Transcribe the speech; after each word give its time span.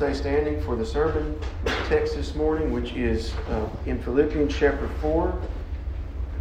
stay 0.00 0.14
standing 0.14 0.58
for 0.62 0.76
the 0.76 0.86
sermon 0.86 1.38
text 1.84 2.16
this 2.16 2.34
morning, 2.34 2.72
which 2.72 2.92
is 2.94 3.34
uh, 3.50 3.68
in 3.84 4.00
Philippians 4.00 4.56
chapter 4.56 4.88
4. 5.02 5.38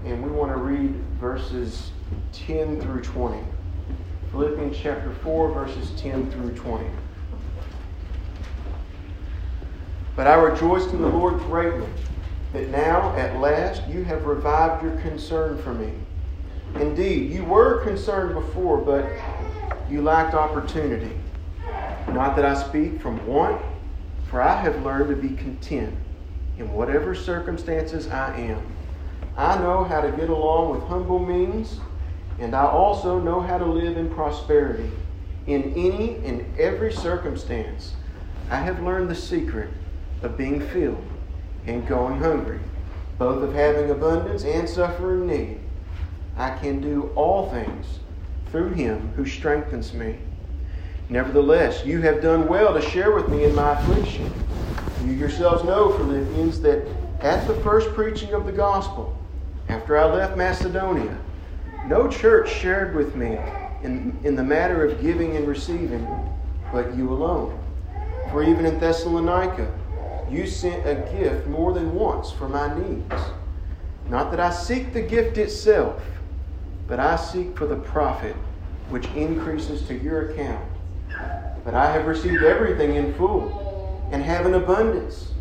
And 0.05 0.23
we 0.23 0.29
want 0.29 0.49
to 0.53 0.57
read 0.57 0.91
verses 1.19 1.91
10 2.31 2.79
through 2.79 3.01
20. 3.01 3.43
Philippians 4.31 4.77
chapter 4.81 5.11
4, 5.11 5.51
verses 5.51 5.91
10 5.99 6.31
through 6.31 6.55
20. 6.55 6.87
But 10.15 10.27
I 10.27 10.35
rejoiced 10.35 10.91
in 10.91 11.01
the 11.01 11.09
Lord 11.09 11.37
greatly 11.39 11.89
that 12.53 12.69
now 12.69 13.13
at 13.17 13.41
last 13.41 13.85
you 13.89 14.05
have 14.05 14.23
revived 14.23 14.83
your 14.83 14.95
concern 15.01 15.61
for 15.61 15.73
me. 15.73 15.91
Indeed, 16.75 17.29
you 17.29 17.43
were 17.43 17.83
concerned 17.83 18.35
before, 18.35 18.77
but 18.77 19.05
you 19.91 20.01
lacked 20.01 20.33
opportunity. 20.33 21.18
Not 22.07 22.35
that 22.35 22.45
I 22.45 22.55
speak 22.55 23.01
from 23.01 23.25
want, 23.27 23.61
for 24.29 24.41
I 24.41 24.61
have 24.61 24.83
learned 24.83 25.09
to 25.09 25.15
be 25.15 25.35
content 25.35 25.95
in 26.57 26.71
whatever 26.71 27.13
circumstances 27.13 28.07
I 28.07 28.35
am. 28.35 28.61
I 29.37 29.57
know 29.59 29.83
how 29.83 30.01
to 30.01 30.11
get 30.11 30.29
along 30.29 30.71
with 30.71 30.83
humble 30.83 31.19
means, 31.19 31.79
and 32.39 32.55
I 32.55 32.65
also 32.65 33.19
know 33.19 33.41
how 33.41 33.57
to 33.57 33.65
live 33.65 33.97
in 33.97 34.09
prosperity. 34.09 34.91
In 35.47 35.73
any 35.75 36.17
and 36.25 36.45
every 36.59 36.91
circumstance, 36.91 37.95
I 38.49 38.57
have 38.57 38.81
learned 38.83 39.09
the 39.09 39.15
secret 39.15 39.69
of 40.21 40.37
being 40.37 40.59
filled 40.59 41.03
and 41.65 41.87
going 41.87 42.19
hungry, 42.19 42.59
both 43.17 43.43
of 43.43 43.53
having 43.53 43.89
abundance 43.89 44.43
and 44.43 44.67
suffering 44.67 45.27
need. 45.27 45.59
I 46.35 46.51
can 46.57 46.81
do 46.81 47.11
all 47.15 47.49
things 47.49 47.99
through 48.47 48.73
him 48.73 49.13
who 49.15 49.25
strengthens 49.25 49.93
me. 49.93 50.19
Nevertheless, 51.09 51.83
you 51.85 52.01
have 52.01 52.21
done 52.21 52.47
well 52.47 52.73
to 52.73 52.81
share 52.81 53.11
with 53.11 53.29
me 53.29 53.43
in 53.43 53.55
my 53.55 53.79
affliction. 53.79 54.31
You 55.03 55.13
yourselves 55.13 55.63
know, 55.63 55.91
Philippians, 55.97 56.61
that 56.61 56.85
at 57.21 57.47
the 57.47 57.55
first 57.55 57.89
preaching 57.93 58.33
of 58.33 58.45
the 58.45 58.51
gospel, 58.51 59.17
after 59.67 59.97
I 59.97 60.05
left 60.05 60.37
Macedonia, 60.37 61.17
no 61.87 62.07
church 62.07 62.51
shared 62.51 62.95
with 62.95 63.15
me 63.15 63.39
in, 63.81 64.19
in 64.23 64.35
the 64.35 64.43
matter 64.43 64.85
of 64.85 65.01
giving 65.01 65.35
and 65.35 65.47
receiving, 65.47 66.07
but 66.71 66.95
you 66.95 67.11
alone. 67.11 67.57
For 68.29 68.43
even 68.43 68.65
in 68.65 68.79
Thessalonica, 68.79 69.73
you 70.29 70.45
sent 70.45 70.85
a 70.85 70.95
gift 71.17 71.47
more 71.47 71.73
than 71.73 71.95
once 71.95 72.31
for 72.31 72.47
my 72.47 72.77
needs. 72.77 73.15
Not 74.07 74.29
that 74.29 74.39
I 74.39 74.51
seek 74.51 74.93
the 74.93 75.01
gift 75.01 75.39
itself, 75.39 76.03
but 76.87 76.99
I 76.99 77.15
seek 77.15 77.57
for 77.57 77.65
the 77.65 77.77
profit 77.77 78.35
which 78.89 79.07
increases 79.15 79.87
to 79.87 79.95
your 79.95 80.29
account. 80.29 80.65
But 81.69 81.77
I 81.77 81.91
have 81.91 82.07
received 82.07 82.41
everything 82.41 82.95
in 82.95 83.13
full 83.13 84.09
and 84.11 84.23
have 84.23 84.47
an 84.47 84.55
abundance. 84.55 85.33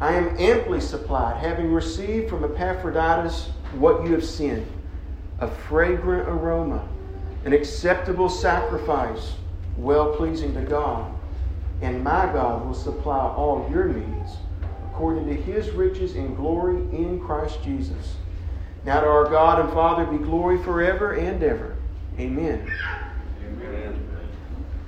I 0.00 0.14
am 0.14 0.34
amply 0.38 0.80
supplied, 0.80 1.36
having 1.36 1.70
received 1.70 2.30
from 2.30 2.42
Epaphroditus 2.42 3.50
what 3.74 4.02
you 4.02 4.12
have 4.12 4.24
sent 4.24 4.66
a 5.40 5.46
fragrant 5.46 6.26
aroma, 6.26 6.88
an 7.44 7.52
acceptable 7.52 8.30
sacrifice, 8.30 9.34
well 9.76 10.16
pleasing 10.16 10.54
to 10.54 10.62
God. 10.62 11.14
And 11.82 12.02
my 12.02 12.32
God 12.32 12.64
will 12.64 12.72
supply 12.72 13.18
all 13.18 13.68
your 13.70 13.84
needs 13.84 14.38
according 14.86 15.26
to 15.26 15.34
his 15.34 15.68
riches 15.72 16.16
and 16.16 16.34
glory 16.34 16.76
in 16.96 17.20
Christ 17.20 17.62
Jesus. 17.62 18.16
Now 18.86 19.00
to 19.00 19.06
our 19.06 19.28
God 19.28 19.60
and 19.60 19.70
Father 19.74 20.06
be 20.06 20.16
glory 20.16 20.56
forever 20.62 21.12
and 21.12 21.42
ever. 21.42 21.76
Amen. 22.18 22.72
Amen. 23.46 23.93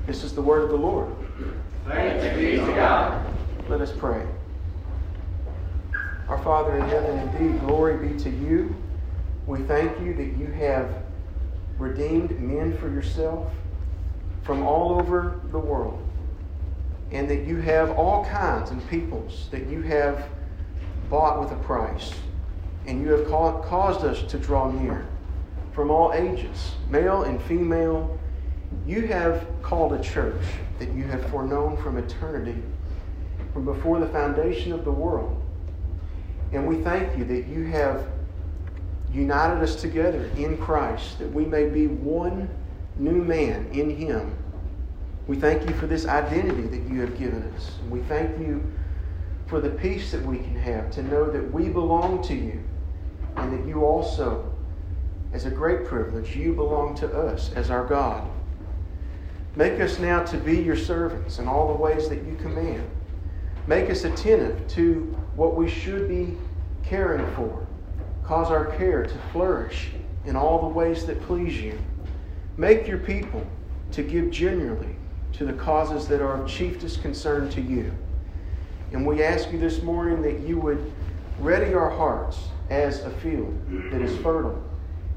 This 0.07 0.23
is 0.23 0.35
the 0.35 0.43
word 0.43 0.63
of 0.63 0.71
the 0.71 0.77
Lord. 0.77 1.13
Thanks 1.85 2.37
be 2.37 2.57
to 2.57 2.73
God. 2.75 3.27
Let 3.69 3.81
us 3.81 3.91
pray. 3.91 4.25
Our 6.29 6.39
Father 6.45 6.77
in 6.77 6.89
heaven, 6.89 7.19
indeed, 7.29 7.61
glory 7.61 8.09
be 8.09 8.17
to 8.21 8.31
you. 8.31 8.77
We 9.47 9.59
thank 9.63 9.99
you 10.01 10.15
that 10.15 10.37
you 10.39 10.47
have 10.47 11.03
redeemed 11.77 12.39
men 12.41 12.79
for 12.79 12.89
yourself 12.89 13.53
from 14.43 14.63
all 14.63 15.01
over 15.01 15.41
the 15.51 15.59
world, 15.59 16.01
and 17.11 17.29
that 17.29 17.45
you 17.45 17.57
have 17.57 17.91
all 17.91 18.25
kinds 18.27 18.71
and 18.71 18.89
peoples 18.89 19.49
that 19.51 19.67
you 19.67 19.83
have 19.83 20.29
bought 21.11 21.41
with 21.41 21.51
a 21.51 21.57
price, 21.65 22.13
and 22.87 23.03
you 23.03 23.11
have 23.11 23.27
caused 23.27 24.05
us 24.05 24.23
to 24.31 24.39
draw 24.39 24.71
near 24.71 25.05
from 25.73 25.91
all 25.91 26.13
ages, 26.13 26.77
male 26.89 27.25
and 27.25 27.43
female. 27.43 28.21
You 28.87 29.07
have 29.09 29.47
called 29.63 29.93
a 29.93 30.03
church 30.03 30.43
that 30.79 30.93
you 30.93 31.05
have 31.05 31.25
foreknown 31.31 31.77
from 31.77 31.99
eternity, 31.99 32.63
from 33.53 33.65
before 33.65 34.01
the 34.01 34.09
foundation 34.09 34.73
of 34.73 34.85
the 34.85 34.93
world. 34.93 35.43
And 36.53 36.67
we 36.67 36.77
thank 36.83 37.17
you 37.19 37.25
that 37.25 37.47
you 37.47 37.65
have 37.65 38.07
united 39.13 39.63
us 39.63 39.77
together 39.77 40.31
in 40.37 40.59
Christ, 40.59 41.19
that 41.19 41.33
we 41.33 41.45
may 41.45 41.69
be 41.69 41.87
one 41.87 42.49
new 42.97 43.23
man 43.23 43.69
in 43.73 43.91
Him. 43.91 44.37
We 45.27 45.37
thank 45.37 45.69
you 45.69 45.75
for 45.75 45.87
this 45.87 46.07
identity 46.07 46.63
that 46.63 46.89
you 46.89 47.01
have 47.01 47.19
given 47.19 47.43
us. 47.55 47.73
And 47.81 47.91
we 47.91 48.01
thank 48.01 48.39
you 48.39 48.73
for 49.47 49.61
the 49.61 49.71
peace 49.71 50.13
that 50.13 50.23
we 50.23 50.39
can 50.39 50.57
have 50.57 50.91
to 50.93 51.03
know 51.03 51.31
that 51.31 51.53
we 51.53 51.69
belong 51.69 52.23
to 52.25 52.35
you 52.35 52.63
and 53.37 53.53
that 53.53 53.67
you 53.67 53.85
also, 53.85 54.53
as 55.33 55.47
a 55.47 55.51
great 55.51 55.87
privilege, 55.87 56.37
you 56.37 56.53
belong 56.53 56.95
to 56.97 57.13
us 57.13 57.53
as 57.55 57.71
our 57.71 57.85
God. 57.85 58.29
Make 59.57 59.81
us 59.81 59.99
now 59.99 60.23
to 60.25 60.37
be 60.37 60.61
your 60.61 60.77
servants 60.77 61.39
in 61.39 61.49
all 61.49 61.69
the 61.69 61.83
ways 61.83 62.09
that 62.09 62.23
you 62.25 62.37
command. 62.37 62.89
Make 63.67 63.91
us 63.91 64.05
attentive 64.05 64.69
to 64.69 65.17
what 65.35 65.57
we 65.57 65.69
should 65.69 66.09
be 66.09 66.37
caring 66.85 67.27
for 67.35 67.67
Cause 68.27 68.51
our 68.51 68.67
care 68.77 69.05
to 69.05 69.19
flourish 69.33 69.91
in 70.25 70.35
all 70.35 70.61
the 70.61 70.67
ways 70.67 71.07
that 71.07 71.23
please 71.23 71.61
you. 71.61 71.79
Make 72.57 72.89
your 72.89 72.99
people 72.99 73.47
to 73.93 74.03
give 74.03 74.33
genuinely 74.33 74.97
to 75.35 75.45
the 75.45 75.53
causes 75.53 76.09
that 76.09 76.21
are 76.21 76.43
of 76.43 76.49
chiefest 76.49 77.03
concern 77.03 77.49
to 77.51 77.61
you. 77.61 77.95
And 78.91 79.07
we 79.07 79.23
ask 79.23 79.53
you 79.53 79.61
this 79.61 79.81
morning 79.81 80.23
that 80.23 80.41
you 80.41 80.59
would 80.59 80.93
ready 81.39 81.73
our 81.73 81.89
hearts 81.89 82.49
as 82.69 83.05
a 83.05 83.11
field 83.11 83.57
that 83.93 84.03
is 84.03 84.17
fertile, 84.17 84.61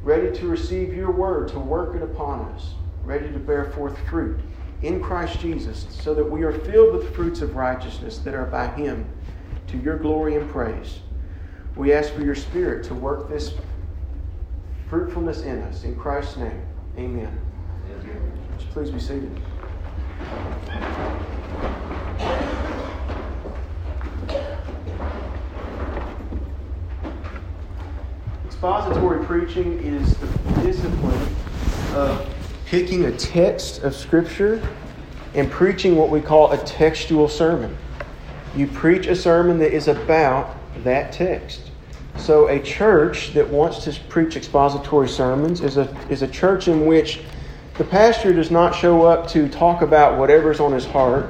ready 0.03 0.31
to 0.37 0.47
receive 0.47 0.93
your 0.93 1.09
word, 1.09 1.47
to 1.47 1.59
work 1.59 1.95
it 1.95 2.03
upon 2.03 2.41
us, 2.51 2.75
ready 3.03 3.31
to 3.31 3.39
bear 3.39 3.65
forth 3.71 3.97
fruit 4.07 4.39
in 4.81 5.01
Christ 5.01 5.39
Jesus, 5.39 5.85
so 5.89 6.13
that 6.13 6.23
we 6.23 6.43
are 6.43 6.53
filled 6.53 6.93
with 6.93 7.05
the 7.05 7.11
fruits 7.11 7.41
of 7.41 7.55
righteousness 7.55 8.19
that 8.19 8.33
are 8.33 8.45
by 8.45 8.67
Him 8.67 9.05
to 9.67 9.77
your 9.77 9.97
glory 9.97 10.35
and 10.35 10.49
praise. 10.49 10.99
We 11.75 11.93
ask 11.93 12.13
for 12.13 12.21
your 12.21 12.35
Spirit 12.35 12.83
to 12.85 12.95
work 12.95 13.29
this 13.29 13.53
fruitfulness 14.89 15.41
in 15.41 15.61
us. 15.63 15.83
In 15.83 15.95
Christ's 15.95 16.37
name, 16.37 16.61
amen. 16.97 17.39
Please 18.71 18.91
be 18.91 18.99
seated. 18.99 19.39
Expository 28.45 29.25
preaching 29.25 29.79
is 29.79 30.15
the 30.17 30.27
discipline 30.61 31.35
of 31.95 32.28
picking 32.69 33.05
a 33.05 33.11
text 33.17 33.81
of 33.81 33.95
Scripture 33.95 34.61
and 35.33 35.49
preaching 35.49 35.95
what 35.95 36.09
we 36.09 36.21
call 36.21 36.51
a 36.51 36.57
textual 36.65 37.27
sermon. 37.27 37.75
You 38.55 38.67
preach 38.67 39.07
a 39.07 39.15
sermon 39.15 39.57
that 39.57 39.73
is 39.73 39.87
about 39.87 40.55
that 40.83 41.11
text. 41.11 41.61
So, 42.17 42.47
a 42.47 42.59
church 42.61 43.33
that 43.33 43.47
wants 43.47 43.83
to 43.85 43.99
preach 44.09 44.35
expository 44.35 45.07
sermons 45.07 45.61
is 45.61 45.77
a, 45.77 45.95
is 46.09 46.21
a 46.21 46.27
church 46.27 46.67
in 46.67 46.85
which 46.85 47.21
the 47.75 47.83
pastor 47.85 48.33
does 48.33 48.51
not 48.51 48.75
show 48.75 49.03
up 49.03 49.27
to 49.29 49.49
talk 49.49 49.81
about 49.81 50.19
whatever's 50.19 50.59
on 50.59 50.71
his 50.71 50.85
heart. 50.85 51.27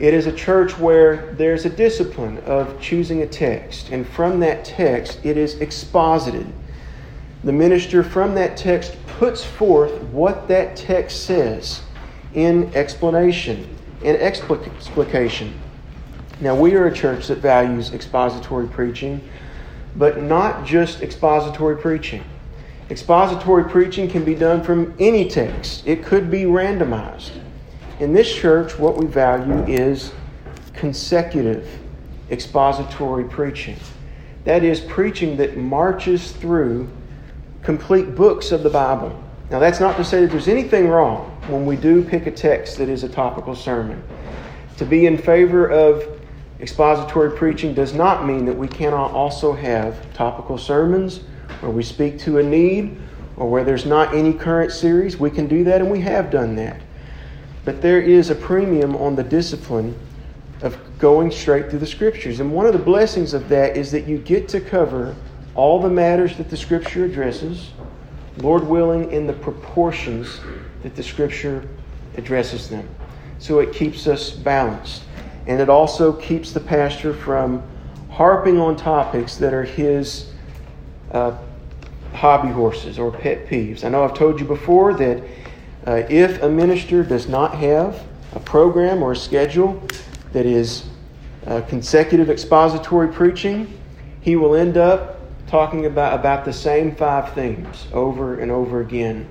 It 0.00 0.14
is 0.14 0.26
a 0.26 0.32
church 0.32 0.76
where 0.78 1.32
there's 1.34 1.64
a 1.64 1.70
discipline 1.70 2.38
of 2.38 2.80
choosing 2.80 3.22
a 3.22 3.26
text, 3.26 3.90
and 3.90 4.06
from 4.06 4.40
that 4.40 4.64
text, 4.64 5.20
it 5.22 5.36
is 5.36 5.60
exposited. 5.60 6.52
The 7.44 7.52
minister 7.52 8.02
from 8.02 8.34
that 8.34 8.56
text 8.56 8.96
puts 9.18 9.44
forth 9.44 10.02
what 10.04 10.48
that 10.48 10.76
text 10.76 11.24
says 11.24 11.82
in 12.34 12.74
explanation 12.74 13.76
and 14.04 14.16
explication. 14.18 15.54
Now, 16.40 16.54
we 16.54 16.74
are 16.74 16.86
a 16.86 16.94
church 16.94 17.28
that 17.28 17.38
values 17.38 17.92
expository 17.92 18.68
preaching 18.68 19.26
but 19.96 20.22
not 20.22 20.64
just 20.64 21.02
expository 21.02 21.76
preaching. 21.76 22.22
Expository 22.90 23.64
preaching 23.64 24.08
can 24.08 24.24
be 24.24 24.34
done 24.34 24.62
from 24.62 24.94
any 24.98 25.28
text, 25.28 25.86
it 25.86 26.04
could 26.04 26.30
be 26.30 26.42
randomized. 26.42 27.30
In 27.98 28.12
this 28.12 28.32
church, 28.32 28.78
what 28.78 28.96
we 28.96 29.06
value 29.06 29.64
is 29.64 30.12
consecutive 30.74 31.66
expository 32.30 33.24
preaching. 33.24 33.76
That 34.44 34.62
is, 34.62 34.80
preaching 34.80 35.38
that 35.38 35.56
marches 35.56 36.32
through 36.32 36.88
complete 37.66 38.14
books 38.14 38.52
of 38.52 38.62
the 38.62 38.70
Bible. 38.70 39.20
Now, 39.50 39.58
that's 39.58 39.80
not 39.80 39.96
to 39.96 40.04
say 40.04 40.20
that 40.20 40.30
there's 40.30 40.46
anything 40.46 40.86
wrong 40.86 41.36
when 41.48 41.66
we 41.66 41.74
do 41.74 42.00
pick 42.04 42.26
a 42.26 42.30
text 42.30 42.78
that 42.78 42.88
is 42.88 43.02
a 43.02 43.08
topical 43.08 43.56
sermon. 43.56 44.00
To 44.76 44.84
be 44.84 45.06
in 45.06 45.18
favor 45.18 45.68
of 45.68 46.20
expository 46.60 47.36
preaching 47.36 47.74
does 47.74 47.92
not 47.92 48.24
mean 48.24 48.44
that 48.44 48.56
we 48.56 48.68
cannot 48.68 49.10
also 49.10 49.52
have 49.52 50.14
topical 50.14 50.56
sermons 50.56 51.22
where 51.58 51.72
we 51.72 51.82
speak 51.82 52.20
to 52.20 52.38
a 52.38 52.42
need 52.42 53.00
or 53.36 53.50
where 53.50 53.64
there's 53.64 53.84
not 53.84 54.14
any 54.14 54.32
current 54.32 54.70
series. 54.70 55.16
We 55.16 55.32
can 55.32 55.48
do 55.48 55.64
that, 55.64 55.80
and 55.80 55.90
we 55.90 56.02
have 56.02 56.30
done 56.30 56.54
that. 56.54 56.80
But 57.64 57.82
there 57.82 58.00
is 58.00 58.30
a 58.30 58.36
premium 58.36 58.94
on 58.94 59.16
the 59.16 59.24
discipline 59.24 59.98
of 60.62 60.78
going 61.00 61.32
straight 61.32 61.68
through 61.68 61.80
the 61.80 61.86
Scriptures. 61.86 62.38
And 62.38 62.52
one 62.52 62.66
of 62.66 62.74
the 62.74 62.78
blessings 62.78 63.34
of 63.34 63.48
that 63.48 63.76
is 63.76 63.90
that 63.90 64.06
you 64.06 64.18
get 64.18 64.48
to 64.50 64.60
cover 64.60 65.16
all 65.56 65.80
the 65.80 65.90
matters 65.90 66.36
that 66.36 66.50
the 66.50 66.56
Scripture 66.56 67.06
addresses, 67.06 67.70
Lord 68.38 68.64
willing, 68.64 69.10
in 69.10 69.26
the 69.26 69.32
proportions 69.32 70.40
that 70.82 70.94
the 70.94 71.02
Scripture 71.02 71.66
addresses 72.16 72.68
them. 72.68 72.88
So 73.38 73.60
it 73.60 73.72
keeps 73.72 74.06
us 74.06 74.30
balanced. 74.30 75.02
And 75.46 75.60
it 75.60 75.68
also 75.68 76.12
keeps 76.12 76.52
the 76.52 76.60
pastor 76.60 77.14
from 77.14 77.62
harping 78.10 78.58
on 78.58 78.76
topics 78.76 79.36
that 79.36 79.54
are 79.54 79.64
his 79.64 80.32
uh, 81.12 81.36
hobby 82.12 82.48
horses 82.48 82.98
or 82.98 83.10
pet 83.10 83.46
peeves. 83.46 83.84
I 83.84 83.88
know 83.88 84.04
I've 84.04 84.14
told 84.14 84.40
you 84.40 84.46
before 84.46 84.94
that 84.94 85.22
uh, 85.86 86.02
if 86.08 86.42
a 86.42 86.48
minister 86.48 87.02
does 87.02 87.28
not 87.28 87.54
have 87.54 88.04
a 88.34 88.40
program 88.40 89.02
or 89.02 89.12
a 89.12 89.16
schedule 89.16 89.82
that 90.32 90.46
is 90.46 90.86
uh, 91.46 91.60
consecutive 91.68 92.28
expository 92.28 93.08
preaching, 93.08 93.78
he 94.20 94.34
will 94.34 94.56
end 94.56 94.76
up 94.76 95.15
talking 95.46 95.86
about, 95.86 96.18
about 96.18 96.44
the 96.44 96.52
same 96.52 96.94
five 96.94 97.32
themes 97.34 97.86
over 97.92 98.40
and 98.40 98.50
over 98.50 98.80
again. 98.80 99.28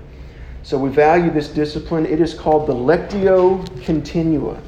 So 0.64 0.78
we 0.78 0.90
value 0.90 1.30
this 1.30 1.50
discipline. 1.50 2.06
It 2.06 2.20
is 2.20 2.34
called 2.34 2.68
the 2.68 2.74
Lectio 2.74 3.64
Continua, 3.84 4.60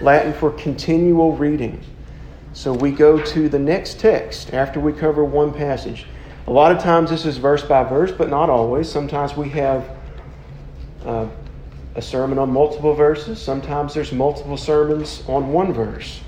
Latin 0.00 0.32
for 0.32 0.50
continual 0.52 1.32
reading. 1.36 1.82
So 2.52 2.72
we 2.72 2.92
go 2.92 3.18
to 3.18 3.48
the 3.48 3.58
next 3.58 3.98
text 3.98 4.52
after 4.52 4.78
we 4.78 4.92
cover 4.92 5.24
one 5.24 5.52
passage. 5.52 6.06
A 6.46 6.50
lot 6.50 6.70
of 6.70 6.82
times 6.82 7.10
this 7.10 7.24
is 7.24 7.38
verse 7.38 7.62
by 7.62 7.82
verse, 7.82 8.12
but 8.12 8.28
not 8.28 8.50
always. 8.50 8.90
Sometimes 8.90 9.36
we 9.36 9.48
have 9.50 9.96
uh, 11.04 11.26
a 11.94 12.02
sermon 12.02 12.38
on 12.38 12.52
multiple 12.52 12.94
verses. 12.94 13.40
Sometimes 13.40 13.94
there's 13.94 14.12
multiple 14.12 14.56
sermons 14.56 15.22
on 15.28 15.52
one 15.52 15.72
verse. 15.72 16.20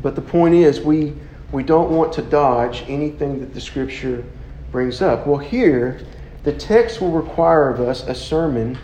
But 0.00 0.14
the 0.14 0.22
point 0.22 0.54
is, 0.54 0.80
we, 0.80 1.14
we 1.52 1.62
don't 1.62 1.90
want 1.90 2.12
to 2.14 2.22
dodge 2.22 2.84
anything 2.88 3.40
that 3.40 3.54
the 3.54 3.60
Scripture 3.60 4.24
brings 4.70 5.00
up. 5.00 5.26
Well, 5.26 5.38
here, 5.38 6.00
the 6.44 6.52
text 6.52 7.00
will 7.00 7.10
require 7.10 7.70
of 7.70 7.80
us 7.80 8.02
a 8.06 8.14
sermon 8.14 8.78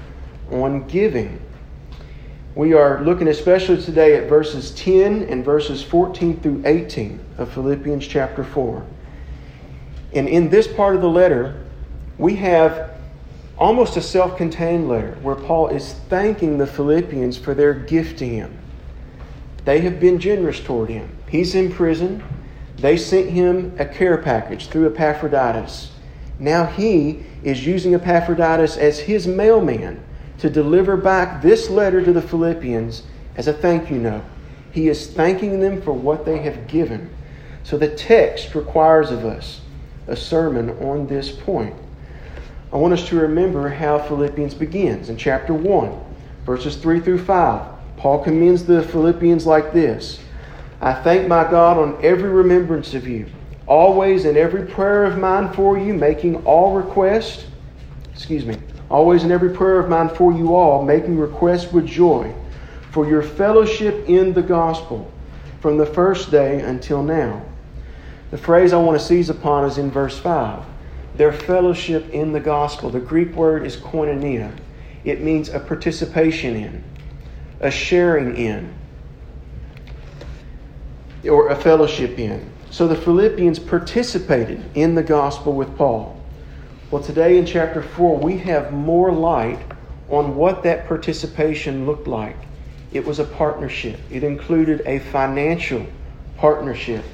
on 0.51 0.87
giving. 0.87 1.41
We 2.55 2.73
are 2.73 3.03
looking 3.03 3.29
especially 3.29 3.83
today 3.83 4.17
at 4.17 4.29
verses 4.29 4.71
10 4.73 5.25
and 5.25 5.45
verses 5.45 5.83
14 5.83 6.41
through 6.41 6.63
18 6.65 7.19
of 7.39 7.53
Philippians 7.53 8.07
chapter 8.07 8.45
4. 8.45 8.87
And 10.15 10.29
in 10.29 10.49
this 10.49 10.69
part 10.69 10.95
of 10.95 11.03
the 11.03 11.09
letter, 11.09 11.61
we 12.17 12.37
have 12.37 12.93
almost 13.59 13.97
a 13.97 14.03
self 14.03 14.37
contained 14.37 14.89
letter 14.89 15.19
where 15.23 15.35
Paul 15.35 15.69
is 15.69 15.95
thanking 16.09 16.59
the 16.59 16.67
Philippians 16.67 17.37
for 17.37 17.55
their 17.55 17.75
gift 17.75 18.19
to 18.21 18.29
him. 18.29 18.57
They 19.65 19.81
have 19.81 19.99
been 19.99 20.19
generous 20.19 20.61
toward 20.61 20.91
him. 20.91 21.11
He's 21.29 21.55
in 21.55 21.73
prison. 21.73 22.23
They 22.77 22.97
sent 22.97 23.31
him 23.31 23.75
a 23.79 23.85
care 23.85 24.19
package 24.19 24.69
through 24.69 24.87
Epaphroditus. 24.87 25.93
Now 26.39 26.67
he 26.67 27.25
is 27.43 27.67
using 27.67 27.95
Epaphroditus 27.95 28.77
as 28.77 28.99
his 28.99 29.27
mailman 29.27 30.03
to 30.39 30.51
deliver 30.51 30.97
back 30.97 31.43
this 31.43 31.71
letter 31.71 32.05
to 32.05 32.13
the 32.13 32.23
Philippians 32.23 33.03
as 33.37 33.49
a 33.49 33.53
thank 33.53 33.91
you 33.91 33.99
note. 33.99 34.25
He 34.73 34.89
is 34.89 35.07
thanking 35.07 35.61
them 35.61 35.81
for 35.81 35.93
what 35.93 36.25
they 36.25 36.39
have 36.39 36.67
given. 36.67 37.11
So 37.63 37.79
the 37.79 37.95
text 37.95 38.55
requires 38.55 39.11
of 39.11 39.25
us 39.25 39.61
a 40.09 40.17
sermon 40.17 40.71
on 40.85 41.07
this 41.07 41.31
point. 41.31 41.75
I 42.73 42.77
want 42.77 42.93
us 42.93 43.09
to 43.09 43.17
remember 43.17 43.69
how 43.69 44.01
Philippians 44.01 44.55
begins 44.55 45.09
in 45.09 45.17
chapter 45.17 45.55
1, 45.55 45.99
verses 46.45 46.77
3 46.77 47.01
through 47.01 47.25
5. 47.25 47.97
Paul 47.97 48.25
commends 48.25 48.65
the 48.65 48.83
Philippians 48.83 49.47
like 49.47 49.73
this 49.73 50.19
I 50.85 50.93
thank 50.93 51.27
my 51.27 51.43
God 51.51 51.79
on 51.79 51.99
every 52.05 52.29
remembrance 52.29 52.95
of 52.95 53.09
you, 53.09 53.27
always 53.67 54.25
in 54.25 54.37
every 54.37 54.67
prayer 54.67 55.05
of 55.05 55.19
mine 55.19 55.53
for 55.53 55.77
you, 55.77 55.95
making 55.95 56.45
all 56.45 56.77
request, 56.77 57.47
excuse 58.13 58.45
me, 58.45 58.57
always 58.89 59.25
in 59.25 59.33
every 59.33 59.51
prayer 59.51 59.81
of 59.81 59.89
mine 59.89 60.11
for 60.11 60.33
you 60.33 60.55
all, 60.55 60.85
making 60.85 61.19
request 61.19 61.73
with 61.73 61.87
joy 61.87 62.33
for 62.93 63.09
your 63.09 63.23
fellowship 63.23 64.09
in 64.09 64.33
the 64.33 64.43
gospel 64.43 65.11
from 65.61 65.79
the 65.79 65.87
first 65.87 66.31
day 66.31 66.61
until 66.61 67.03
now 67.03 67.43
the 68.35 68.39
phrase 68.39 68.73
I 68.73 68.79
want 68.79 68.99
to 68.99 69.07
seize 69.07 69.31
upon 69.31 69.65
is 69.65 69.79
in 69.79 69.93
verse 69.93 70.19
5. 70.19 70.65
Their 71.17 71.33
fellowship 71.33 72.11
in 72.11 72.33
the 72.33 72.41
gospel. 72.41 72.91
The 72.91 72.99
Greek 72.99 73.33
word 73.37 73.65
is 73.65 73.77
koinonia. 73.77 74.53
It 75.05 75.21
means 75.21 75.51
a 75.51 75.61
participation 75.61 76.57
in, 76.57 76.83
a 77.61 77.71
sharing 77.71 78.37
in, 78.37 78.75
or 81.29 81.49
a 81.49 81.57
fellowship 81.57 82.19
in. 82.19 82.51
So 82.71 82.89
the 82.89 82.97
Philippians 82.97 83.59
participated 83.59 84.63
in 84.75 84.95
the 84.95 85.03
gospel 85.03 85.53
with 85.53 85.77
Paul. 85.77 86.21
Well, 86.91 87.03
today 87.03 87.39
in 87.39 87.47
chapter 87.47 87.83
4, 87.83 88.19
we 88.19 88.39
have 88.39 88.73
more 88.73 89.13
light 89.13 89.61
on 90.11 90.37
what 90.37 90.63
that 90.65 90.87
participation 90.87 91.87
looked 91.87 92.07
like. 92.07 92.37
It 92.93 93.05
was 93.05 93.19
a 93.19 93.25
partnership, 93.25 93.99
it 94.11 94.23
included 94.23 94.83
a 94.87 94.99
financial 94.99 95.87
partnership. 96.37 97.05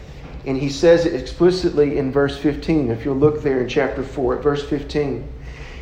And 0.46 0.56
he 0.56 0.70
says 0.70 1.04
it 1.04 1.14
explicitly 1.14 1.98
in 1.98 2.10
verse 2.10 2.38
15. 2.38 2.90
If 2.90 3.04
you'll 3.04 3.16
look 3.16 3.42
there 3.42 3.60
in 3.60 3.68
chapter 3.68 4.02
4 4.02 4.38
at 4.38 4.42
verse 4.42 4.66
15. 4.66 5.26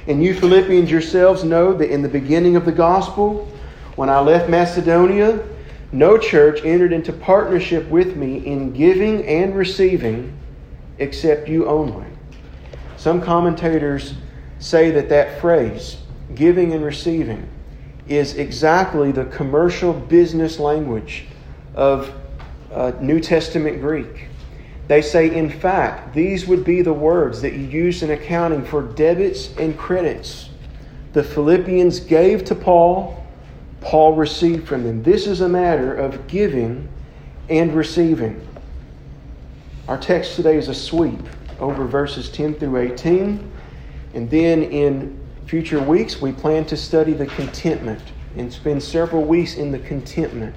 And 0.08 0.22
you 0.22 0.34
Philippians 0.34 0.90
yourselves 0.90 1.44
know 1.44 1.72
that 1.74 1.90
in 1.90 2.02
the 2.02 2.08
beginning 2.08 2.56
of 2.56 2.64
the 2.64 2.72
gospel, 2.72 3.48
when 3.94 4.08
I 4.08 4.20
left 4.20 4.48
Macedonia, 4.48 5.44
no 5.92 6.18
church 6.18 6.60
entered 6.64 6.92
into 6.92 7.12
partnership 7.12 7.88
with 7.88 8.16
me 8.16 8.44
in 8.46 8.72
giving 8.72 9.24
and 9.26 9.56
receiving 9.56 10.38
except 10.98 11.48
you 11.48 11.66
only. 11.66 12.06
Some 12.96 13.20
commentators 13.20 14.14
say 14.58 14.90
that 14.90 15.08
that 15.08 15.40
phrase, 15.40 15.98
giving 16.34 16.72
and 16.72 16.84
receiving, 16.84 17.48
is 18.08 18.36
exactly 18.36 19.12
the 19.12 19.26
commercial 19.26 19.92
business 19.92 20.58
language 20.58 21.26
of 21.74 22.12
uh, 22.72 22.92
New 23.00 23.20
Testament 23.20 23.80
Greek. 23.80 24.26
They 24.88 25.02
say, 25.02 25.34
in 25.34 25.50
fact, 25.50 26.14
these 26.14 26.46
would 26.46 26.64
be 26.64 26.82
the 26.82 26.92
words 26.92 27.42
that 27.42 27.52
you 27.52 27.60
use 27.60 28.02
in 28.02 28.10
accounting 28.10 28.64
for 28.64 28.82
debits 28.82 29.54
and 29.58 29.76
credits. 29.78 30.48
The 31.12 31.22
Philippians 31.22 32.00
gave 32.00 32.44
to 32.46 32.54
Paul, 32.54 33.17
Paul 33.80 34.14
received 34.14 34.66
from 34.66 34.84
them. 34.84 35.02
This 35.02 35.26
is 35.26 35.40
a 35.40 35.48
matter 35.48 35.94
of 35.94 36.26
giving 36.26 36.88
and 37.48 37.74
receiving. 37.74 38.46
Our 39.86 39.98
text 39.98 40.36
today 40.36 40.56
is 40.56 40.68
a 40.68 40.74
sweep 40.74 41.20
over 41.60 41.84
verses 41.84 42.28
10 42.30 42.54
through 42.54 42.76
18. 42.76 43.50
And 44.14 44.30
then 44.30 44.62
in 44.64 45.18
future 45.46 45.82
weeks, 45.82 46.20
we 46.20 46.32
plan 46.32 46.64
to 46.66 46.76
study 46.76 47.12
the 47.12 47.26
contentment 47.26 48.02
and 48.36 48.52
spend 48.52 48.82
several 48.82 49.24
weeks 49.24 49.56
in 49.56 49.72
the 49.72 49.78
contentment 49.78 50.54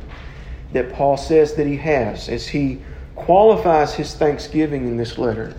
that 0.74 0.92
Paul 0.94 1.18
says 1.18 1.54
that 1.56 1.68
he 1.68 1.78
has 1.78 2.30
as 2.30 2.48
he 2.48 2.82
qualifies 3.16 3.94
his 3.94 4.16
thanksgiving 4.16 4.88
in 4.88 4.98
this 4.98 5.18
letter. 5.18 5.56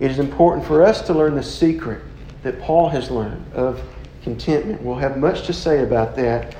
It 0.00 0.10
is 0.10 0.18
important 0.18 0.66
for 0.66 0.82
us 0.82 1.00
to 1.02 1.14
learn 1.14 1.34
the 1.34 1.42
secret 1.42 2.02
that 2.42 2.60
Paul 2.60 2.88
has 2.88 3.10
learned 3.10 3.52
of 3.52 3.80
contentment. 4.22 4.82
We'll 4.82 4.96
have 4.96 5.16
much 5.16 5.46
to 5.46 5.52
say 5.52 5.82
about 5.82 6.16
that. 6.16 6.56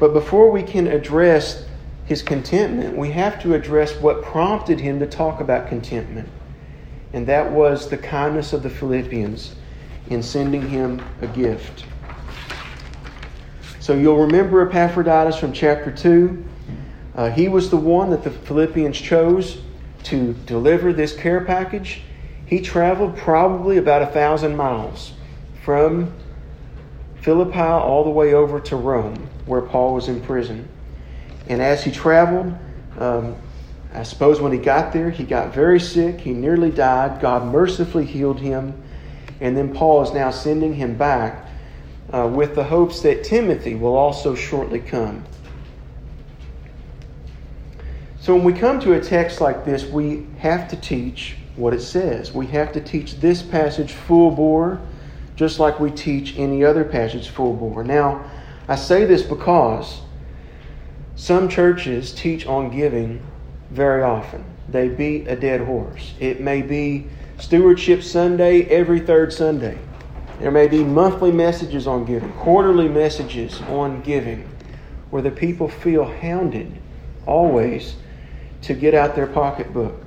But 0.00 0.12
before 0.12 0.50
we 0.50 0.64
can 0.64 0.88
address 0.88 1.64
his 2.06 2.22
contentment, 2.22 2.96
we 2.96 3.12
have 3.12 3.40
to 3.42 3.54
address 3.54 3.94
what 4.00 4.22
prompted 4.22 4.80
him 4.80 4.98
to 4.98 5.06
talk 5.06 5.40
about 5.40 5.68
contentment. 5.68 6.28
And 7.12 7.26
that 7.28 7.52
was 7.52 7.88
the 7.88 7.98
kindness 7.98 8.52
of 8.52 8.64
the 8.64 8.70
Philippians 8.70 9.54
in 10.08 10.24
sending 10.24 10.68
him 10.68 11.00
a 11.20 11.28
gift. 11.28 11.84
So 13.78 13.94
you'll 13.94 14.26
remember 14.26 14.68
Epaphroditus 14.68 15.36
from 15.36 15.52
chapter 15.52 15.92
2. 15.92 16.44
Uh, 17.14 17.30
he 17.30 17.46
was 17.46 17.70
the 17.70 17.76
one 17.76 18.10
that 18.10 18.24
the 18.24 18.30
Philippians 18.32 19.00
chose 19.00 19.62
to 20.04 20.34
deliver 20.46 20.92
this 20.92 21.14
care 21.16 21.44
package, 21.44 22.02
he 22.46 22.60
traveled 22.60 23.16
probably 23.16 23.76
about 23.76 24.02
a 24.02 24.06
thousand 24.06 24.56
miles 24.56 25.12
from 25.62 26.12
Philippi 27.20 27.60
all 27.60 28.02
the 28.02 28.10
way 28.10 28.34
over 28.34 28.60
to 28.60 28.76
Rome, 28.76 29.29
where 29.50 29.60
Paul 29.60 29.94
was 29.94 30.08
in 30.08 30.20
prison. 30.20 30.68
And 31.48 31.60
as 31.60 31.82
he 31.82 31.90
traveled, 31.90 32.56
um, 32.98 33.34
I 33.92 34.04
suppose 34.04 34.40
when 34.40 34.52
he 34.52 34.58
got 34.58 34.92
there, 34.92 35.10
he 35.10 35.24
got 35.24 35.52
very 35.52 35.80
sick. 35.80 36.20
He 36.20 36.32
nearly 36.32 36.70
died. 36.70 37.20
God 37.20 37.44
mercifully 37.52 38.06
healed 38.06 38.38
him. 38.38 38.80
And 39.40 39.56
then 39.56 39.74
Paul 39.74 40.02
is 40.02 40.12
now 40.12 40.30
sending 40.30 40.74
him 40.74 40.96
back 40.96 41.48
uh, 42.14 42.30
with 42.32 42.54
the 42.54 42.62
hopes 42.62 43.00
that 43.00 43.24
Timothy 43.24 43.74
will 43.74 43.96
also 43.96 44.36
shortly 44.36 44.78
come. 44.78 45.24
So 48.20 48.36
when 48.36 48.44
we 48.44 48.52
come 48.52 48.78
to 48.80 48.92
a 48.92 49.00
text 49.00 49.40
like 49.40 49.64
this, 49.64 49.84
we 49.84 50.28
have 50.38 50.68
to 50.68 50.76
teach 50.76 51.34
what 51.56 51.74
it 51.74 51.80
says. 51.80 52.32
We 52.32 52.46
have 52.48 52.70
to 52.74 52.80
teach 52.80 53.18
this 53.18 53.42
passage 53.42 53.92
full 53.92 54.30
bore, 54.30 54.80
just 55.34 55.58
like 55.58 55.80
we 55.80 55.90
teach 55.90 56.36
any 56.38 56.64
other 56.64 56.84
passage 56.84 57.30
full 57.30 57.54
bore. 57.54 57.82
Now, 57.82 58.24
I 58.70 58.76
say 58.76 59.04
this 59.04 59.22
because 59.22 60.00
some 61.16 61.48
churches 61.48 62.12
teach 62.12 62.46
on 62.46 62.70
giving 62.70 63.20
very 63.72 64.04
often. 64.04 64.44
They 64.68 64.88
beat 64.88 65.26
a 65.26 65.34
dead 65.34 65.62
horse. 65.62 66.14
It 66.20 66.40
may 66.40 66.62
be 66.62 67.08
Stewardship 67.40 68.00
Sunday 68.00 68.62
every 68.66 69.00
third 69.00 69.32
Sunday. 69.32 69.76
There 70.38 70.52
may 70.52 70.68
be 70.68 70.84
monthly 70.84 71.32
messages 71.32 71.88
on 71.88 72.04
giving, 72.04 72.30
quarterly 72.34 72.88
messages 72.88 73.60
on 73.62 74.02
giving, 74.02 74.48
where 75.10 75.20
the 75.20 75.32
people 75.32 75.68
feel 75.68 76.04
hounded 76.04 76.72
always 77.26 77.96
to 78.62 78.74
get 78.74 78.94
out 78.94 79.16
their 79.16 79.26
pocketbook. 79.26 80.00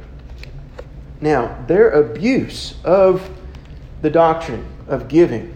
Now, 1.20 1.62
their 1.68 1.90
abuse 1.90 2.76
of 2.86 3.30
the 4.02 4.10
doctrine 4.10 4.66
of 4.88 5.10
giving 5.10 5.54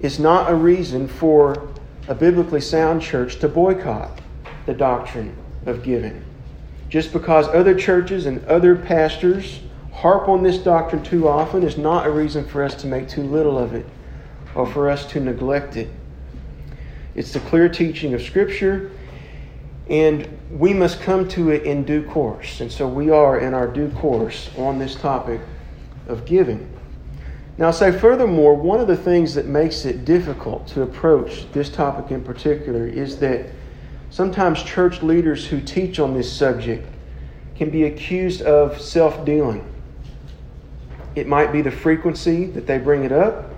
is 0.00 0.18
not 0.18 0.50
a 0.50 0.54
reason 0.54 1.08
for 1.08 1.70
a 2.08 2.14
biblically 2.14 2.60
sound 2.60 3.00
church 3.00 3.38
to 3.40 3.48
boycott 3.48 4.20
the 4.66 4.74
doctrine 4.74 5.36
of 5.66 5.82
giving. 5.82 6.22
Just 6.88 7.12
because 7.12 7.48
other 7.48 7.74
churches 7.74 8.26
and 8.26 8.44
other 8.44 8.76
pastors 8.76 9.60
harp 9.92 10.28
on 10.28 10.42
this 10.42 10.58
doctrine 10.58 11.02
too 11.02 11.28
often 11.28 11.62
is 11.62 11.78
not 11.78 12.06
a 12.06 12.10
reason 12.10 12.44
for 12.44 12.62
us 12.62 12.74
to 12.74 12.86
make 12.86 13.08
too 13.08 13.22
little 13.22 13.58
of 13.58 13.74
it 13.74 13.86
or 14.54 14.66
for 14.66 14.90
us 14.90 15.06
to 15.06 15.20
neglect 15.20 15.76
it. 15.76 15.88
It's 17.14 17.32
the 17.32 17.40
clear 17.40 17.68
teaching 17.68 18.12
of 18.14 18.22
Scripture, 18.22 18.90
and 19.88 20.28
we 20.50 20.74
must 20.74 21.00
come 21.00 21.28
to 21.28 21.50
it 21.50 21.62
in 21.62 21.84
due 21.84 22.04
course. 22.04 22.60
And 22.60 22.70
so 22.70 22.88
we 22.88 23.10
are 23.10 23.38
in 23.38 23.54
our 23.54 23.68
due 23.68 23.90
course 23.90 24.50
on 24.56 24.78
this 24.78 24.94
topic 24.94 25.40
of 26.08 26.24
giving. 26.24 26.73
Now, 27.56 27.70
say 27.70 27.92
furthermore, 27.92 28.54
one 28.54 28.80
of 28.80 28.88
the 28.88 28.96
things 28.96 29.34
that 29.34 29.46
makes 29.46 29.84
it 29.84 30.04
difficult 30.04 30.66
to 30.68 30.82
approach 30.82 31.50
this 31.52 31.68
topic 31.68 32.10
in 32.10 32.24
particular 32.24 32.86
is 32.86 33.18
that 33.18 33.46
sometimes 34.10 34.62
church 34.62 35.02
leaders 35.02 35.46
who 35.46 35.60
teach 35.60 36.00
on 36.00 36.14
this 36.14 36.32
subject 36.32 36.88
can 37.54 37.70
be 37.70 37.84
accused 37.84 38.42
of 38.42 38.80
self 38.80 39.24
dealing. 39.24 39.64
It 41.14 41.28
might 41.28 41.52
be 41.52 41.62
the 41.62 41.70
frequency 41.70 42.46
that 42.46 42.66
they 42.66 42.78
bring 42.78 43.04
it 43.04 43.12
up. 43.12 43.50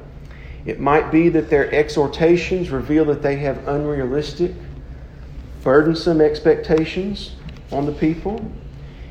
It 0.67 0.79
might 0.79 1.11
be 1.11 1.31
that 1.31 1.49
their 1.49 1.73
exhortations 1.73 2.71
reveal 2.71 3.07
that 3.07 3.23
they 3.23 3.37
have 3.37 3.67
unrealistic, 3.67 4.53
burdensome 5.62 6.21
expectations 6.21 7.37
on 7.73 7.87
the 7.87 7.93
people. 7.93 8.50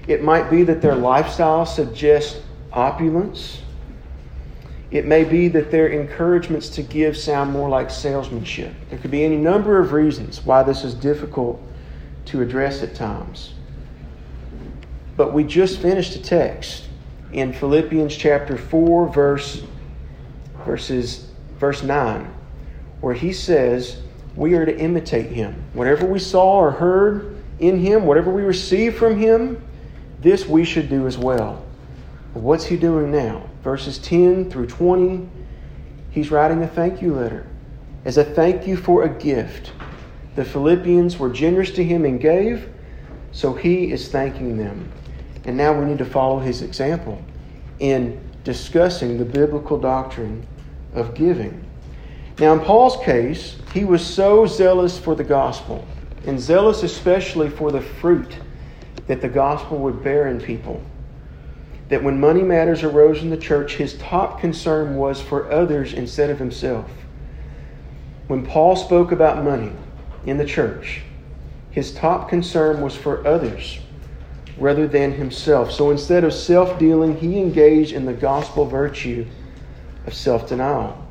It 0.08 0.22
might 0.22 0.51
be 0.51 0.62
that 0.63 0.82
their 0.82 0.96
lifestyle 0.96 1.65
suggests 1.65 2.39
opulence. 2.72 3.62
It 4.96 5.06
may 5.06 5.25
be 5.25 5.50
that 5.50 5.72
their 5.72 5.88
encouragements 5.88 6.70
to 6.70 6.82
give 6.82 7.18
sound 7.18 7.52
more 7.52 7.68
like 7.68 7.90
salesmanship. 7.90 8.74
There 8.90 8.98
could 8.98 9.12
be 9.12 9.25
any 9.25 9.36
number 9.36 9.78
of 9.78 9.92
reasons 9.92 10.46
why 10.46 10.64
this 10.64 10.86
is 10.86 10.94
difficult 10.94 11.62
to 12.28 12.42
address 12.42 12.82
at 12.82 12.96
times. 12.96 13.56
But 15.18 15.34
we 15.34 15.44
just 15.44 15.82
finished 15.82 16.16
a 16.16 16.22
text 16.24 16.86
in 17.34 17.52
Philippians 17.52 18.16
chapter 18.16 18.56
4 18.58 19.10
verse 19.12 19.64
verses 20.66 21.28
verse 21.60 21.84
9 21.84 22.34
where 23.02 23.14
he 23.14 23.34
says 23.34 23.98
we 24.38 24.54
are 24.54 24.66
to 24.66 24.80
imitate 24.80 25.30
him. 25.30 25.62
Whatever 25.74 26.06
we 26.06 26.20
saw 26.20 26.60
or 26.60 26.72
heard 26.72 27.44
in 27.60 27.80
him, 27.80 28.06
whatever 28.06 28.32
we 28.32 28.44
received 28.44 28.96
from 28.96 29.20
him, 29.20 29.62
this 30.22 30.46
we 30.46 30.64
should 30.64 30.88
do 30.88 31.06
as 31.06 31.18
well. 31.18 31.66
what's 32.34 32.64
he 32.64 32.78
doing 32.78 33.12
now? 33.12 33.50
Verses 33.65 33.98
10 33.98 34.51
through 34.51 34.67
20, 34.67 35.27
he's 36.12 36.29
writing 36.29 36.62
a 36.62 36.67
thank 36.67 37.01
you 37.01 37.15
letter 37.15 37.48
as 38.05 38.19
a 38.19 38.24
thank 38.24 38.67
you 38.67 38.77
for 38.77 39.05
a 39.05 39.10
gift. 39.10 39.72
The 40.36 40.45
Philippians 40.45 41.17
were 41.17 41.31
generous 41.31 41.72
to 41.72 41.84
him 41.84 42.05
and 42.05 42.22
gave, 42.22 42.69
so 43.31 43.55
he 43.55 43.91
is 43.91 44.10
thanking 44.10 44.55
them. 44.55 44.91
And 45.45 45.57
now 45.57 45.74
we 45.74 45.84
need 45.84 45.98
to 45.98 46.05
follow 46.05 46.38
his 46.38 46.62
example 46.62 47.19
in 47.79 48.22
discussing 48.43 49.17
the 49.17 49.25
biblical 49.25 49.79
doctrine 49.79 50.45
of 50.93 51.15
giving. 51.15 51.65
Now, 52.38 52.53
in 52.53 52.60
Paul's 52.60 53.03
case, 53.03 53.57
he 53.74 53.84
was 53.84 54.05
so 54.05 54.45
zealous 54.45 55.00
for 55.00 55.15
the 55.15 55.24
gospel, 55.24 55.88
and 56.27 56.39
zealous 56.39 56.84
especially 56.84 57.50
for 57.50 57.72
the 57.72 57.81
fruit 57.81 58.38
that 59.07 59.22
the 59.22 59.29
gospel 59.29 59.79
would 59.79 60.03
bear 60.03 60.27
in 60.27 60.39
people, 60.39 60.84
that 61.89 62.04
when 62.04 62.20
money 62.20 62.42
matters 62.42 62.84
arose 62.84 63.22
in 63.22 63.30
the 63.30 63.38
church, 63.38 63.75
his 63.75 63.96
top 63.98 64.39
concern 64.39 64.96
was 64.96 65.22
for 65.22 65.51
others 65.51 65.94
instead 65.94 66.30
of 66.30 66.39
himself. 66.39 66.89
When 68.27 68.46
Paul 68.46 68.75
spoke 68.75 69.12
about 69.12 69.44
money 69.44 69.72
in 70.25 70.38
the 70.38 70.46
church, 70.46 71.04
his 71.70 71.94
top 71.94 72.30
concern 72.30 72.82
was 72.82 72.96
for 72.96 73.25
others 73.27 73.80
rather 74.58 74.88
than 74.88 75.12
himself. 75.13 75.72
So 75.72 75.92
instead 75.92 76.24
of 76.24 76.34
self 76.34 76.80
dealing, 76.80 77.18
he 77.18 77.39
engaged 77.39 77.92
in 77.92 78.06
the 78.06 78.13
gospel 78.13 78.65
virtue 78.65 79.25
of 80.08 80.13
self 80.13 80.48
denial. 80.48 81.01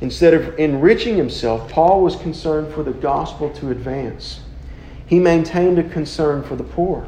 Instead 0.00 0.34
of 0.34 0.58
enriching 0.58 1.16
himself, 1.16 1.70
Paul 1.70 2.02
was 2.02 2.16
concerned 2.16 2.72
for 2.72 2.82
the 2.82 2.92
gospel 2.92 3.50
to 3.54 3.70
advance. 3.70 4.40
He 5.06 5.18
maintained 5.18 5.78
a 5.78 5.88
concern 5.88 6.42
for 6.42 6.54
the 6.54 6.64
poor. 6.64 7.06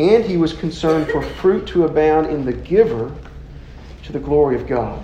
And 0.00 0.24
he 0.24 0.38
was 0.38 0.54
concerned 0.54 1.08
for 1.08 1.20
fruit 1.20 1.66
to 1.68 1.84
abound 1.84 2.28
in 2.28 2.46
the 2.46 2.54
giver 2.54 3.14
to 4.04 4.12
the 4.12 4.18
glory 4.18 4.56
of 4.56 4.66
God. 4.66 4.98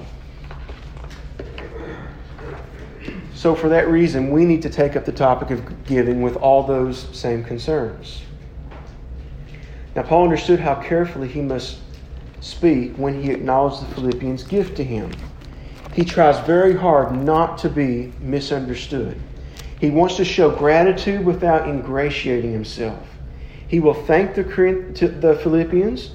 So, 3.34 3.54
for 3.54 3.68
that 3.68 3.88
reason, 3.88 4.30
we 4.30 4.46
need 4.46 4.62
to 4.62 4.70
take 4.70 4.96
up 4.96 5.04
the 5.04 5.12
topic 5.12 5.50
of 5.50 5.84
giving 5.84 6.22
with 6.22 6.36
all 6.36 6.62
those 6.62 7.14
same 7.14 7.44
concerns. 7.44 8.22
Now, 9.94 10.02
Paul 10.02 10.24
understood 10.24 10.60
how 10.60 10.76
carefully 10.76 11.28
he 11.28 11.42
must 11.42 11.80
speak 12.40 12.96
when 12.96 13.22
he 13.22 13.30
acknowledged 13.30 13.82
the 13.82 13.94
Philippians' 13.94 14.44
gift 14.44 14.78
to 14.78 14.84
him. 14.84 15.12
He 15.92 16.06
tries 16.06 16.38
very 16.46 16.74
hard 16.74 17.14
not 17.14 17.58
to 17.58 17.68
be 17.68 18.14
misunderstood. 18.18 19.20
He 19.78 19.90
wants 19.90 20.16
to 20.16 20.24
show 20.24 20.50
gratitude 20.50 21.22
without 21.22 21.68
ingratiating 21.68 22.52
himself. 22.52 23.15
He 23.68 23.80
will 23.80 23.94
thank 23.94 24.35
the, 24.35 24.42
the 25.20 25.38
Philippians. 25.42 26.11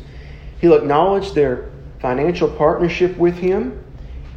He'll 0.60 0.76
acknowledge 0.76 1.34
their 1.34 1.70
financial 2.00 2.50
partnership 2.50 3.18
with 3.18 3.38
him. 3.38 3.84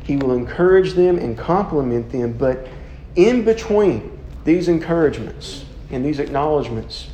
He 0.02 0.16
will 0.16 0.32
encourage 0.32 0.94
them 0.94 1.18
and 1.18 1.36
compliment 1.38 2.10
them. 2.10 2.32
But 2.32 2.68
in 3.16 3.44
between 3.44 4.18
these 4.44 4.68
encouragements 4.68 5.64
and 5.90 6.04
these 6.04 6.18
acknowledgments 6.18 7.08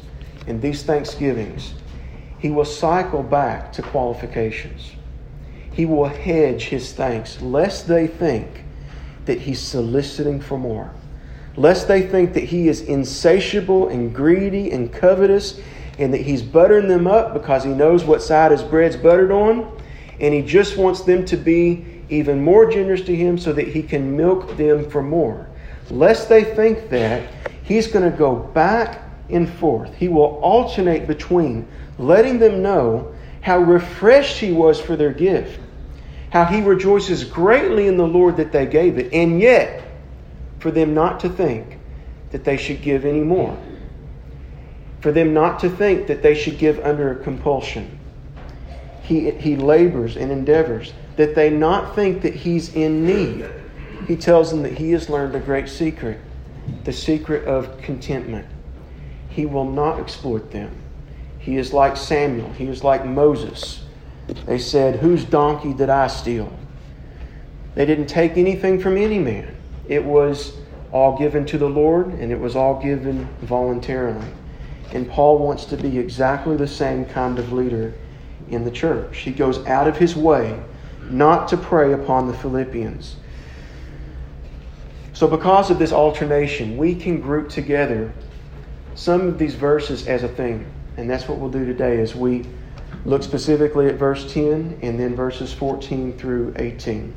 and 0.46 0.60
these 0.60 0.82
thanksgivings, 0.82 1.74
he 2.38 2.50
will 2.50 2.64
cycle 2.64 3.22
back 3.22 3.72
to 3.74 3.82
qualifications. 3.82 4.92
He 5.72 5.84
will 5.84 6.06
hedge 6.08 6.64
his 6.64 6.92
thanks, 6.92 7.40
lest 7.40 7.86
they 7.86 8.06
think 8.06 8.64
that 9.26 9.38
he's 9.38 9.60
soliciting 9.60 10.40
for 10.40 10.58
more, 10.58 10.90
lest 11.56 11.86
they 11.86 12.02
think 12.02 12.32
that 12.34 12.44
he 12.44 12.68
is 12.68 12.80
insatiable 12.80 13.88
and 13.88 14.14
greedy 14.14 14.72
and 14.72 14.92
covetous, 14.92 15.60
and 16.00 16.12
that 16.14 16.22
he's 16.22 16.42
buttering 16.42 16.88
them 16.88 17.06
up 17.06 17.34
because 17.34 17.62
he 17.62 17.70
knows 17.70 18.04
what 18.04 18.22
side 18.22 18.50
his 18.50 18.62
bread's 18.62 18.96
buttered 18.96 19.30
on, 19.30 19.70
and 20.18 20.34
he 20.34 20.42
just 20.42 20.76
wants 20.76 21.02
them 21.02 21.24
to 21.26 21.36
be 21.36 21.84
even 22.08 22.42
more 22.42 22.70
generous 22.70 23.02
to 23.02 23.14
him 23.14 23.38
so 23.38 23.52
that 23.52 23.68
he 23.68 23.82
can 23.82 24.16
milk 24.16 24.56
them 24.56 24.88
for 24.90 25.02
more. 25.02 25.48
Lest 25.90 26.28
they 26.28 26.42
think 26.42 26.88
that, 26.90 27.28
he's 27.62 27.86
going 27.86 28.10
to 28.10 28.16
go 28.16 28.34
back 28.34 29.02
and 29.28 29.48
forth. 29.48 29.94
He 29.94 30.08
will 30.08 30.40
alternate 30.42 31.06
between 31.06 31.68
letting 31.98 32.38
them 32.38 32.62
know 32.62 33.14
how 33.42 33.58
refreshed 33.58 34.38
he 34.38 34.52
was 34.52 34.80
for 34.80 34.96
their 34.96 35.12
gift, 35.12 35.60
how 36.30 36.44
he 36.44 36.60
rejoices 36.62 37.24
greatly 37.24 37.86
in 37.86 37.96
the 37.96 38.06
Lord 38.06 38.36
that 38.38 38.52
they 38.52 38.66
gave 38.66 38.98
it, 38.98 39.12
and 39.12 39.40
yet 39.40 39.82
for 40.58 40.70
them 40.70 40.94
not 40.94 41.20
to 41.20 41.28
think 41.28 41.78
that 42.30 42.44
they 42.44 42.56
should 42.56 42.82
give 42.82 43.04
any 43.04 43.20
more, 43.20 43.56
for 45.00 45.12
them 45.12 45.32
not 45.32 45.58
to 45.60 45.70
think 45.70 46.06
that 46.06 46.22
they 46.22 46.34
should 46.34 46.58
give 46.58 46.78
under 46.80 47.14
compulsion. 47.16 47.98
He, 49.02 49.30
he 49.30 49.56
labors 49.56 50.16
and 50.16 50.30
endeavors 50.30 50.92
that 51.16 51.34
they 51.34 51.50
not 51.50 51.94
think 51.94 52.22
that 52.22 52.34
he's 52.34 52.74
in 52.74 53.04
need. 53.04 53.48
He 54.06 54.16
tells 54.16 54.50
them 54.50 54.62
that 54.62 54.78
he 54.78 54.92
has 54.92 55.08
learned 55.10 55.34
a 55.34 55.40
great 55.40 55.68
secret, 55.68 56.18
the 56.84 56.92
secret 56.92 57.46
of 57.46 57.80
contentment. 57.82 58.46
He 59.28 59.46
will 59.46 59.70
not 59.70 59.98
exploit 59.98 60.50
them. 60.50 60.70
He 61.38 61.56
is 61.56 61.72
like 61.72 61.96
Samuel. 61.96 62.52
He 62.52 62.66
is 62.66 62.84
like 62.84 63.04
Moses. 63.04 63.84
They 64.46 64.58
said, 64.58 64.96
Whose 64.96 65.24
donkey 65.24 65.72
did 65.72 65.88
I 65.88 66.06
steal? 66.06 66.52
They 67.74 67.86
didn't 67.86 68.06
take 68.06 68.36
anything 68.36 68.80
from 68.80 68.96
any 68.96 69.18
man. 69.18 69.56
It 69.88 70.04
was 70.04 70.56
all 70.92 71.18
given 71.18 71.46
to 71.46 71.58
the 71.58 71.68
Lord, 71.68 72.08
and 72.08 72.30
it 72.32 72.38
was 72.38 72.56
all 72.56 72.80
given 72.80 73.28
voluntarily. 73.42 74.26
And 74.92 75.08
Paul 75.08 75.38
wants 75.38 75.64
to 75.66 75.76
be 75.76 75.98
exactly 75.98 76.56
the 76.56 76.66
same 76.66 77.04
kind 77.04 77.38
of 77.38 77.52
leader 77.52 77.94
in 78.48 78.64
the 78.64 78.70
church. 78.70 79.18
He 79.18 79.30
goes 79.30 79.64
out 79.66 79.86
of 79.86 79.96
his 79.96 80.16
way 80.16 80.60
not 81.04 81.48
to 81.48 81.56
prey 81.56 81.92
upon 81.92 82.26
the 82.26 82.34
Philippians. 82.34 83.16
So, 85.12 85.26
because 85.26 85.70
of 85.70 85.78
this 85.78 85.92
alternation, 85.92 86.76
we 86.76 86.94
can 86.94 87.20
group 87.20 87.48
together 87.48 88.12
some 88.94 89.22
of 89.22 89.38
these 89.38 89.54
verses 89.54 90.06
as 90.06 90.22
a 90.22 90.28
thing. 90.28 90.70
And 90.96 91.08
that's 91.08 91.28
what 91.28 91.38
we'll 91.38 91.50
do 91.50 91.64
today 91.64 92.00
as 92.00 92.14
we 92.14 92.46
look 93.04 93.22
specifically 93.22 93.86
at 93.86 93.94
verse 93.94 94.32
10 94.32 94.78
and 94.82 94.98
then 94.98 95.14
verses 95.14 95.52
14 95.52 96.16
through 96.18 96.54
18. 96.56 97.14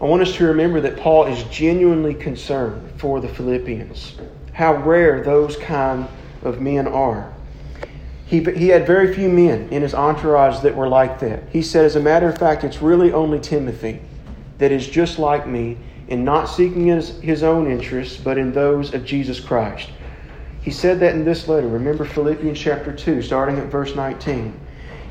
I 0.00 0.04
want 0.04 0.22
us 0.22 0.34
to 0.36 0.46
remember 0.46 0.80
that 0.82 0.98
Paul 0.98 1.24
is 1.24 1.42
genuinely 1.44 2.14
concerned 2.14 3.00
for 3.00 3.20
the 3.20 3.28
Philippians. 3.28 4.16
How 4.56 4.74
rare 4.74 5.22
those 5.22 5.54
kind 5.58 6.08
of 6.42 6.62
men 6.62 6.88
are. 6.88 7.30
He, 8.24 8.42
he 8.42 8.68
had 8.68 8.86
very 8.86 9.12
few 9.12 9.28
men 9.28 9.68
in 9.68 9.82
his 9.82 9.92
entourage 9.92 10.60
that 10.60 10.74
were 10.74 10.88
like 10.88 11.20
that. 11.20 11.42
He 11.50 11.60
said, 11.60 11.84
as 11.84 11.94
a 11.94 12.00
matter 12.00 12.26
of 12.26 12.38
fact, 12.38 12.64
it's 12.64 12.80
really 12.80 13.12
only 13.12 13.38
Timothy 13.38 14.00
that 14.56 14.72
is 14.72 14.88
just 14.88 15.18
like 15.18 15.46
me 15.46 15.76
in 16.08 16.24
not 16.24 16.46
seeking 16.46 16.86
his, 16.86 17.20
his 17.20 17.42
own 17.42 17.70
interests, 17.70 18.16
but 18.16 18.38
in 18.38 18.50
those 18.50 18.94
of 18.94 19.04
Jesus 19.04 19.40
Christ. 19.40 19.90
He 20.62 20.70
said 20.70 21.00
that 21.00 21.14
in 21.14 21.26
this 21.26 21.48
letter. 21.48 21.68
Remember 21.68 22.06
Philippians 22.06 22.58
chapter 22.58 22.94
2, 22.94 23.20
starting 23.20 23.58
at 23.58 23.66
verse 23.66 23.94
19. 23.94 24.58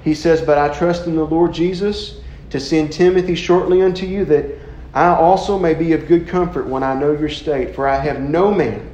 He 0.04 0.16
says, 0.16 0.42
But 0.42 0.58
I 0.58 0.75
trust 0.75 1.06
in 1.06 1.16
the 1.16 1.24
Lord 1.24 1.54
Jesus 1.54 2.20
to 2.50 2.60
send 2.60 2.92
Timothy 2.92 3.36
shortly 3.36 3.84
unto 3.84 4.08
you, 4.08 4.25
that 4.25 4.48
I 4.96 5.10
also 5.10 5.60
may 5.60 5.75
be 5.75 5.94
of 5.94 6.08
good 6.08 6.28
comfort 6.28 6.66
when 6.66 6.82
I 6.82 6.96
know 6.96 7.12
your 7.12 7.30
state, 7.30 7.75
for 7.75 7.88
I 7.88 8.00
have 8.00 8.20
no 8.20 8.52
man 8.52 8.94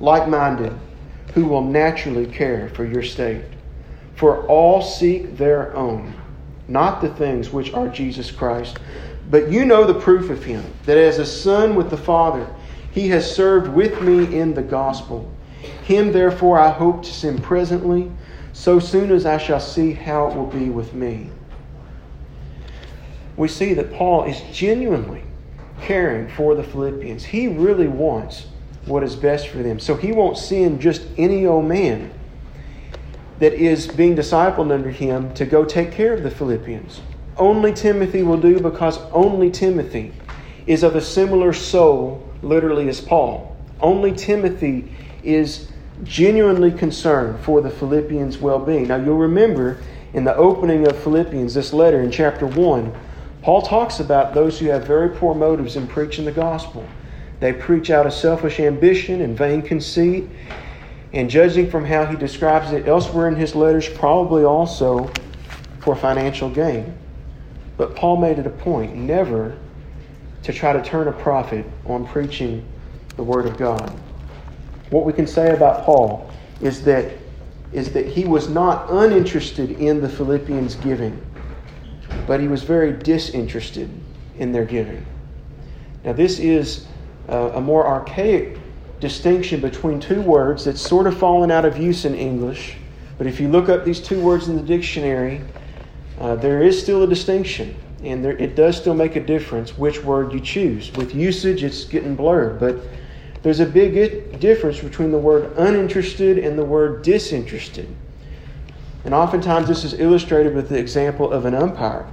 like 0.00 0.28
minded 0.28 0.76
who 1.34 1.44
will 1.44 1.62
naturally 1.62 2.26
care 2.26 2.68
for 2.70 2.84
your 2.84 3.02
state. 3.02 3.44
For 4.14 4.46
all 4.46 4.82
seek 4.82 5.36
their 5.36 5.74
own, 5.76 6.14
not 6.66 7.00
the 7.00 7.14
things 7.14 7.50
which 7.50 7.72
are 7.72 7.88
Jesus 7.88 8.30
Christ. 8.30 8.78
But 9.30 9.50
you 9.50 9.64
know 9.64 9.84
the 9.84 10.00
proof 10.00 10.30
of 10.30 10.44
him, 10.44 10.64
that 10.86 10.96
as 10.96 11.18
a 11.18 11.26
son 11.26 11.74
with 11.74 11.90
the 11.90 11.96
Father, 11.96 12.48
he 12.90 13.08
has 13.08 13.34
served 13.34 13.68
with 13.68 14.00
me 14.00 14.38
in 14.38 14.54
the 14.54 14.62
gospel. 14.62 15.30
Him, 15.84 16.12
therefore, 16.12 16.58
I 16.58 16.70
hope 16.70 17.02
to 17.04 17.12
send 17.12 17.42
presently, 17.42 18.10
so 18.52 18.80
soon 18.80 19.12
as 19.12 19.26
I 19.26 19.38
shall 19.38 19.60
see 19.60 19.92
how 19.92 20.28
it 20.28 20.36
will 20.36 20.46
be 20.46 20.70
with 20.70 20.94
me. 20.94 21.30
We 23.36 23.46
see 23.46 23.74
that 23.74 23.92
Paul 23.92 24.24
is 24.24 24.40
genuinely 24.52 25.22
caring 25.80 26.28
for 26.28 26.56
the 26.56 26.64
Philippians. 26.64 27.24
He 27.24 27.46
really 27.46 27.86
wants 27.86 28.46
what 28.88 29.02
is 29.02 29.14
best 29.16 29.48
for 29.48 29.58
them. 29.58 29.78
So 29.78 29.94
he 29.94 30.12
won't 30.12 30.38
send 30.38 30.80
just 30.80 31.02
any 31.16 31.46
old 31.46 31.66
man 31.66 32.12
that 33.38 33.52
is 33.52 33.86
being 33.86 34.16
discipled 34.16 34.72
under 34.72 34.90
him 34.90 35.32
to 35.34 35.46
go 35.46 35.64
take 35.64 35.92
care 35.92 36.14
of 36.14 36.22
the 36.22 36.30
Philippians. 36.30 37.00
Only 37.36 37.72
Timothy 37.72 38.22
will 38.22 38.40
do 38.40 38.58
because 38.58 38.98
only 39.12 39.50
Timothy 39.50 40.12
is 40.66 40.82
of 40.82 40.96
a 40.96 41.00
similar 41.00 41.52
soul, 41.52 42.28
literally, 42.42 42.88
as 42.88 43.00
Paul. 43.00 43.56
Only 43.80 44.12
Timothy 44.12 44.92
is 45.22 45.70
genuinely 46.02 46.72
concerned 46.72 47.40
for 47.44 47.60
the 47.60 47.70
Philippians' 47.70 48.38
well 48.38 48.58
being. 48.58 48.88
Now, 48.88 48.96
you'll 48.96 49.16
remember 49.16 49.80
in 50.14 50.24
the 50.24 50.34
opening 50.34 50.86
of 50.86 50.98
Philippians, 51.02 51.54
this 51.54 51.72
letter 51.72 52.02
in 52.02 52.10
chapter 52.10 52.46
1, 52.46 52.92
Paul 53.42 53.62
talks 53.62 54.00
about 54.00 54.34
those 54.34 54.58
who 54.58 54.66
have 54.66 54.84
very 54.84 55.10
poor 55.10 55.34
motives 55.34 55.76
in 55.76 55.86
preaching 55.86 56.24
the 56.24 56.32
gospel. 56.32 56.84
They 57.40 57.52
preach 57.52 57.90
out 57.90 58.06
of 58.06 58.12
selfish 58.12 58.58
ambition 58.60 59.20
and 59.22 59.36
vain 59.36 59.62
conceit. 59.62 60.28
And 61.12 61.30
judging 61.30 61.70
from 61.70 61.84
how 61.84 62.04
he 62.04 62.16
describes 62.16 62.72
it 62.72 62.86
elsewhere 62.86 63.28
in 63.28 63.36
his 63.36 63.54
letters, 63.54 63.88
probably 63.88 64.44
also 64.44 65.10
for 65.80 65.96
financial 65.96 66.50
gain. 66.50 66.94
But 67.76 67.96
Paul 67.96 68.18
made 68.18 68.38
it 68.38 68.46
a 68.46 68.50
point 68.50 68.94
never 68.94 69.56
to 70.42 70.52
try 70.52 70.72
to 70.72 70.82
turn 70.82 71.08
a 71.08 71.12
profit 71.12 71.64
on 71.86 72.06
preaching 72.06 72.66
the 73.16 73.22
Word 73.22 73.46
of 73.46 73.56
God. 73.56 73.90
What 74.90 75.04
we 75.04 75.12
can 75.12 75.26
say 75.26 75.54
about 75.54 75.84
Paul 75.84 76.30
is 76.60 76.82
that, 76.84 77.12
is 77.72 77.92
that 77.92 78.06
he 78.06 78.24
was 78.24 78.48
not 78.48 78.90
uninterested 78.90 79.72
in 79.72 80.00
the 80.00 80.08
Philippians' 80.08 80.74
giving, 80.76 81.20
but 82.26 82.40
he 82.40 82.48
was 82.48 82.62
very 82.62 82.92
disinterested 82.92 83.90
in 84.36 84.52
their 84.52 84.64
giving. 84.64 85.04
Now, 86.04 86.12
this 86.12 86.38
is 86.38 86.86
a, 87.28 87.60
more 87.60 87.86
archaic 87.86 88.58
distinction 89.00 89.60
between 89.60 90.00
two 90.00 90.20
words 90.22 90.64
that's 90.64 90.80
sort 90.80 91.06
of 91.06 91.16
fallen 91.16 91.50
out 91.50 91.64
of 91.64 91.76
use 91.76 92.04
in 92.04 92.14
English. 92.14 92.76
But 93.16 93.26
if 93.26 93.40
you 93.40 93.48
look 93.48 93.68
up 93.68 93.84
these 93.84 94.00
two 94.00 94.20
words 94.20 94.48
in 94.48 94.56
the 94.56 94.62
dictionary, 94.62 95.40
uh, 96.20 96.36
there 96.36 96.62
is 96.62 96.80
still 96.80 97.02
a 97.02 97.06
distinction, 97.06 97.76
and 98.02 98.24
there, 98.24 98.36
it 98.38 98.56
does 98.56 98.76
still 98.76 98.94
make 98.94 99.16
a 99.16 99.24
difference 99.24 99.76
which 99.76 100.02
word 100.02 100.32
you 100.32 100.40
choose. 100.40 100.92
With 100.94 101.14
usage, 101.14 101.62
it's 101.62 101.84
getting 101.84 102.16
blurred, 102.16 102.58
but 102.58 102.76
there's 103.42 103.60
a 103.60 103.66
big 103.66 104.40
difference 104.40 104.80
between 104.80 105.12
the 105.12 105.18
word 105.18 105.52
uninterested 105.56 106.38
and 106.38 106.58
the 106.58 106.64
word 106.64 107.02
disinterested. 107.02 107.88
And 109.04 109.14
oftentimes, 109.14 109.68
this 109.68 109.84
is 109.84 109.94
illustrated 109.94 110.54
with 110.54 110.68
the 110.68 110.78
example 110.78 111.32
of 111.32 111.44
an 111.44 111.54
umpire. 111.54 112.06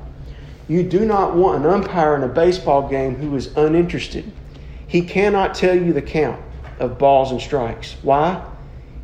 You 0.67 0.83
do 0.83 1.05
not 1.05 1.35
want 1.35 1.63
an 1.63 1.69
umpire 1.69 2.15
in 2.15 2.23
a 2.23 2.27
baseball 2.27 2.87
game 2.87 3.15
who 3.15 3.35
is 3.35 3.55
uninterested. 3.57 4.31
He 4.87 5.01
cannot 5.01 5.55
tell 5.55 5.75
you 5.75 5.93
the 5.93 6.01
count 6.01 6.41
of 6.79 6.97
balls 6.97 7.31
and 7.31 7.41
strikes. 7.41 7.95
Why? 8.01 8.43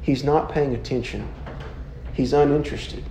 He's 0.01 0.23
not 0.23 0.51
paying 0.51 0.75
attention. 0.75 1.27
He's 2.13 2.33
uninterested. 2.33 3.03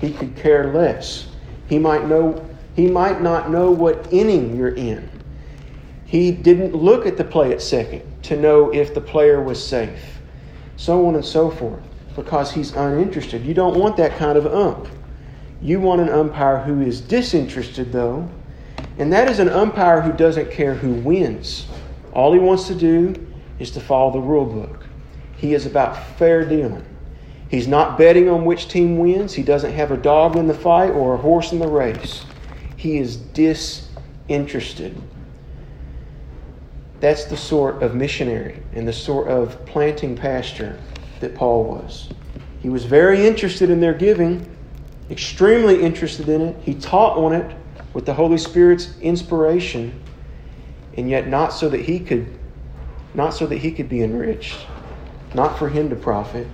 He 0.00 0.12
could 0.12 0.36
care 0.36 0.72
less. 0.72 1.28
He 1.68 1.78
might 1.78 2.06
know 2.06 2.44
he 2.74 2.86
might 2.86 3.22
not 3.22 3.50
know 3.50 3.70
what 3.70 4.12
inning 4.12 4.54
you're 4.54 4.74
in. 4.74 5.08
He 6.04 6.30
didn't 6.30 6.74
look 6.74 7.06
at 7.06 7.16
the 7.16 7.24
play 7.24 7.52
at 7.52 7.62
second 7.62 8.02
to 8.24 8.36
know 8.36 8.72
if 8.72 8.94
the 8.94 9.00
player 9.00 9.42
was 9.42 9.64
safe. 9.64 10.18
So 10.76 11.06
on 11.06 11.14
and 11.14 11.24
so 11.24 11.50
forth. 11.50 11.82
Because 12.14 12.52
he's 12.52 12.72
uninterested. 12.72 13.44
You 13.44 13.54
don't 13.54 13.78
want 13.78 13.96
that 13.96 14.16
kind 14.16 14.36
of 14.36 14.46
ump. 14.46 14.88
You 15.62 15.80
want 15.80 16.02
an 16.02 16.10
umpire 16.10 16.58
who 16.58 16.82
is 16.82 17.00
disinterested, 17.00 17.92
though, 17.92 18.28
and 18.98 19.12
that 19.12 19.30
is 19.30 19.38
an 19.38 19.48
umpire 19.48 20.00
who 20.02 20.12
doesn't 20.12 20.50
care 20.50 20.74
who 20.74 20.92
wins. 20.92 21.66
All 22.16 22.32
he 22.32 22.38
wants 22.38 22.66
to 22.68 22.74
do 22.74 23.14
is 23.58 23.70
to 23.72 23.80
follow 23.80 24.10
the 24.10 24.20
rule 24.20 24.46
book. 24.46 24.86
He 25.36 25.52
is 25.52 25.66
about 25.66 26.16
fair 26.16 26.46
dealing. 26.48 26.82
He's 27.50 27.68
not 27.68 27.98
betting 27.98 28.30
on 28.30 28.46
which 28.46 28.68
team 28.68 28.96
wins. 28.96 29.34
He 29.34 29.42
doesn't 29.42 29.72
have 29.72 29.90
a 29.90 29.98
dog 29.98 30.34
in 30.34 30.46
the 30.46 30.54
fight 30.54 30.92
or 30.92 31.12
a 31.12 31.18
horse 31.18 31.52
in 31.52 31.58
the 31.58 31.68
race. 31.68 32.24
He 32.78 32.96
is 32.96 33.18
disinterested. 33.18 34.98
That's 37.00 37.26
the 37.26 37.36
sort 37.36 37.82
of 37.82 37.94
missionary 37.94 38.62
and 38.72 38.88
the 38.88 38.94
sort 38.94 39.28
of 39.28 39.66
planting 39.66 40.16
pasture 40.16 40.80
that 41.20 41.34
Paul 41.34 41.64
was. 41.64 42.08
He 42.62 42.70
was 42.70 42.86
very 42.86 43.26
interested 43.26 43.68
in 43.68 43.78
their 43.78 43.92
giving, 43.92 44.56
extremely 45.10 45.82
interested 45.82 46.30
in 46.30 46.40
it. 46.40 46.56
He 46.62 46.72
taught 46.76 47.18
on 47.18 47.34
it 47.34 47.54
with 47.92 48.06
the 48.06 48.14
Holy 48.14 48.38
Spirit's 48.38 48.98
inspiration, 49.00 50.00
and 50.96 51.08
yet 51.08 51.28
not 51.28 51.52
so 51.52 51.68
that 51.68 51.80
he 51.80 52.00
could 52.00 52.26
not 53.16 53.30
so 53.30 53.46
that 53.46 53.56
he 53.56 53.72
could 53.72 53.88
be 53.88 54.02
enriched, 54.02 54.66
not 55.34 55.58
for 55.58 55.68
him 55.70 55.88
to 55.88 55.96
profit. 55.96 56.46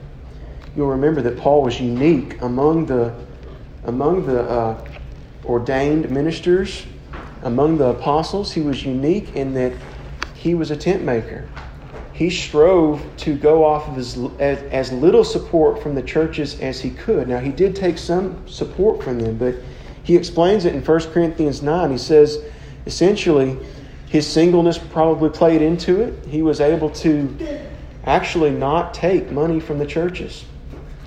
You'll 0.77 0.91
remember 0.91 1.21
that 1.23 1.37
Paul 1.37 1.63
was 1.63 1.81
unique 1.81 2.41
among 2.41 2.87
the, 2.87 3.15
among 3.85 4.27
the 4.27 4.43
uh, 4.43 4.89
ordained 5.45 6.09
ministers, 6.11 6.87
among 7.43 7.79
the 7.79 7.87
apostles. 7.87 8.53
He 8.53 8.61
was 8.61 8.85
unique 8.85 9.35
in 9.35 9.55
that 9.55 9.73
he 10.35 10.55
was 10.55 10.71
a 10.71 10.77
tent 10.77 11.03
maker. 11.03 11.49
He 12.13 12.31
strove 12.31 13.05
to 13.19 13.37
go 13.37 13.65
off 13.65 13.89
of 13.89 13.99
as, 13.99 14.17
as, 14.39 14.63
as 14.65 14.93
little 14.93 15.25
support 15.25 15.83
from 15.83 15.97
the 15.97 16.03
churches 16.03 16.61
as 16.61 16.81
he 16.81 16.91
could. 16.91 17.29
Now, 17.29 17.39
he 17.39 17.51
did 17.51 17.75
take 17.75 17.99
some 17.99 18.47
support 18.47 19.03
from 19.03 19.19
them, 19.19 19.37
but 19.37 19.57
he 20.05 20.17
explains 20.17 20.65
it 20.65 20.75
in 20.75 20.85
1 20.85 21.01
Corinthians 21.11 21.61
9. 21.61 21.91
He 21.91 21.99
says, 21.99 22.39
essentially, 22.87 23.59
his 24.13 24.27
singleness 24.27 24.77
probably 24.77 25.31
played 25.31 25.63
into 25.63 26.03
it. 26.03 26.27
He 26.27 26.43
was 26.43 26.61
able 26.61 26.91
to 26.91 27.35
actually 28.05 28.51
not 28.51 28.93
take 28.93 29.33
money 29.33 29.59
from 29.59 29.79
the 29.79 29.87
churches 29.87 30.45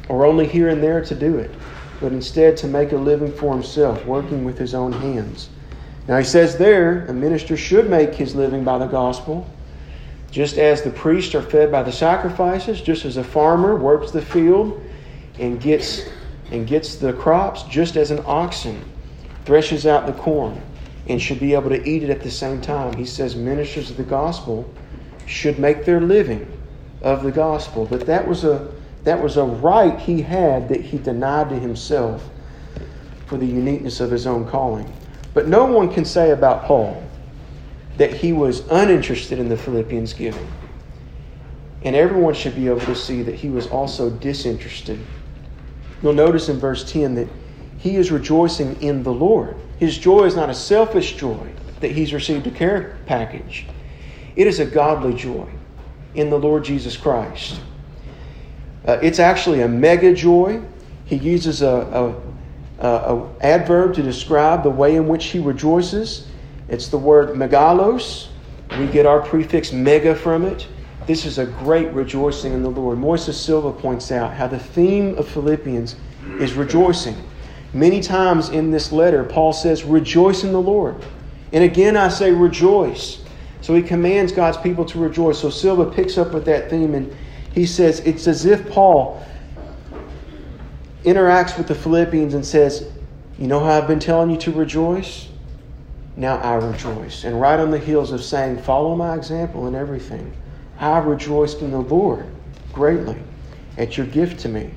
or 0.09 0.25
only 0.25 0.47
here 0.47 0.69
and 0.69 0.81
there 0.81 1.05
to 1.05 1.13
do 1.13 1.37
it, 1.37 1.51
but 2.01 2.11
instead 2.11 2.57
to 2.57 2.67
make 2.67 2.93
a 2.93 2.97
living 2.97 3.31
for 3.31 3.53
himself, 3.53 4.03
working 4.07 4.43
with 4.43 4.57
his 4.57 4.73
own 4.73 4.91
hands. 4.91 5.49
Now, 6.07 6.17
he 6.17 6.23
says 6.23 6.57
there, 6.57 7.05
a 7.05 7.13
minister 7.13 7.55
should 7.55 7.91
make 7.91 8.15
his 8.15 8.33
living 8.33 8.63
by 8.63 8.79
the 8.79 8.87
gospel, 8.87 9.47
just 10.31 10.57
as 10.57 10.81
the 10.81 10.89
priests 10.89 11.35
are 11.35 11.43
fed 11.43 11.71
by 11.71 11.83
the 11.83 11.91
sacrifices, 11.91 12.81
just 12.81 13.05
as 13.05 13.17
a 13.17 13.23
farmer 13.23 13.75
works 13.75 14.09
the 14.09 14.21
field 14.21 14.83
and 15.37 15.61
gets, 15.61 16.09
and 16.49 16.65
gets 16.65 16.95
the 16.95 17.13
crops, 17.13 17.61
just 17.63 17.97
as 17.97 18.09
an 18.09 18.23
oxen 18.25 18.83
threshes 19.45 19.85
out 19.85 20.07
the 20.07 20.13
corn 20.13 20.59
and 21.07 21.21
should 21.21 21.39
be 21.39 21.53
able 21.53 21.69
to 21.69 21.87
eat 21.87 22.03
it 22.03 22.09
at 22.09 22.21
the 22.21 22.31
same 22.31 22.61
time. 22.61 22.95
He 22.95 23.05
says 23.05 23.35
ministers 23.35 23.91
of 23.91 23.97
the 23.97 24.03
gospel 24.03 24.71
should 25.25 25.59
make 25.59 25.85
their 25.85 26.01
living 26.01 26.51
of 27.01 27.23
the 27.23 27.31
gospel. 27.31 27.85
But 27.85 28.05
that 28.07 28.27
was 28.27 28.43
a 28.43 28.73
that 29.03 29.21
was 29.21 29.37
a 29.37 29.43
right 29.43 29.99
he 29.99 30.23
had 30.23 30.67
that 30.69 30.81
he 30.81 30.97
denied 30.97 31.49
to 31.49 31.59
himself 31.59 32.27
for 33.27 33.37
the 33.37 33.45
uniqueness 33.45 33.99
of 33.99 34.09
his 34.09 34.25
own 34.25 34.47
calling. 34.47 34.91
But 35.35 35.47
no 35.47 35.65
one 35.65 35.93
can 35.93 36.05
say 36.05 36.31
about 36.31 36.63
Paul 36.63 37.03
that 37.97 38.13
he 38.13 38.33
was 38.33 38.61
uninterested 38.71 39.37
in 39.37 39.47
the 39.47 39.57
Philippians 39.57 40.13
giving. 40.13 40.47
And 41.83 41.95
everyone 41.95 42.33
should 42.33 42.55
be 42.55 42.67
able 42.67 42.81
to 42.81 42.95
see 42.95 43.21
that 43.21 43.35
he 43.35 43.49
was 43.49 43.67
also 43.67 44.09
disinterested. 44.09 44.99
You'll 46.01 46.13
notice 46.13 46.49
in 46.49 46.57
verse 46.57 46.89
10 46.91 47.15
that 47.15 47.27
he 47.77 47.95
is 47.95 48.11
rejoicing 48.11 48.81
in 48.81 49.03
the 49.03 49.13
Lord. 49.13 49.55
His 49.79 49.97
joy 49.97 50.23
is 50.25 50.35
not 50.35 50.49
a 50.49 50.53
selfish 50.53 51.15
joy 51.15 51.51
that 51.81 51.91
he's 51.91 52.13
received 52.13 52.47
a 52.47 52.51
care 52.51 52.97
package, 53.05 53.67
it 54.35 54.47
is 54.47 54.59
a 54.59 54.65
godly 54.65 55.13
joy 55.13 55.47
in 56.15 56.29
the 56.29 56.39
Lord 56.39 56.63
Jesus 56.63 56.95
Christ. 56.95 57.59
Uh, 58.85 58.99
it's 59.01 59.19
actually 59.19 59.61
a 59.61 59.67
mega 59.67 60.13
joy. 60.13 60.61
He 61.05 61.15
uses 61.15 61.61
a, 61.61 61.67
a, 61.67 62.85
a, 62.85 63.15
a, 63.15 63.29
adverb 63.41 63.95
to 63.95 64.03
describe 64.03 64.63
the 64.63 64.69
way 64.69 64.95
in 64.95 65.07
which 65.07 65.25
he 65.25 65.39
rejoices. 65.39 66.27
It's 66.69 66.87
the 66.87 66.97
word 66.97 67.29
megalos. 67.35 68.27
We 68.79 68.87
get 68.87 69.05
our 69.05 69.21
prefix 69.21 69.71
mega 69.71 70.15
from 70.15 70.45
it. 70.45 70.67
This 71.07 71.25
is 71.25 71.37
a 71.37 71.45
great 71.45 71.91
rejoicing 71.93 72.53
in 72.53 72.63
the 72.63 72.69
Lord. 72.69 72.97
Moises 72.97 73.33
Silva 73.33 73.71
points 73.71 74.11
out 74.11 74.33
how 74.33 74.47
the 74.47 74.57
theme 74.57 75.15
of 75.17 75.27
Philippians 75.27 75.95
is 76.39 76.53
rejoicing. 76.53 77.15
Many 77.75 77.99
times 77.99 78.47
in 78.47 78.71
this 78.71 78.93
letter, 78.93 79.25
Paul 79.25 79.51
says, 79.51 79.83
Rejoice 79.83 80.45
in 80.45 80.53
the 80.53 80.61
Lord. 80.61 80.95
And 81.51 81.61
again, 81.61 81.97
I 81.97 82.07
say, 82.07 82.31
Rejoice. 82.31 83.21
So 83.59 83.75
he 83.75 83.81
commands 83.81 84.31
God's 84.31 84.55
people 84.55 84.85
to 84.85 84.97
rejoice. 84.97 85.39
So 85.39 85.49
Silva 85.49 85.91
picks 85.91 86.17
up 86.17 86.31
with 86.31 86.45
that 86.45 86.69
theme 86.69 86.95
and 86.95 87.13
he 87.51 87.65
says 87.65 87.99
it's 88.01 88.27
as 88.27 88.45
if 88.45 88.69
Paul 88.69 89.21
interacts 91.03 91.57
with 91.57 91.67
the 91.67 91.75
Philippians 91.75 92.33
and 92.33 92.45
says, 92.45 92.89
You 93.37 93.47
know 93.47 93.59
how 93.59 93.71
I've 93.71 93.87
been 93.87 93.99
telling 93.99 94.29
you 94.29 94.37
to 94.37 94.53
rejoice? 94.53 95.27
Now 96.15 96.37
I 96.37 96.53
rejoice. 96.55 97.25
And 97.25 97.41
right 97.41 97.59
on 97.59 97.71
the 97.71 97.79
heels 97.79 98.13
of 98.13 98.23
saying, 98.23 98.59
Follow 98.61 98.95
my 98.95 99.15
example 99.15 99.67
in 99.67 99.75
everything, 99.75 100.31
I 100.79 100.99
rejoiced 100.99 101.59
in 101.59 101.71
the 101.71 101.81
Lord 101.81 102.25
greatly 102.71 103.17
at 103.77 103.97
your 103.97 104.05
gift 104.05 104.39
to 104.41 104.49
me. 104.49 104.71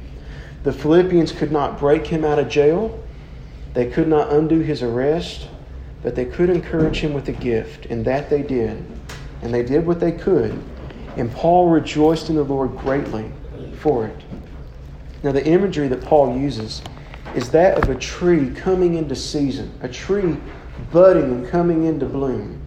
The 0.63 0.73
Philippians 0.73 1.33
could 1.33 1.53
not 1.53 1.79
break 1.79 2.07
him 2.07 2.25
out 2.25 2.39
of 2.39 2.49
jail, 2.49 3.03
they 3.75 3.87
could 3.87 4.09
not 4.09 4.33
undo 4.33 4.61
his 4.61 4.83
arrest, 4.83 5.49
but 6.03 6.15
they 6.15 6.25
could 6.25 6.51
encourage 6.51 6.99
him 6.99 7.13
with 7.13 7.29
a 7.29 7.33
gift, 7.33 7.87
and 7.87 8.05
that 8.05 8.31
they 8.31 8.43
did. 8.43 8.85
And 9.43 9.55
they 9.55 9.63
did 9.63 9.87
what 9.87 10.01
they 10.01 10.13
could 10.13 10.61
and 11.19 11.33
Paul 11.33 11.69
rejoiced 11.69 12.31
in 12.31 12.37
the 12.37 12.45
Lord 12.45 12.77
greatly 12.77 13.31
for 13.81 14.07
it. 14.07 14.17
Now, 15.23 15.33
the 15.33 15.45
imagery 15.45 15.89
that 15.89 16.01
Paul 16.01 16.39
uses 16.39 16.81
is 17.35 17.51
that 17.51 17.77
of 17.77 17.91
a 17.91 17.97
tree 17.97 18.51
coming 18.51 18.95
into 18.95 19.17
season, 19.17 19.73
a 19.83 19.89
tree 19.89 20.37
budding 20.93 21.25
and 21.25 21.49
coming 21.49 21.85
into 21.85 22.07
bloom. 22.07 22.61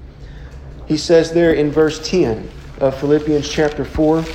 He 0.86 0.98
says 0.98 1.32
there 1.32 1.54
in 1.54 1.72
verse 1.72 2.06
10 2.08 2.50
of 2.80 3.00
Philippians 3.00 3.50
chapter 3.50 3.86
4 3.86 4.26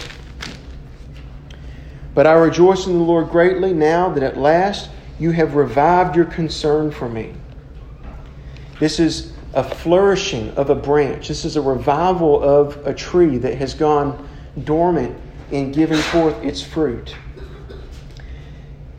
But 2.17 2.27
I 2.27 2.33
rejoice 2.33 2.87
in 2.87 2.95
the 2.95 3.05
Lord 3.05 3.29
greatly 3.29 3.75
now 3.75 4.09
that 4.09 4.23
at 4.23 4.39
last 4.39 4.89
you 5.19 5.33
have 5.33 5.55
revived 5.55 6.17
your 6.17 6.25
concern 6.25 6.91
for 6.91 7.11
me. 7.11 7.35
This 8.81 8.99
is 8.99 9.35
a 9.53 9.63
flourishing 9.63 10.49
of 10.53 10.71
a 10.71 10.75
branch. 10.75 11.29
This 11.29 11.45
is 11.45 11.57
a 11.57 11.61
revival 11.61 12.43
of 12.43 12.87
a 12.87 12.95
tree 12.95 13.37
that 13.37 13.57
has 13.57 13.75
gone 13.75 14.27
dormant 14.65 15.15
in 15.51 15.73
giving 15.73 15.99
forth 15.99 16.43
its 16.43 16.63
fruit. 16.63 17.15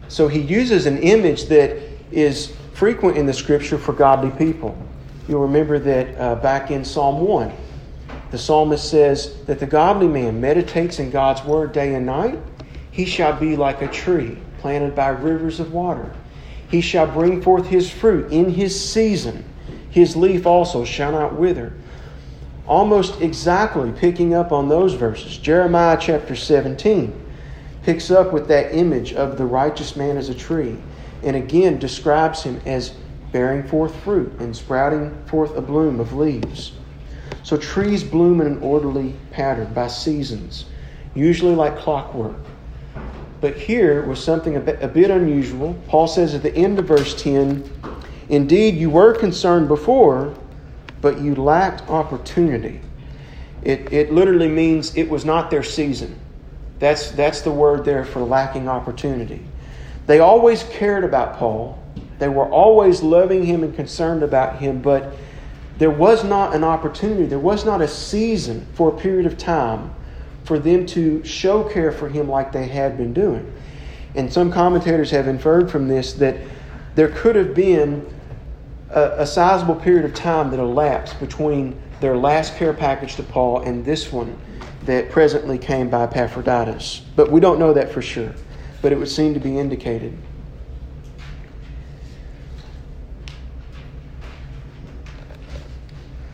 So 0.10 0.28
he 0.28 0.40
uses 0.40 0.86
an 0.86 1.00
image 1.00 1.46
that 1.46 1.76
is 2.12 2.56
frequent 2.76 3.18
in 3.18 3.26
the 3.26 3.34
scripture 3.34 3.80
for 3.80 3.94
godly 3.94 4.30
people. 4.30 4.78
You'll 5.28 5.42
remember 5.42 5.80
that 5.80 6.22
uh, 6.22 6.36
back 6.36 6.70
in 6.70 6.86
Psalm 6.86 7.22
1, 7.22 7.52
the 8.30 8.38
psalmist 8.38 8.88
says 8.88 9.44
that 9.46 9.60
the 9.60 9.66
godly 9.66 10.08
man 10.08 10.40
meditates 10.40 11.00
in 11.00 11.10
God's 11.10 11.44
word 11.44 11.72
day 11.72 11.96
and 11.96 12.06
night. 12.06 12.38
He 12.98 13.06
shall 13.06 13.40
be 13.40 13.56
like 13.56 13.82
a 13.82 13.88
tree 13.88 14.38
planted 14.58 14.94
by 14.94 15.10
rivers 15.10 15.62
of 15.62 15.72
water. 15.72 16.12
He 16.70 16.82
shall 16.82 17.08
bring 17.08 17.42
forth 17.42 17.68
his 17.68 17.90
fruit 17.90 18.32
in 18.32 18.50
his 18.50 18.78
season 18.92 19.46
his 19.90 20.16
leaf 20.16 20.46
also 20.46 20.86
shall 20.86 21.12
not 21.12 21.36
wither. 21.36 21.74
Almost 22.68 23.20
exactly 23.20 23.92
picking 23.92 24.34
up 24.34 24.52
on 24.52 24.70
those 24.70 24.94
verses. 24.94 25.38
Jeremiah 25.38 25.98
chapter 26.00 26.36
17 26.36 27.20
picks 27.82 28.12
up 28.12 28.34
with 28.34 28.48
that 28.50 28.76
image 28.76 29.14
of 29.14 29.38
the 29.38 29.46
righteous 29.46 29.96
man 29.96 30.18
as 30.18 30.30
a 30.30 30.36
tree 30.36 30.78
and 31.24 31.36
again 31.36 31.80
describes 31.80 32.44
him 32.44 32.62
as 32.66 32.94
bearing 33.32 33.64
forth 33.64 33.96
fruit 34.04 34.32
and 34.40 34.56
sprouting 34.56 35.18
forth 35.26 35.56
a 35.56 35.62
bloom 35.62 36.00
of 36.00 36.14
leaves. 36.14 36.74
So 37.42 37.58
trees 37.58 38.04
bloom 38.04 38.42
in 38.42 38.48
an 38.48 38.60
orderly 38.60 39.16
pattern 39.32 39.74
by 39.74 39.88
seasons, 39.88 40.66
usually 41.16 41.56
like 41.56 41.78
clockwork. 41.78 42.36
But 43.40 43.56
here 43.56 44.04
was 44.04 44.24
something 44.24 44.56
a 44.56 44.60
bit, 44.60 44.82
a 44.82 44.88
bit 44.88 45.12
unusual. 45.12 45.76
Paul 45.88 46.08
says 46.08 46.34
at 46.34 46.44
the 46.44 46.54
end 46.56 46.80
of 46.80 46.86
verse 46.86 47.20
10 47.22 47.70
Indeed, 48.30 48.76
you 48.76 48.90
were 48.90 49.14
concerned 49.14 49.70
before, 49.70 50.34
but 51.00 51.22
you 51.22 51.36
lacked 51.36 51.90
opportunity. 51.90 52.82
It, 53.62 53.92
it 53.94 54.12
literally 54.12 54.50
means 54.50 54.96
it 54.96 55.10
was 55.10 55.24
not 55.24 55.50
their 55.50 55.64
season. 55.64 56.20
That's, 56.80 57.12
that's 57.12 57.42
the 57.42 57.52
word 57.52 57.86
there 57.86 58.04
for 58.04 58.22
lacking 58.22 58.68
opportunity. 58.68 59.42
They 60.08 60.20
always 60.20 60.64
cared 60.64 61.04
about 61.04 61.38
Paul, 61.38 61.82
they 62.20 62.30
were 62.30 62.50
always 62.50 63.02
loving 63.02 63.46
him 63.46 63.64
and 63.64 63.76
concerned 63.76 64.24
about 64.24 64.58
him, 64.58 64.82
but 64.82 65.14
there 65.78 65.92
was 65.92 66.24
not 66.24 66.56
an 66.56 66.64
opportunity, 66.64 67.26
there 67.26 67.40
was 67.40 67.66
not 67.66 67.82
a 67.82 67.88
season 67.88 68.66
for 68.74 68.90
a 68.90 68.98
period 68.98 69.26
of 69.26 69.38
time 69.38 69.94
for 70.48 70.58
them 70.58 70.86
to 70.86 71.22
show 71.26 71.62
care 71.66 71.92
for 71.92 72.08
him 72.08 72.30
like 72.30 72.54
they 72.54 72.68
had 72.68 72.98
been 72.98 73.14
doing. 73.14 73.54
And 74.16 74.32
some 74.32 74.50
commentators 74.50 75.12
have 75.12 75.28
inferred 75.28 75.70
from 75.70 75.90
this 75.90 76.14
that 76.14 76.38
there 76.96 77.10
could 77.10 77.36
have 77.36 77.54
been 77.54 78.10
a, 78.90 79.24
a 79.24 79.28
sizable 79.28 79.76
period 79.76 80.06
of 80.06 80.14
time 80.14 80.50
that 80.52 80.60
elapsed 80.60 81.20
between 81.20 81.78
their 82.00 82.16
last 82.16 82.56
care 82.56 82.74
package 82.74 83.18
to 83.18 83.24
Paul 83.24 83.64
and 83.64 83.84
this 83.84 84.10
one 84.10 84.38
that 84.86 85.12
presently 85.12 85.58
came 85.58 85.90
by 85.90 86.04
Epaphroditus. 86.04 87.02
But 87.18 87.30
we 87.30 87.42
don't 87.42 87.60
know 87.60 87.74
that 87.74 87.92
for 87.92 88.02
sure, 88.02 88.34
but 88.82 88.94
it 88.94 88.98
would 88.98 89.10
seem 89.10 89.34
to 89.34 89.42
be 89.42 89.60
indicated. 89.60 90.18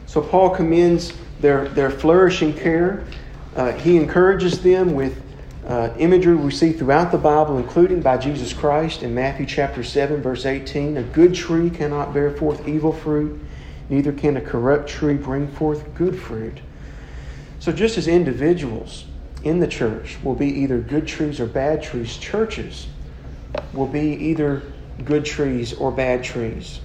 So 0.06 0.22
Paul 0.22 0.52
commends 0.52 1.14
their, 1.40 1.68
their 1.70 1.90
flourishing 1.90 2.54
care. 2.54 3.04
Uh, 3.56 3.72
he 3.74 3.98
encourages 3.98 4.62
them 4.62 4.94
with 4.94 5.22
uh, 5.68 5.94
imagery 5.98 6.36
we 6.36 6.52
see 6.52 6.74
throughout 6.74 7.12
the 7.12 7.18
Bible, 7.18 7.58
including 7.58 8.02
by 8.02 8.18
Jesus 8.18 8.52
Christ 8.52 9.04
in 9.04 9.14
Matthew 9.14 9.46
chapter 9.46 9.84
7, 9.84 10.22
verse 10.22 10.46
18. 10.46 10.98
A 10.98 11.04
good 11.04 11.36
tree 11.36 11.70
cannot 11.70 12.14
bear 12.14 12.32
forth 12.32 12.68
evil 12.68 12.92
fruit, 12.92 13.40
neither 13.90 14.12
can 14.12 14.38
a 14.38 14.42
corrupt 14.42 14.90
tree 14.90 15.16
bring 15.16 15.48
forth 15.48 15.94
good 15.96 16.20
fruit. 16.20 16.60
So, 17.60 17.72
just 17.72 17.98
as 17.98 18.08
individuals 18.08 19.06
in 19.44 19.60
the 19.60 19.68
church 19.68 20.18
will 20.24 20.36
be 20.36 20.48
either 20.48 20.80
good 20.80 21.08
trees 21.08 21.40
or 21.40 21.46
bad 21.46 21.82
trees, 21.82 22.18
churches 22.18 22.88
will 23.72 23.88
be 23.88 24.16
either 24.16 24.64
good 25.06 25.26
trees 25.26 25.74
or 25.74 25.92
bad 25.92 26.24
trees. 26.24 26.82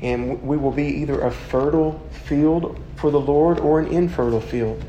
And 0.00 0.42
we 0.42 0.56
will 0.56 0.72
be 0.72 0.86
either 0.86 1.20
a 1.20 1.30
fertile 1.30 2.00
field 2.10 2.80
for 2.96 3.10
the 3.10 3.20
Lord 3.20 3.60
or 3.60 3.80
an 3.80 3.88
infertile 3.88 4.40
field. 4.40 4.82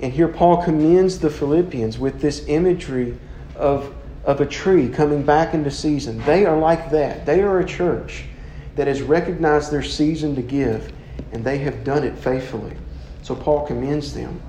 And 0.00 0.12
here 0.12 0.28
Paul 0.28 0.62
commends 0.62 1.18
the 1.18 1.30
Philippians 1.30 1.98
with 1.98 2.20
this 2.20 2.46
imagery 2.48 3.16
of, 3.54 3.94
of 4.24 4.40
a 4.40 4.46
tree 4.46 4.88
coming 4.88 5.22
back 5.22 5.54
into 5.54 5.70
season. 5.70 6.18
They 6.24 6.44
are 6.44 6.58
like 6.58 6.90
that. 6.90 7.24
They 7.24 7.42
are 7.42 7.60
a 7.60 7.64
church 7.64 8.24
that 8.76 8.86
has 8.86 9.00
recognized 9.00 9.72
their 9.72 9.82
season 9.82 10.34
to 10.36 10.42
give, 10.42 10.92
and 11.32 11.42
they 11.42 11.58
have 11.58 11.82
done 11.82 12.04
it 12.04 12.16
faithfully. 12.18 12.76
So 13.22 13.34
Paul 13.34 13.66
commends 13.66 14.12
them. 14.12 14.40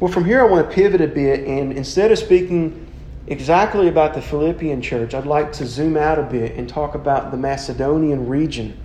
Well, 0.00 0.10
from 0.10 0.24
here 0.24 0.40
I 0.40 0.44
want 0.44 0.68
to 0.68 0.74
pivot 0.74 1.00
a 1.02 1.06
bit, 1.06 1.46
and 1.46 1.72
instead 1.72 2.10
of 2.10 2.18
speaking 2.18 2.86
exactly 3.26 3.88
about 3.88 4.14
the 4.14 4.22
Philippian 4.22 4.82
church, 4.82 5.14
I'd 5.14 5.26
like 5.26 5.52
to 5.54 5.66
zoom 5.66 5.96
out 5.96 6.18
a 6.18 6.22
bit 6.22 6.56
and 6.56 6.68
talk 6.68 6.94
about 6.94 7.30
the 7.30 7.36
Macedonian 7.36 8.26
region. 8.26 8.76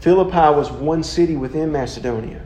Philippi 0.00 0.56
was 0.56 0.70
one 0.70 1.02
city 1.02 1.36
within 1.36 1.72
Macedonia. 1.72 2.42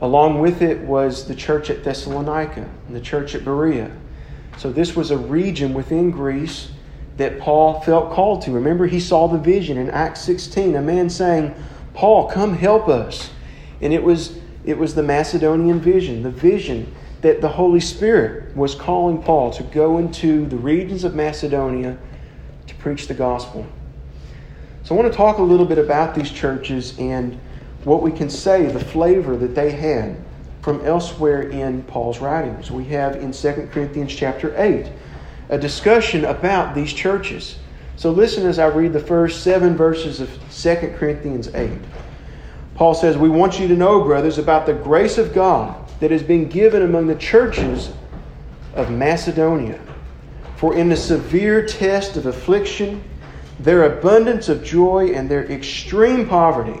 Along 0.00 0.40
with 0.40 0.60
it 0.62 0.80
was 0.80 1.26
the 1.26 1.34
church 1.34 1.70
at 1.70 1.84
Thessalonica 1.84 2.68
and 2.86 2.96
the 2.96 3.00
church 3.00 3.34
at 3.34 3.44
Berea. 3.44 3.90
So 4.58 4.70
this 4.70 4.94
was 4.94 5.10
a 5.10 5.18
region 5.18 5.74
within 5.74 6.10
Greece 6.10 6.70
that 7.16 7.38
Paul 7.38 7.80
felt 7.80 8.12
called 8.12 8.42
to. 8.42 8.50
Remember, 8.50 8.86
he 8.86 9.00
saw 9.00 9.28
the 9.28 9.38
vision 9.38 9.78
in 9.78 9.90
Acts 9.90 10.20
16, 10.22 10.74
a 10.74 10.82
man 10.82 11.08
saying, 11.08 11.54
Paul, 11.94 12.28
come 12.28 12.54
help 12.54 12.88
us. 12.88 13.30
And 13.80 13.92
it 13.92 14.02
was, 14.02 14.38
it 14.64 14.76
was 14.76 14.94
the 14.94 15.02
Macedonian 15.02 15.80
vision, 15.80 16.22
the 16.22 16.30
vision 16.30 16.92
that 17.20 17.40
the 17.40 17.48
Holy 17.48 17.80
Spirit 17.80 18.54
was 18.56 18.74
calling 18.74 19.22
Paul 19.22 19.50
to 19.52 19.62
go 19.62 19.98
into 19.98 20.46
the 20.46 20.56
regions 20.56 21.04
of 21.04 21.14
Macedonia 21.14 21.96
to 22.66 22.74
preach 22.76 23.06
the 23.06 23.14
gospel. 23.14 23.66
So 24.82 24.94
I 24.94 24.98
want 24.98 25.10
to 25.10 25.16
talk 25.16 25.38
a 25.38 25.42
little 25.42 25.64
bit 25.64 25.78
about 25.78 26.14
these 26.14 26.30
churches 26.30 26.98
and 26.98 27.40
what 27.84 28.02
we 28.02 28.10
can 28.10 28.30
say, 28.30 28.66
the 28.66 28.80
flavor 28.80 29.36
that 29.36 29.54
they 29.54 29.70
had 29.70 30.16
from 30.62 30.84
elsewhere 30.86 31.42
in 31.42 31.82
Paul's 31.82 32.20
writings. 32.20 32.70
We 32.70 32.86
have 32.86 33.16
in 33.16 33.32
2 33.32 33.68
Corinthians 33.70 34.14
chapter 34.14 34.54
8 34.56 34.90
a 35.50 35.58
discussion 35.58 36.24
about 36.24 36.74
these 36.74 36.92
churches. 36.92 37.58
So 37.96 38.10
listen 38.10 38.46
as 38.46 38.58
I 38.58 38.66
read 38.66 38.94
the 38.94 39.00
first 39.00 39.42
seven 39.42 39.76
verses 39.76 40.20
of 40.20 40.30
2 40.50 40.94
Corinthians 40.96 41.54
8. 41.54 41.70
Paul 42.74 42.94
says, 42.94 43.18
We 43.18 43.28
want 43.28 43.60
you 43.60 43.68
to 43.68 43.76
know, 43.76 44.02
brothers, 44.02 44.38
about 44.38 44.64
the 44.64 44.72
grace 44.72 45.18
of 45.18 45.34
God 45.34 45.76
that 46.00 46.10
has 46.10 46.22
been 46.22 46.48
given 46.48 46.82
among 46.82 47.06
the 47.06 47.14
churches 47.14 47.92
of 48.74 48.90
Macedonia. 48.90 49.78
For 50.56 50.74
in 50.74 50.88
the 50.88 50.96
severe 50.96 51.66
test 51.66 52.16
of 52.16 52.26
affliction, 52.26 53.04
their 53.60 53.84
abundance 53.98 54.48
of 54.48 54.64
joy 54.64 55.12
and 55.12 55.30
their 55.30 55.44
extreme 55.44 56.26
poverty 56.26 56.80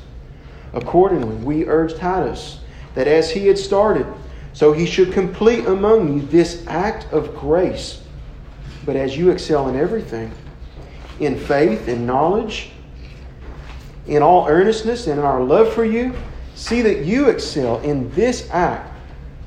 Accordingly, 0.73 1.35
we 1.35 1.65
urged 1.65 1.97
Titus 1.97 2.59
that 2.95 3.07
as 3.07 3.31
he 3.31 3.47
had 3.47 3.57
started, 3.57 4.05
so 4.53 4.73
he 4.73 4.85
should 4.85 5.13
complete 5.13 5.65
among 5.65 6.13
you 6.13 6.21
this 6.27 6.65
act 6.67 7.11
of 7.11 7.35
grace. 7.35 8.03
But 8.85 8.95
as 8.95 9.17
you 9.17 9.29
excel 9.29 9.69
in 9.69 9.75
everything, 9.75 10.31
in 11.19 11.37
faith 11.37 11.87
and 11.87 12.07
knowledge, 12.07 12.71
in 14.07 14.23
all 14.23 14.47
earnestness 14.47 15.07
and 15.07 15.19
in 15.19 15.25
our 15.25 15.41
love 15.41 15.71
for 15.73 15.85
you, 15.85 16.13
see 16.55 16.81
that 16.81 17.05
you 17.05 17.29
excel 17.29 17.79
in 17.81 18.11
this 18.11 18.49
act 18.51 18.91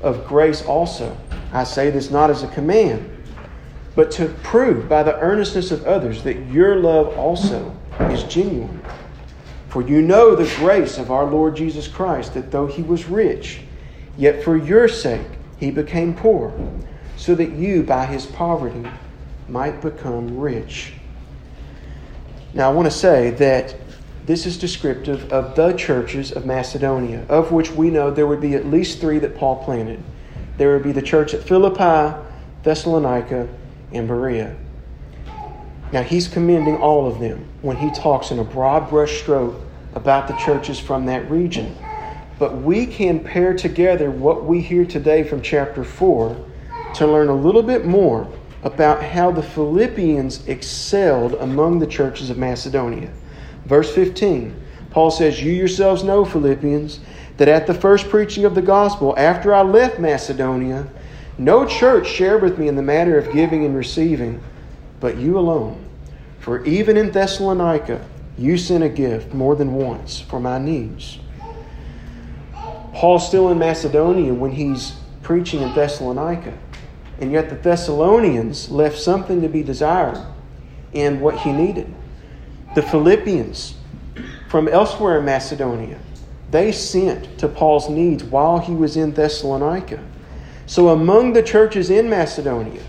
of 0.01 0.25
grace 0.27 0.63
also. 0.65 1.15
I 1.51 1.63
say 1.63 1.89
this 1.89 2.09
not 2.09 2.29
as 2.29 2.43
a 2.43 2.47
command, 2.47 3.11
but 3.95 4.11
to 4.11 4.27
prove 4.43 4.89
by 4.89 5.03
the 5.03 5.17
earnestness 5.19 5.71
of 5.71 5.85
others 5.85 6.23
that 6.23 6.37
your 6.47 6.77
love 6.77 7.17
also 7.17 7.75
is 7.99 8.23
genuine. 8.23 8.81
For 9.75 9.81
you 9.81 10.01
know 10.01 10.37
the 10.37 10.49
grace 10.55 10.97
of 10.97 11.11
our 11.11 11.25
Lord 11.25 11.57
Jesus 11.57 11.85
Christ, 11.85 12.33
that 12.35 12.49
though 12.49 12.65
he 12.65 12.81
was 12.81 13.09
rich, 13.09 13.59
yet 14.15 14.41
for 14.41 14.55
your 14.55 14.87
sake 14.87 15.27
he 15.57 15.69
became 15.69 16.15
poor, 16.15 16.53
so 17.17 17.35
that 17.35 17.51
you 17.51 17.83
by 17.83 18.05
his 18.05 18.25
poverty 18.25 18.89
might 19.49 19.81
become 19.81 20.39
rich. 20.39 20.93
Now, 22.53 22.69
I 22.69 22.73
want 22.73 22.85
to 22.85 22.97
say 22.97 23.31
that 23.31 23.75
this 24.25 24.45
is 24.45 24.57
descriptive 24.57 25.29
of 25.33 25.57
the 25.57 25.73
churches 25.73 26.31
of 26.31 26.45
Macedonia, 26.45 27.25
of 27.27 27.51
which 27.51 27.71
we 27.71 27.89
know 27.89 28.09
there 28.09 28.27
would 28.27 28.39
be 28.39 28.53
at 28.53 28.65
least 28.65 29.01
three 29.01 29.19
that 29.19 29.35
Paul 29.35 29.61
planted. 29.65 30.01
There 30.55 30.71
would 30.71 30.83
be 30.83 30.93
the 30.93 31.01
church 31.01 31.33
at 31.33 31.43
Philippi, 31.43 32.17
Thessalonica, 32.63 33.49
and 33.91 34.07
Berea. 34.07 34.55
Now, 35.95 36.03
he's 36.03 36.27
commending 36.27 36.75
all 36.75 37.07
of 37.07 37.21
them 37.21 37.47
when 37.61 37.77
he 37.77 37.89
talks 37.89 38.31
in 38.31 38.39
a 38.39 38.43
broad 38.43 38.89
brush 38.89 39.21
stroke 39.21 39.55
about 39.93 40.27
the 40.27 40.35
churches 40.35 40.77
from 40.77 41.05
that 41.05 41.31
region. 41.31 41.73
But 42.37 42.57
we 42.57 42.85
can 42.85 43.21
pair 43.21 43.53
together 43.53 44.11
what 44.11 44.43
we 44.43 44.59
hear 44.59 44.83
today 44.83 45.23
from 45.23 45.41
chapter 45.41 45.85
4 45.85 46.35
to 46.95 47.07
learn 47.07 47.29
a 47.29 47.33
little 47.33 47.63
bit 47.63 47.85
more 47.85 48.29
about 48.63 49.01
how 49.01 49.31
the 49.31 49.41
Philippians 49.41 50.45
excelled 50.49 51.35
among 51.35 51.79
the 51.79 51.87
churches 51.87 52.29
of 52.29 52.37
Macedonia. 52.37 53.09
Verse 53.63 53.95
15, 53.95 54.53
Paul 54.89 55.11
says, 55.11 55.41
You 55.41 55.53
yourselves 55.53 56.03
know, 56.03 56.25
Philippians, 56.25 56.99
that 57.37 57.47
at 57.47 57.67
the 57.67 57.73
first 57.73 58.09
preaching 58.09 58.43
of 58.43 58.53
the 58.53 58.61
gospel, 58.61 59.15
after 59.17 59.55
I 59.55 59.61
left 59.61 59.97
Macedonia, 59.97 60.89
no 61.37 61.65
church 61.65 62.05
shared 62.05 62.41
with 62.41 62.59
me 62.59 62.67
in 62.67 62.75
the 62.75 62.81
matter 62.81 63.17
of 63.17 63.31
giving 63.31 63.63
and 63.63 63.77
receiving, 63.77 64.43
but 64.99 65.15
you 65.15 65.39
alone. 65.39 65.83
For 66.45 66.63
even 66.63 66.95
in 66.95 67.09
Thessalonica, 67.09 68.05
you 68.37 68.55
sent 68.59 68.83
a 68.83 68.89
gift 68.89 69.33
more 69.33 69.55
than 69.55 69.73
once 69.73 70.21
for 70.21 70.39
my 70.39 70.59
needs. 70.59 71.17
Paul's 72.93 73.27
still 73.27 73.49
in 73.49 73.57
Macedonia 73.57 74.31
when 74.31 74.51
he's 74.51 74.93
preaching 75.23 75.63
in 75.63 75.73
Thessalonica. 75.73 76.55
And 77.19 77.31
yet 77.31 77.49
the 77.49 77.55
Thessalonians 77.55 78.69
left 78.69 78.99
something 78.99 79.41
to 79.41 79.49
be 79.49 79.63
desired 79.63 80.23
in 80.93 81.19
what 81.19 81.39
he 81.39 81.51
needed 81.51 81.91
the 82.75 82.83
Philippians 82.83 83.73
from 84.47 84.67
elsewhere 84.67 85.17
in 85.17 85.25
Macedonia, 85.25 85.97
they 86.51 86.71
sent 86.71 87.39
to 87.39 87.47
Paul's 87.47 87.89
needs 87.89 88.23
while 88.23 88.59
he 88.59 88.73
was 88.73 88.97
in 88.97 89.13
Thessalonica. 89.13 89.99
So 90.67 90.89
among 90.89 91.33
the 91.33 91.41
churches 91.41 91.89
in 91.89 92.07
Macedonia, 92.07 92.83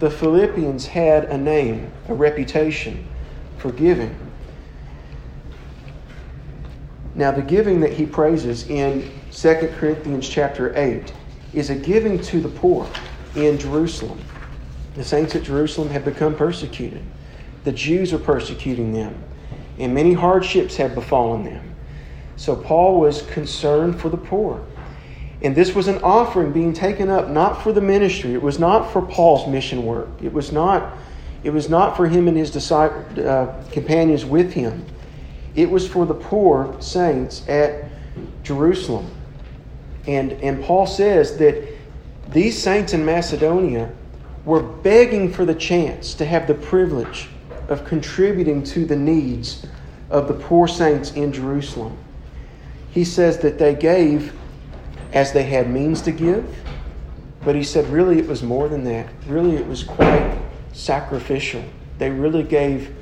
the 0.00 0.10
Philippians 0.10 0.86
had 0.86 1.24
a 1.26 1.38
name, 1.38 1.92
a 2.08 2.14
reputation 2.14 3.06
for 3.58 3.70
giving. 3.70 4.16
Now, 7.14 7.30
the 7.30 7.42
giving 7.42 7.80
that 7.80 7.92
he 7.92 8.06
praises 8.06 8.68
in 8.68 9.10
2 9.30 9.74
Corinthians 9.78 10.28
chapter 10.28 10.76
8 10.76 11.12
is 11.52 11.70
a 11.70 11.74
giving 11.74 12.20
to 12.22 12.40
the 12.40 12.48
poor 12.48 12.88
in 13.36 13.58
Jerusalem. 13.58 14.18
The 14.94 15.04
saints 15.04 15.36
at 15.36 15.44
Jerusalem 15.44 15.90
had 15.90 16.04
become 16.04 16.34
persecuted 16.34 17.04
the 17.64 17.72
Jews 17.72 18.12
were 18.12 18.18
persecuting 18.18 18.92
them, 18.92 19.22
and 19.78 19.94
many 19.94 20.14
hardships 20.14 20.76
had 20.76 20.94
befallen 20.94 21.44
them. 21.44 21.74
So 22.36 22.56
Paul 22.56 23.00
was 23.00 23.22
concerned 23.22 24.00
for 24.00 24.08
the 24.08 24.16
poor. 24.16 24.64
And 25.42 25.56
this 25.56 25.74
was 25.74 25.88
an 25.88 25.98
offering 26.02 26.52
being 26.52 26.72
taken 26.72 27.08
up 27.08 27.28
not 27.28 27.62
for 27.62 27.72
the 27.72 27.80
ministry. 27.80 28.34
It 28.34 28.42
was 28.42 28.58
not 28.58 28.92
for 28.92 29.00
Paul's 29.00 29.48
mission 29.48 29.84
work. 29.84 30.08
It 30.22 30.32
was 30.32 30.52
not, 30.52 30.98
it 31.42 31.50
was 31.50 31.68
not 31.68 31.96
for 31.96 32.06
him 32.06 32.28
and 32.28 32.36
his 32.36 32.50
disciple, 32.50 33.26
uh, 33.26 33.62
companions 33.70 34.24
with 34.24 34.52
him. 34.52 34.84
It 35.54 35.70
was 35.70 35.88
for 35.88 36.04
the 36.04 36.14
poor 36.14 36.76
saints 36.80 37.46
at 37.48 37.84
Jerusalem. 38.42 39.10
And, 40.06 40.32
and 40.32 40.62
Paul 40.62 40.86
says 40.86 41.38
that 41.38 41.66
these 42.28 42.60
saints 42.60 42.92
in 42.92 43.04
Macedonia 43.04 43.90
were 44.44 44.62
begging 44.62 45.32
for 45.32 45.44
the 45.44 45.54
chance 45.54 46.14
to 46.14 46.24
have 46.24 46.46
the 46.46 46.54
privilege 46.54 47.28
of 47.68 47.84
contributing 47.84 48.62
to 48.64 48.84
the 48.84 48.96
needs 48.96 49.66
of 50.10 50.28
the 50.28 50.34
poor 50.34 50.66
saints 50.68 51.12
in 51.12 51.32
Jerusalem. 51.32 51.96
He 52.90 53.04
says 53.04 53.38
that 53.38 53.58
they 53.58 53.74
gave 53.74 54.34
as 55.12 55.32
they 55.32 55.44
had 55.44 55.70
means 55.70 56.02
to 56.02 56.12
give, 56.12 56.46
but 57.44 57.54
he 57.54 57.62
said 57.62 57.86
really 57.88 58.18
it 58.18 58.26
was 58.26 58.42
more 58.42 58.68
than 58.68 58.84
that. 58.84 59.08
Really 59.26 59.56
it 59.56 59.66
was 59.66 59.82
quite 59.82 60.38
sacrificial. 60.72 61.64
They 61.98 62.10
really 62.10 62.42
gave 62.42 62.94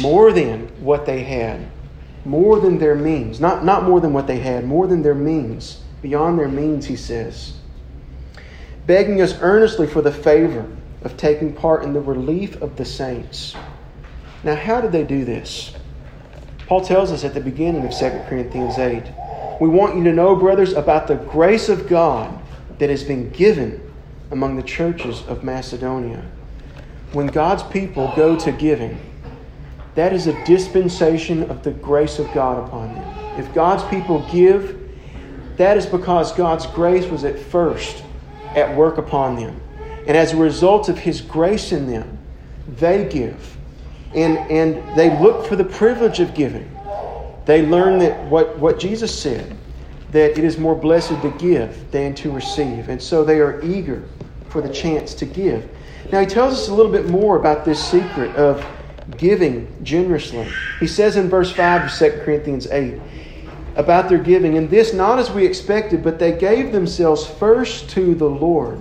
more 0.00 0.32
than 0.32 0.68
what 0.82 1.06
they 1.06 1.22
had, 1.22 1.66
more 2.24 2.60
than 2.60 2.78
their 2.78 2.94
means. 2.94 3.40
Not, 3.40 3.64
not 3.64 3.84
more 3.84 4.00
than 4.00 4.12
what 4.12 4.26
they 4.26 4.38
had, 4.38 4.64
more 4.64 4.86
than 4.86 5.02
their 5.02 5.14
means. 5.14 5.82
Beyond 6.02 6.38
their 6.38 6.48
means, 6.48 6.86
he 6.86 6.96
says. 6.96 7.54
Begging 8.86 9.20
us 9.20 9.38
earnestly 9.40 9.86
for 9.86 10.02
the 10.02 10.12
favor 10.12 10.66
of 11.02 11.16
taking 11.16 11.52
part 11.52 11.82
in 11.82 11.92
the 11.92 12.00
relief 12.00 12.60
of 12.62 12.76
the 12.76 12.84
saints. 12.84 13.54
Now, 14.44 14.54
how 14.54 14.80
did 14.80 14.92
they 14.92 15.04
do 15.04 15.24
this? 15.24 15.74
Paul 16.66 16.84
tells 16.84 17.12
us 17.12 17.24
at 17.24 17.34
the 17.34 17.40
beginning 17.40 17.84
of 17.84 17.92
2 17.92 18.24
Corinthians 18.28 18.78
8 18.78 19.04
We 19.60 19.68
want 19.68 19.96
you 19.96 20.04
to 20.04 20.12
know, 20.12 20.36
brothers, 20.36 20.72
about 20.72 21.06
the 21.06 21.16
grace 21.16 21.68
of 21.68 21.88
God 21.88 22.38
that 22.78 22.90
has 22.90 23.02
been 23.02 23.30
given 23.30 23.80
among 24.30 24.56
the 24.56 24.62
churches 24.62 25.22
of 25.28 25.44
Macedonia. 25.44 26.24
When 27.12 27.26
God's 27.28 27.62
people 27.62 28.12
go 28.16 28.36
to 28.36 28.52
giving, 28.52 29.00
that 29.94 30.12
is 30.12 30.26
a 30.26 30.44
dispensation 30.44 31.44
of 31.50 31.62
the 31.62 31.70
grace 31.70 32.18
of 32.18 32.30
God 32.32 32.66
upon 32.66 32.94
them. 32.94 33.38
If 33.38 33.52
God's 33.54 33.84
people 33.84 34.26
give, 34.30 34.78
that 35.56 35.76
is 35.76 35.86
because 35.86 36.32
God's 36.32 36.66
grace 36.66 37.06
was 37.06 37.24
at 37.24 37.38
first 37.38 38.04
at 38.54 38.76
work 38.76 38.98
upon 38.98 39.36
them. 39.36 39.58
And 40.06 40.16
as 40.16 40.32
a 40.32 40.36
result 40.36 40.88
of 40.88 40.98
His 40.98 41.20
grace 41.22 41.72
in 41.72 41.86
them, 41.86 42.18
they 42.68 43.08
give 43.08 43.56
and, 44.14 44.38
and 44.50 44.98
they 44.98 45.18
look 45.20 45.46
for 45.46 45.56
the 45.56 45.64
privilege 45.64 46.20
of 46.20 46.34
giving. 46.34 46.75
They 47.46 47.64
learn 47.64 47.98
that 48.00 48.24
what, 48.26 48.58
what 48.58 48.78
Jesus 48.78 49.18
said, 49.18 49.56
that 50.10 50.32
it 50.32 50.44
is 50.44 50.58
more 50.58 50.74
blessed 50.74 51.20
to 51.22 51.34
give 51.38 51.90
than 51.90 52.14
to 52.16 52.30
receive. 52.30 52.88
And 52.88 53.00
so 53.00 53.24
they 53.24 53.40
are 53.40 53.62
eager 53.62 54.06
for 54.48 54.60
the 54.60 54.72
chance 54.72 55.14
to 55.14 55.26
give. 55.26 55.68
Now, 56.12 56.20
he 56.20 56.26
tells 56.26 56.54
us 56.54 56.68
a 56.68 56.74
little 56.74 56.92
bit 56.92 57.08
more 57.08 57.36
about 57.38 57.64
this 57.64 57.82
secret 57.82 58.34
of 58.36 58.64
giving 59.16 59.72
generously. 59.82 60.46
He 60.80 60.86
says 60.86 61.16
in 61.16 61.28
verse 61.28 61.52
5 61.52 61.84
of 61.84 61.92
2 61.92 62.22
Corinthians 62.24 62.66
8 62.66 63.00
about 63.76 64.08
their 64.08 64.18
giving, 64.18 64.56
and 64.56 64.70
this 64.70 64.92
not 64.94 65.18
as 65.18 65.30
we 65.30 65.44
expected, 65.44 66.02
but 66.02 66.18
they 66.18 66.32
gave 66.32 66.72
themselves 66.72 67.26
first 67.26 67.90
to 67.90 68.14
the 68.14 68.28
Lord, 68.28 68.80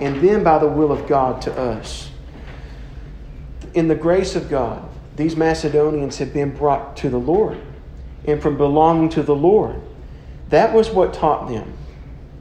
and 0.00 0.20
then 0.20 0.42
by 0.42 0.58
the 0.58 0.66
will 0.66 0.90
of 0.90 1.06
God 1.06 1.40
to 1.42 1.56
us. 1.56 2.10
In 3.74 3.88
the 3.88 3.94
grace 3.94 4.34
of 4.34 4.50
God, 4.50 4.88
these 5.16 5.36
Macedonians 5.36 6.18
had 6.18 6.32
been 6.32 6.50
brought 6.50 6.96
to 6.98 7.10
the 7.10 7.18
Lord, 7.18 7.60
and 8.26 8.40
from 8.40 8.56
belonging 8.56 9.08
to 9.10 9.22
the 9.22 9.34
Lord. 9.34 9.80
That 10.48 10.74
was 10.74 10.90
what 10.90 11.14
taught 11.14 11.48
them 11.48 11.76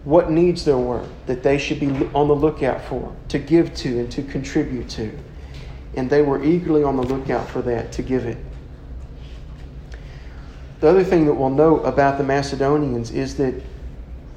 what 0.04 0.32
needs 0.32 0.66
there 0.66 0.78
were 0.78 1.06
that 1.28 1.44
they 1.44 1.58
should 1.58 1.80
be 1.80 1.88
on 2.14 2.28
the 2.28 2.36
lookout 2.36 2.82
for, 2.82 3.16
to 3.30 3.40
give 3.40 3.74
to, 3.76 4.00
and 4.00 4.12
to 4.12 4.24
contribute 4.24 4.90
to. 4.90 5.18
And 5.96 6.10
they 6.10 6.22
were 6.22 6.44
eagerly 6.44 6.84
on 6.84 6.96
the 6.96 7.04
lookout 7.04 7.50
for 7.50 7.62
that, 7.64 7.92
to 7.94 8.02
give 8.02 8.26
it. 8.26 8.38
The 10.80 10.88
other 10.88 11.04
thing 11.04 11.26
that 11.26 11.34
we'll 11.34 11.50
note 11.50 11.84
about 11.84 12.18
the 12.18 12.24
Macedonians 12.24 13.12
is 13.12 13.36
that 13.38 13.54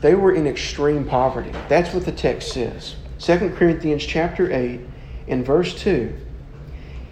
they 0.01 0.15
were 0.15 0.35
in 0.35 0.47
extreme 0.47 1.07
poverty. 1.07 1.53
That's 1.69 1.95
what 1.95 2.05
the 2.05 2.13
text 2.13 2.53
says. 2.53 2.97
2 3.21 3.55
Corinthians 3.57 4.05
chapter 4.05 4.53
8 4.53 4.81
and 5.29 5.47
verse 5.47 5.75
2. 5.81 6.15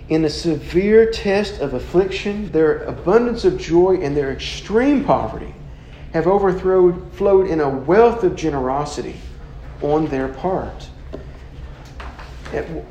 In 0.09 0.25
a 0.25 0.31
severe 0.31 1.11
test 1.11 1.61
of 1.61 1.75
affliction, 1.75 2.51
their 2.53 2.83
abundance 2.85 3.45
of 3.45 3.59
joy 3.59 3.99
and 4.03 4.17
their 4.17 4.33
extreme 4.33 5.05
poverty 5.05 5.55
have 6.13 6.27
overflowed 6.27 7.47
in 7.49 7.61
a 7.61 7.69
wealth 7.69 8.23
of 8.23 8.37
generosity 8.37 9.17
on 9.81 10.07
their 10.07 10.29
part. 10.29 10.89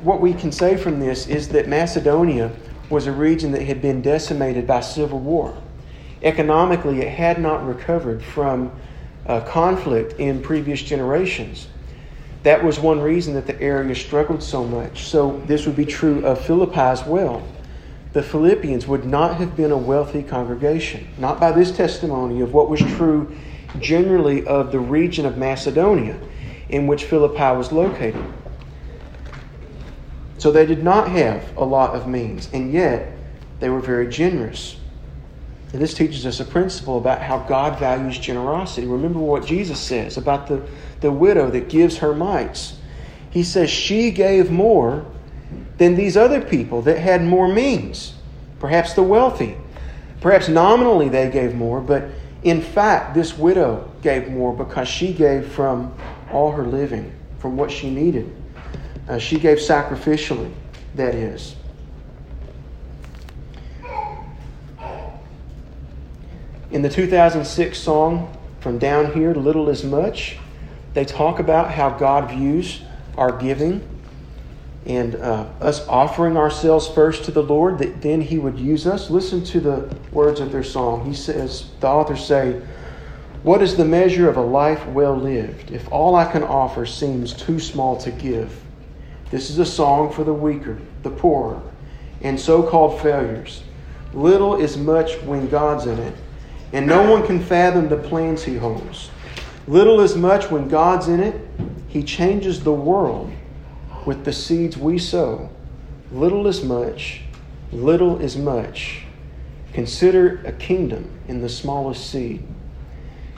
What 0.02 0.20
we 0.20 0.34
can 0.34 0.50
say 0.50 0.76
from 0.76 0.98
this 0.98 1.28
is 1.28 1.48
that 1.50 1.68
Macedonia 1.68 2.50
was 2.90 3.06
a 3.06 3.12
region 3.12 3.52
that 3.52 3.62
had 3.62 3.80
been 3.80 4.02
decimated 4.02 4.66
by 4.66 4.80
civil 4.80 5.20
war. 5.20 5.56
Economically, 6.22 7.00
it 7.00 7.08
had 7.08 7.40
not 7.40 7.66
recovered 7.66 8.22
from 8.22 8.72
uh, 9.26 9.40
conflict 9.40 10.18
in 10.18 10.42
previous 10.42 10.82
generations. 10.82 11.68
That 12.42 12.64
was 12.64 12.80
one 12.80 13.00
reason 13.00 13.34
that 13.34 13.46
the 13.46 13.60
area 13.60 13.94
struggled 13.94 14.42
so 14.42 14.64
much. 14.64 15.04
So, 15.04 15.40
this 15.46 15.66
would 15.66 15.76
be 15.76 15.86
true 15.86 16.24
of 16.26 16.44
Philippi 16.44 16.80
as 16.80 17.04
well 17.04 17.46
the 18.12 18.22
Philippians 18.22 18.86
would 18.86 19.04
not 19.04 19.36
have 19.36 19.56
been 19.56 19.70
a 19.70 19.76
wealthy 19.76 20.22
congregation, 20.22 21.08
not 21.16 21.40
by 21.40 21.50
this 21.52 21.74
testimony 21.74 22.40
of 22.40 22.52
what 22.52 22.68
was 22.68 22.80
true 22.80 23.34
generally 23.78 24.46
of 24.46 24.70
the 24.70 24.78
region 24.78 25.24
of 25.24 25.38
Macedonia 25.38 26.18
in 26.68 26.86
which 26.86 27.04
Philippi 27.04 27.56
was 27.56 27.72
located. 27.72 28.24
So 30.36 30.50
they 30.52 30.66
did 30.66 30.82
not 30.82 31.08
have 31.08 31.56
a 31.56 31.64
lot 31.64 31.94
of 31.94 32.06
means, 32.06 32.50
and 32.52 32.72
yet 32.72 33.16
they 33.60 33.70
were 33.70 33.80
very 33.80 34.08
generous. 34.08 34.76
And 35.72 35.80
this 35.80 35.94
teaches 35.94 36.26
us 36.26 36.40
a 36.40 36.44
principle 36.44 36.98
about 36.98 37.22
how 37.22 37.38
God 37.38 37.78
values 37.78 38.18
generosity. 38.18 38.86
Remember 38.86 39.18
what 39.18 39.46
Jesus 39.46 39.80
says 39.80 40.18
about 40.18 40.46
the, 40.46 40.62
the 41.00 41.10
widow 41.10 41.50
that 41.50 41.68
gives 41.70 41.98
her 41.98 42.14
mites. 42.14 42.76
He 43.30 43.42
says, 43.42 43.70
She 43.70 44.10
gave 44.10 44.50
more 44.50 45.06
than 45.78 45.94
these 45.94 46.16
other 46.16 46.42
people 46.42 46.82
that 46.82 46.98
had 46.98 47.22
more 47.22 47.48
means, 47.48 48.14
perhaps 48.60 48.92
the 48.92 49.02
wealthy. 49.02 49.56
Perhaps 50.20 50.48
nominally 50.48 51.08
they 51.08 51.30
gave 51.30 51.54
more, 51.54 51.80
but 51.80 52.04
in 52.44 52.60
fact, 52.60 53.14
this 53.14 53.36
widow 53.36 53.90
gave 54.02 54.28
more 54.28 54.54
because 54.54 54.88
she 54.88 55.12
gave 55.12 55.46
from 55.52 55.94
all 56.30 56.52
her 56.52 56.64
living, 56.64 57.12
from 57.38 57.56
what 57.56 57.70
she 57.70 57.90
needed. 57.90 58.32
Uh, 59.08 59.18
she 59.18 59.38
gave 59.38 59.58
sacrificially, 59.58 60.52
that 60.94 61.14
is. 61.14 61.56
In 66.72 66.80
the 66.80 66.88
2006 66.88 67.78
song, 67.78 68.34
From 68.60 68.78
Down 68.78 69.12
Here 69.12 69.34
Little 69.34 69.68
as 69.68 69.84
Much, 69.84 70.38
they 70.94 71.04
talk 71.04 71.38
about 71.38 71.70
how 71.70 71.90
God 71.90 72.30
views 72.30 72.80
our 73.18 73.30
giving 73.30 73.86
and 74.86 75.14
uh, 75.16 75.48
us 75.60 75.86
offering 75.86 76.38
ourselves 76.38 76.88
first 76.88 77.24
to 77.24 77.30
the 77.30 77.42
Lord, 77.42 77.78
that 77.80 78.00
then 78.00 78.22
He 78.22 78.38
would 78.38 78.58
use 78.58 78.86
us. 78.86 79.10
Listen 79.10 79.44
to 79.44 79.60
the 79.60 79.94
words 80.12 80.40
of 80.40 80.50
their 80.50 80.64
song. 80.64 81.04
He 81.04 81.12
says, 81.12 81.66
the 81.80 81.88
authors 81.88 82.24
say, 82.24 82.62
What 83.42 83.60
is 83.60 83.76
the 83.76 83.84
measure 83.84 84.30
of 84.30 84.38
a 84.38 84.42
life 84.42 84.86
well 84.86 85.14
lived 85.14 85.72
if 85.72 85.92
all 85.92 86.16
I 86.16 86.32
can 86.32 86.42
offer 86.42 86.86
seems 86.86 87.34
too 87.34 87.60
small 87.60 87.98
to 87.98 88.10
give? 88.10 88.62
This 89.30 89.50
is 89.50 89.58
a 89.58 89.66
song 89.66 90.10
for 90.10 90.24
the 90.24 90.32
weaker, 90.32 90.78
the 91.02 91.10
poorer, 91.10 91.60
and 92.22 92.40
so 92.40 92.62
called 92.62 92.98
failures. 93.02 93.62
Little 94.14 94.56
is 94.56 94.78
much 94.78 95.20
when 95.20 95.50
God's 95.50 95.84
in 95.84 95.98
it, 95.98 96.14
and 96.72 96.86
no 96.86 97.10
one 97.10 97.26
can 97.26 97.42
fathom 97.42 97.88
the 97.88 97.96
plans 97.96 98.44
He 98.44 98.56
holds. 98.56 99.10
Little 99.66 100.00
as 100.00 100.16
much 100.16 100.50
when 100.50 100.68
God's 100.68 101.08
in 101.08 101.20
it, 101.20 101.40
He 101.88 102.02
changes 102.02 102.64
the 102.64 102.72
world 102.72 103.30
with 104.06 104.24
the 104.24 104.32
seeds 104.32 104.76
we 104.76 104.98
sow. 104.98 105.50
Little 106.10 106.48
as 106.48 106.62
much, 106.62 107.22
little 107.70 108.20
as 108.20 108.36
much. 108.36 109.04
Consider 109.72 110.42
a 110.44 110.52
kingdom 110.52 111.10
in 111.28 111.40
the 111.40 111.48
smallest 111.48 112.10
seed. 112.10 112.42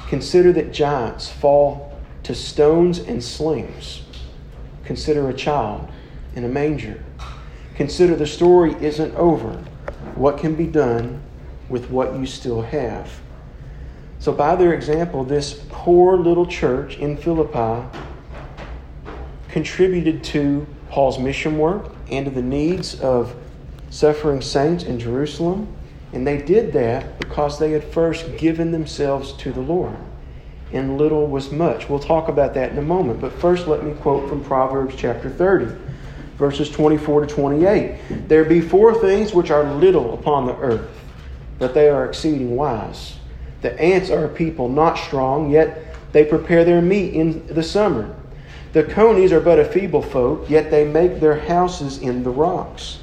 Consider 0.09 0.53
that 0.53 0.73
giants 0.73 1.31
fall 1.31 1.97
to 2.25 2.35
stones 2.35 2.99
and 2.99 3.23
slings. 3.23 4.03
Consider 4.85 5.29
a 5.29 5.35
child 5.35 5.89
in 6.35 6.45
a 6.45 6.49
manger. 6.49 7.03
Consider 7.77 8.17
the 8.17 8.27
story 8.27 8.75
isn't 8.81 9.15
over. 9.15 9.53
What 10.15 10.39
can 10.39 10.55
be 10.55 10.67
done 10.67 11.23
with 11.69 11.91
what 11.91 12.15
you 12.17 12.27
still 12.27 12.63
have? 12.63 13.11
So, 14.25 14.33
by 14.33 14.57
their 14.57 14.73
example, 14.73 15.23
this 15.23 15.67
poor 15.69 16.17
little 16.17 16.47
church 16.47 16.97
in 16.97 17.19
Philippi 17.19 17.87
contributed 19.51 20.25
to 20.25 20.67
Paul's 20.89 21.19
mission 21.19 21.59
work 21.59 21.95
and 22.11 22.25
to 22.25 22.31
the 22.31 22.41
needs 22.41 22.99
of 23.01 23.37
suffering 23.91 24.41
saints 24.41 24.83
in 24.83 24.99
Jerusalem. 24.99 25.69
And 26.15 26.27
they 26.27 26.39
did 26.41 26.73
that 26.73 27.19
because 27.19 27.59
they 27.59 27.73
had 27.73 27.85
first 27.85 28.39
given 28.39 28.73
themselves 28.73 29.35
to 29.35 29.53
the 29.53 29.61
Lord. 29.61 29.95
And 30.73 30.97
little 30.97 31.27
was 31.27 31.53
much. 31.53 31.91
We'll 31.91 31.99
talk 31.99 32.29
about 32.29 32.55
that 32.55 32.73
in 32.73 32.79
a 32.79 32.83
moment. 32.83 33.21
But 33.21 33.35
first, 33.35 33.67
let 33.67 33.85
me 33.85 33.93
quote 33.93 34.27
from 34.31 34.43
Proverbs 34.43 34.95
chapter 34.97 35.29
30, 35.29 35.67
verses 36.39 36.71
24 36.71 37.27
to 37.27 37.35
28. 37.35 38.27
There 38.27 38.47
be 38.47 38.63
four 38.63 38.95
things 38.95 39.35
which 39.35 39.51
are 39.51 39.65
little 39.75 40.15
upon 40.15 40.47
the 40.47 40.57
earth, 40.61 40.89
but 41.59 41.75
they 41.75 41.91
are 41.91 42.07
exceeding 42.07 42.57
wise. 42.57 43.19
The 43.65 43.81
ants 43.81 44.11
are 44.11 44.27
a 44.27 44.29
people 44.29 44.69
not 44.69 44.99
strong, 44.99 45.51
yet 45.51 45.97
they 46.13 46.23
prepare 46.23 46.67
their 46.67 46.83
meat 46.83 47.15
in 47.15 47.47
the 47.47 47.63
summer. 47.63 48.15
The 48.75 48.85
conies 48.85 49.33
are 49.33 49.41
but 49.41 49.59
a 49.59 49.65
feeble 49.65 50.03
folk, 50.03 50.51
yet 50.51 50.71
they 50.71 50.87
make 50.87 51.19
their 51.19 51.41
houses 51.41 51.97
in 51.97 52.25
the 52.25 52.31
rocks. 52.31 52.99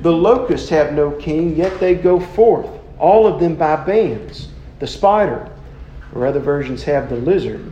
The 0.00 0.10
locusts 0.10 0.70
have 0.70 0.94
no 0.94 1.10
king, 1.10 1.56
yet 1.56 1.78
they 1.78 1.94
go 1.94 2.18
forth, 2.20 2.70
all 2.98 3.26
of 3.26 3.38
them 3.38 3.56
by 3.56 3.76
bands. 3.84 4.48
The 4.78 4.86
spider, 4.86 5.52
or 6.14 6.24
other 6.24 6.40
versions 6.40 6.84
have 6.84 7.10
the 7.10 7.16
lizard, 7.16 7.70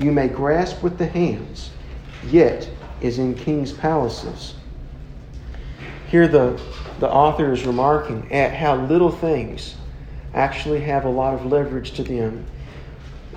you 0.00 0.10
may 0.10 0.26
grasp 0.26 0.82
with 0.82 0.98
the 0.98 1.06
hands, 1.06 1.70
yet 2.26 2.68
is 3.00 3.20
in 3.20 3.36
kings' 3.36 3.72
palaces. 3.72 4.56
Here 6.08 6.26
the, 6.26 6.60
the 6.98 7.08
author 7.08 7.52
is 7.52 7.64
remarking 7.64 8.32
at 8.32 8.52
how 8.52 8.74
little 8.74 9.12
things 9.12 9.76
actually 10.34 10.80
have 10.80 11.04
a 11.04 11.08
lot 11.08 11.34
of 11.34 11.46
leverage 11.46 11.92
to 11.92 12.02
them 12.02 12.44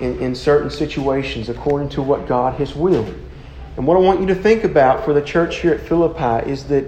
in, 0.00 0.18
in 0.20 0.34
certain 0.34 0.70
situations 0.70 1.48
according 1.48 1.88
to 1.90 2.02
what 2.02 2.26
God 2.26 2.54
has 2.58 2.74
willed. 2.74 3.14
And 3.76 3.86
what 3.86 3.96
I 3.96 4.00
want 4.00 4.20
you 4.20 4.26
to 4.26 4.34
think 4.34 4.64
about 4.64 5.04
for 5.04 5.14
the 5.14 5.22
church 5.22 5.56
here 5.56 5.72
at 5.72 5.80
Philippi 5.80 6.50
is 6.50 6.64
that 6.64 6.84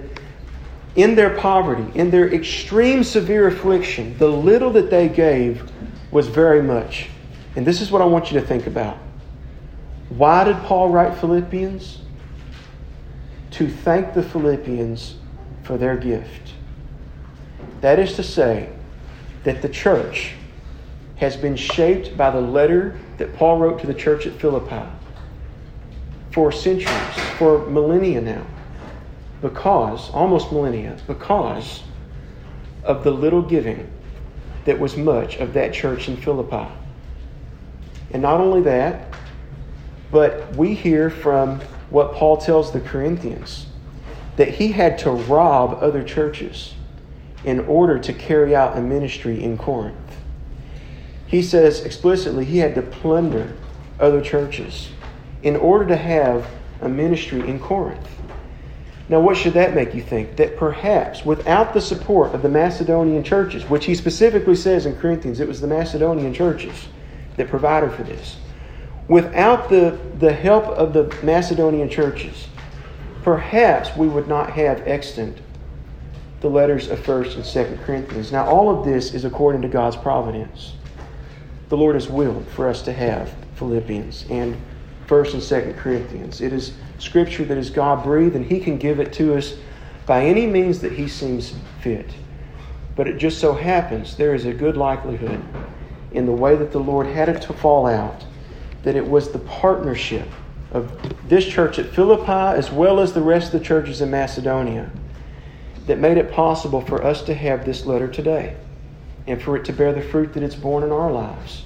in 0.95 1.15
their 1.15 1.35
poverty, 1.37 1.85
in 1.97 2.11
their 2.11 2.33
extreme 2.33 3.03
severe 3.03 3.47
affliction, 3.47 4.17
the 4.17 4.27
little 4.27 4.71
that 4.73 4.89
they 4.89 5.09
gave 5.09 5.69
was 6.11 6.27
very 6.27 6.61
much. 6.61 7.09
And 7.55 7.65
this 7.65 7.81
is 7.81 7.91
what 7.91 8.01
I 8.01 8.05
want 8.05 8.31
you 8.31 8.39
to 8.39 8.45
think 8.45 8.67
about. 8.67 8.97
Why 10.09 10.43
did 10.43 10.57
Paul 10.57 10.89
write 10.89 11.17
Philippians? 11.17 11.99
To 13.51 13.69
thank 13.69 14.13
the 14.13 14.21
Philippians 14.21 15.15
for 15.63 15.77
their 15.77 15.97
gift. 15.97 16.53
That 17.81 17.99
is 17.99 18.13
to 18.15 18.23
say, 18.23 18.69
that 19.45 19.61
the 19.61 19.69
church 19.69 20.33
has 21.15 21.37
been 21.37 21.55
shaped 21.55 22.17
by 22.17 22.29
the 22.29 22.41
letter 22.41 22.99
that 23.17 23.33
Paul 23.35 23.59
wrote 23.59 23.79
to 23.79 23.87
the 23.87 23.93
church 23.93 24.27
at 24.27 24.33
Philippi 24.33 24.85
for 26.31 26.51
centuries, 26.51 27.17
for 27.37 27.65
millennia 27.69 28.19
now, 28.19 28.45
because, 29.41 30.09
almost 30.09 30.51
millennia, 30.51 30.97
because 31.07 31.83
of 32.83 33.03
the 33.03 33.11
little 33.11 33.41
giving 33.41 33.89
that 34.65 34.77
was 34.77 34.97
much 34.97 35.37
of 35.37 35.53
that 35.53 35.73
church 35.73 36.09
in 36.09 36.17
Philippi. 36.17 36.67
And 38.11 38.21
not 38.21 38.41
only 38.41 38.61
that, 38.63 39.13
but 40.11 40.53
we 40.55 40.73
hear 40.73 41.09
from 41.09 41.61
what 41.89 42.13
Paul 42.13 42.37
tells 42.37 42.73
the 42.73 42.81
Corinthians 42.81 43.67
that 44.37 44.49
he 44.49 44.71
had 44.71 44.97
to 44.99 45.11
rob 45.11 45.77
other 45.81 46.03
churches 46.03 46.73
in 47.45 47.59
order 47.61 47.99
to 47.99 48.13
carry 48.13 48.55
out 48.55 48.77
a 48.77 48.81
ministry 48.81 49.41
in 49.41 49.57
Corinth. 49.57 49.95
He 51.27 51.41
says 51.41 51.81
explicitly 51.81 52.45
he 52.45 52.57
had 52.57 52.75
to 52.75 52.81
plunder 52.81 53.55
other 53.99 54.21
churches 54.21 54.89
in 55.43 55.55
order 55.55 55.85
to 55.87 55.95
have 55.95 56.47
a 56.81 56.89
ministry 56.89 57.47
in 57.47 57.59
Corinth. 57.59 58.09
Now, 59.07 59.19
what 59.19 59.37
should 59.37 59.53
that 59.53 59.75
make 59.75 59.93
you 59.93 60.01
think? 60.01 60.35
That 60.37 60.57
perhaps 60.57 61.23
without 61.23 61.73
the 61.73 61.81
support 61.81 62.33
of 62.33 62.41
the 62.41 62.49
Macedonian 62.49 63.23
churches, 63.23 63.63
which 63.69 63.85
he 63.85 63.93
specifically 63.93 64.55
says 64.55 64.87
in 64.87 64.95
Corinthians, 64.95 65.39
it 65.39 65.47
was 65.47 65.61
the 65.61 65.67
Macedonian 65.67 66.33
churches 66.33 66.87
that 67.37 67.47
provided 67.47 67.91
for 67.91 68.01
this. 68.01 68.37
Without 69.07 69.69
the, 69.69 69.99
the 70.17 70.33
help 70.33 70.65
of 70.65 70.93
the 70.93 71.15
Macedonian 71.21 71.87
churches, 71.87 72.47
perhaps 73.21 73.95
we 73.95 74.07
would 74.07 74.27
not 74.27 74.49
have 74.51 74.87
extant 74.87 75.37
the 76.45 76.51
letters 76.51 76.89
of 76.89 76.99
1st 76.99 77.37
and 77.37 77.43
2nd 77.43 77.83
Corinthians. 77.85 78.31
Now, 78.31 78.45
all 78.45 78.69
of 78.69 78.85
this 78.85 79.15
is 79.15 79.25
according 79.25 79.63
to 79.63 79.67
God's 79.67 79.95
providence. 79.95 80.73
The 81.69 81.77
Lord 81.77 81.95
has 81.95 82.07
willed 82.07 82.47
for 82.49 82.69
us 82.69 82.83
to 82.83 82.93
have 82.93 83.33
Philippians 83.55 84.27
and 84.29 84.55
1st 85.07 85.33
and 85.33 85.41
2nd 85.41 85.77
Corinthians. 85.77 86.41
It 86.41 86.53
is 86.53 86.73
scripture 86.99 87.45
that 87.45 87.57
is 87.57 87.71
God 87.71 88.03
breathed, 88.03 88.35
and 88.35 88.45
He 88.45 88.59
can 88.59 88.77
give 88.77 88.99
it 88.99 89.11
to 89.13 89.35
us 89.35 89.55
by 90.05 90.23
any 90.23 90.45
means 90.45 90.81
that 90.81 90.91
He 90.91 91.07
seems 91.07 91.55
fit. 91.81 92.11
But 92.95 93.07
it 93.07 93.17
just 93.17 93.39
so 93.39 93.53
happens 93.53 94.15
there 94.15 94.35
is 94.35 94.45
a 94.45 94.53
good 94.53 94.77
likelihood 94.77 95.43
in 96.11 96.27
the 96.27 96.31
way 96.31 96.55
that 96.55 96.71
the 96.71 96.79
Lord 96.79 97.07
had 97.07 97.27
it 97.27 97.41
to 97.41 97.53
fall 97.53 97.87
out 97.87 98.23
that 98.83 98.95
it 98.95 99.07
was 99.07 99.31
the 99.31 99.39
partnership 99.39 100.27
of 100.71 101.27
this 101.27 101.47
church 101.47 101.79
at 101.79 101.87
Philippi 101.87 102.55
as 102.55 102.71
well 102.71 102.99
as 102.99 103.13
the 103.13 103.21
rest 103.21 103.51
of 103.51 103.59
the 103.59 103.65
churches 103.65 103.99
in 103.99 104.11
Macedonia 104.11 104.91
that 105.87 105.99
made 105.99 106.17
it 106.17 106.31
possible 106.31 106.81
for 106.81 107.03
us 107.03 107.21
to 107.23 107.33
have 107.33 107.65
this 107.65 107.85
letter 107.85 108.07
today 108.07 108.55
and 109.27 109.41
for 109.41 109.55
it 109.55 109.65
to 109.65 109.73
bear 109.73 109.93
the 109.93 110.01
fruit 110.01 110.33
that 110.33 110.43
it's 110.43 110.55
borne 110.55 110.83
in 110.83 110.91
our 110.91 111.11
lives. 111.11 111.63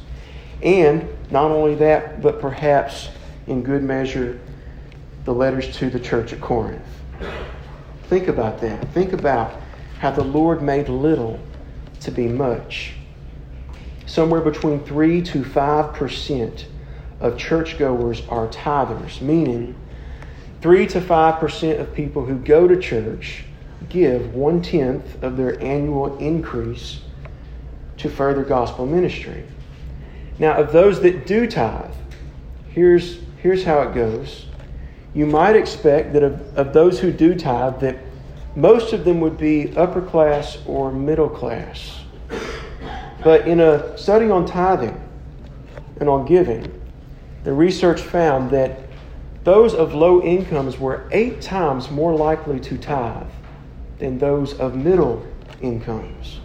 And 0.62 1.08
not 1.32 1.52
only 1.52 1.76
that, 1.76 2.22
but 2.22 2.42
perhaps 2.42 3.10
in 3.48 3.64
good 3.64 3.84
measure, 3.84 4.40
the 5.26 5.34
letters 5.34 5.76
to 5.78 5.90
the 5.90 6.00
church 6.00 6.34
at 6.34 6.42
Corinth. 6.42 6.82
Think 8.08 8.28
about 8.28 8.60
that. 8.62 8.92
Think 8.94 9.14
about 9.14 9.62
how 10.00 10.12
the 10.12 10.24
Lord 10.24 10.62
made 10.62 10.90
little 10.90 11.40
to 12.02 12.12
be 12.12 12.28
much. 12.28 12.94
Somewhere 14.06 14.42
between 14.42 14.84
3 14.84 15.22
to 15.24 15.44
5% 15.44 16.66
of 17.20 17.38
churchgoers 17.38 18.24
are 18.30 18.48
tithers, 18.48 19.22
meaning 19.22 19.76
3 20.62 20.88
to 20.88 21.02
5% 21.02 21.80
of 21.80 21.94
people 21.94 22.26
who 22.26 22.36
go 22.36 22.68
to 22.68 22.80
church 22.80 23.44
give 23.90 24.34
one 24.34 24.62
tenth 24.62 25.22
of 25.24 25.38
their 25.38 25.62
annual 25.62 26.18
increase 26.18 27.02
to 27.98 28.10
further 28.10 28.44
gospel 28.44 28.86
ministry. 28.86 29.44
Now, 30.38 30.58
of 30.58 30.72
those 30.72 31.02
that 31.02 31.28
do 31.28 31.48
tithe, 31.48 31.94
here's, 32.70 33.20
here's 33.42 33.64
how 33.64 33.82
it 33.82 33.94
goes. 33.94 34.46
You 35.14 35.26
might 35.26 35.56
expect 35.56 36.14
that 36.14 36.24
of, 36.24 36.58
of 36.58 36.72
those 36.72 37.00
who 37.00 37.12
do 37.12 37.36
tithe, 37.36 37.82
that 37.82 37.98
most 38.56 38.94
of 38.94 39.04
them 39.04 39.20
would 39.20 39.38
be 39.38 39.76
upper 39.76 40.02
class 40.02 40.58
or 40.66 40.92
middle 40.92 41.30
class. 41.30 42.00
But 43.24 43.48
in 43.48 43.60
a 43.60 43.98
study 43.98 44.30
on 44.30 44.46
tithing 44.46 45.00
and 46.00 46.08
on 46.08 46.26
giving, 46.26 46.80
the 47.44 47.54
research 47.54 48.02
found 48.02 48.52
that 48.52 48.80
those 49.44 49.74
of 49.74 49.94
low 49.94 50.22
incomes 50.22 50.80
were 50.80 51.08
eight 51.12 51.42
times 51.42 51.90
more 51.90 52.14
likely 52.14 52.60
to 52.62 52.78
tithe 52.78 53.28
than 54.00 54.18
those 54.18 54.58
of 54.60 54.76
middle 54.76 55.26
incomes. 55.62 56.40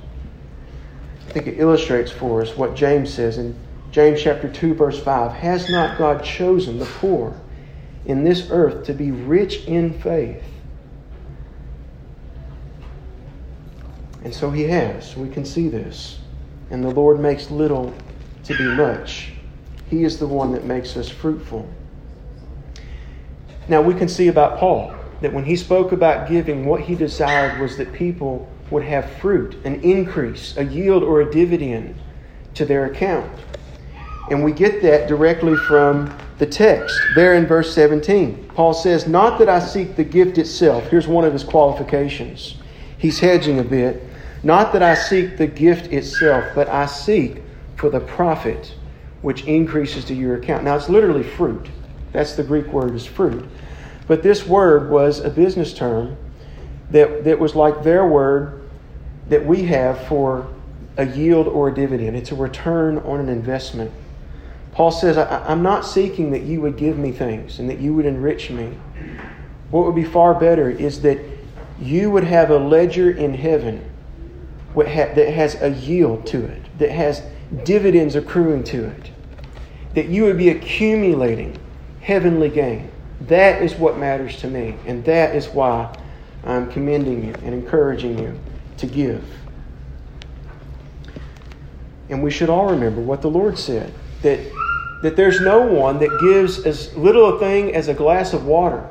I 1.28 1.32
think 1.32 1.46
it 1.46 1.58
illustrates 1.58 2.10
for 2.10 2.42
us 2.42 2.56
what 2.56 2.74
James 2.74 3.12
says 3.12 3.38
in 3.38 3.56
James 3.90 4.20
chapter 4.20 4.48
2 4.48 4.74
verse 4.74 5.00
5, 5.00 5.32
has 5.32 5.70
not 5.70 5.96
God 5.96 6.22
chosen 6.24 6.78
the 6.78 6.84
poor 6.84 7.40
in 8.06 8.24
this 8.24 8.50
earth 8.50 8.84
to 8.86 8.92
be 8.92 9.12
rich 9.12 9.64
in 9.66 9.98
faith? 10.00 10.42
And 14.24 14.34
so 14.34 14.50
he 14.50 14.64
has. 14.64 15.16
We 15.16 15.28
can 15.28 15.44
see 15.44 15.68
this. 15.68 16.18
And 16.70 16.82
the 16.82 16.90
Lord 16.90 17.20
makes 17.20 17.50
little 17.50 17.94
to 18.44 18.56
be 18.56 18.64
much. 18.64 19.32
He 19.90 20.02
is 20.02 20.18
the 20.18 20.26
one 20.26 20.52
that 20.52 20.64
makes 20.64 20.96
us 20.96 21.08
fruitful. 21.08 21.68
Now 23.68 23.80
we 23.80 23.94
can 23.94 24.08
see 24.08 24.28
about 24.28 24.58
Paul 24.58 24.94
that 25.24 25.32
when 25.32 25.44
he 25.44 25.56
spoke 25.56 25.92
about 25.92 26.28
giving, 26.28 26.66
what 26.66 26.82
he 26.82 26.94
desired 26.94 27.58
was 27.58 27.78
that 27.78 27.94
people 27.94 28.46
would 28.70 28.82
have 28.82 29.10
fruit, 29.12 29.56
an 29.64 29.80
increase, 29.80 30.54
a 30.58 30.64
yield, 30.66 31.02
or 31.02 31.22
a 31.22 31.32
dividend 31.32 31.94
to 32.52 32.66
their 32.66 32.84
account. 32.84 33.32
And 34.30 34.44
we 34.44 34.52
get 34.52 34.82
that 34.82 35.08
directly 35.08 35.56
from 35.56 36.14
the 36.36 36.44
text. 36.44 37.00
There 37.14 37.32
in 37.34 37.46
verse 37.46 37.74
17, 37.74 38.50
Paul 38.54 38.74
says, 38.74 39.08
Not 39.08 39.38
that 39.38 39.48
I 39.48 39.60
seek 39.60 39.96
the 39.96 40.04
gift 40.04 40.36
itself. 40.36 40.88
Here's 40.88 41.08
one 41.08 41.24
of 41.24 41.32
his 41.32 41.42
qualifications. 41.42 42.56
He's 42.98 43.18
hedging 43.18 43.60
a 43.60 43.64
bit. 43.64 44.02
Not 44.42 44.74
that 44.74 44.82
I 44.82 44.94
seek 44.94 45.38
the 45.38 45.46
gift 45.46 45.90
itself, 45.90 46.44
but 46.54 46.68
I 46.68 46.84
seek 46.84 47.42
for 47.76 47.88
the 47.88 48.00
profit 48.00 48.74
which 49.22 49.44
increases 49.44 50.04
to 50.04 50.14
your 50.14 50.36
account. 50.36 50.64
Now, 50.64 50.76
it's 50.76 50.90
literally 50.90 51.22
fruit. 51.22 51.68
That's 52.12 52.34
the 52.34 52.44
Greek 52.44 52.66
word 52.66 52.94
is 52.94 53.06
fruit. 53.06 53.48
But 54.06 54.22
this 54.22 54.46
word 54.46 54.90
was 54.90 55.20
a 55.20 55.30
business 55.30 55.72
term 55.72 56.16
that, 56.90 57.24
that 57.24 57.38
was 57.38 57.54
like 57.54 57.82
their 57.82 58.06
word 58.06 58.68
that 59.28 59.44
we 59.44 59.64
have 59.64 60.06
for 60.06 60.46
a 60.96 61.06
yield 61.06 61.48
or 61.48 61.68
a 61.68 61.74
dividend. 61.74 62.16
It's 62.16 62.30
a 62.30 62.34
return 62.34 62.98
on 62.98 63.20
an 63.20 63.28
investment. 63.28 63.90
Paul 64.72 64.90
says, 64.90 65.16
I, 65.16 65.50
am 65.50 65.62
not 65.62 65.86
seeking 65.86 66.32
that 66.32 66.42
you 66.42 66.60
would 66.60 66.76
give 66.76 66.98
me 66.98 67.12
things 67.12 67.58
and 67.58 67.70
that 67.70 67.78
you 67.78 67.94
would 67.94 68.06
enrich 68.06 68.50
me. 68.50 68.76
What 69.70 69.86
would 69.86 69.94
be 69.94 70.04
far 70.04 70.34
better 70.34 70.68
is 70.68 71.00
that 71.02 71.18
you 71.80 72.10
would 72.10 72.24
have 72.24 72.50
a 72.50 72.58
ledger 72.58 73.10
in 73.10 73.34
heaven 73.34 73.84
that 74.74 75.32
has 75.32 75.60
a 75.62 75.70
yield 75.70 76.26
to 76.26 76.44
it, 76.44 76.62
that 76.78 76.90
has 76.90 77.22
dividends 77.64 78.16
accruing 78.16 78.64
to 78.64 78.84
it, 78.84 79.10
that 79.94 80.08
you 80.08 80.24
would 80.24 80.36
be 80.36 80.48
accumulating 80.48 81.56
heavenly 82.00 82.48
gain. 82.48 82.90
That 83.22 83.62
is 83.62 83.74
what 83.74 83.98
matters 83.98 84.36
to 84.40 84.48
me, 84.48 84.76
and 84.86 85.04
that 85.04 85.34
is 85.34 85.48
why 85.48 85.96
I'm 86.44 86.70
commending 86.70 87.24
you 87.24 87.34
and 87.42 87.54
encouraging 87.54 88.18
you 88.18 88.38
to 88.78 88.86
give. 88.86 89.24
And 92.10 92.22
we 92.22 92.30
should 92.30 92.50
all 92.50 92.70
remember 92.70 93.00
what 93.00 93.22
the 93.22 93.30
Lord 93.30 93.58
said 93.58 93.92
that, 94.22 94.40
that 95.02 95.16
there's 95.16 95.40
no 95.40 95.62
one 95.62 95.98
that 96.00 96.10
gives 96.20 96.66
as 96.66 96.94
little 96.96 97.36
a 97.36 97.38
thing 97.38 97.74
as 97.74 97.88
a 97.88 97.94
glass 97.94 98.34
of 98.34 98.44
water 98.44 98.86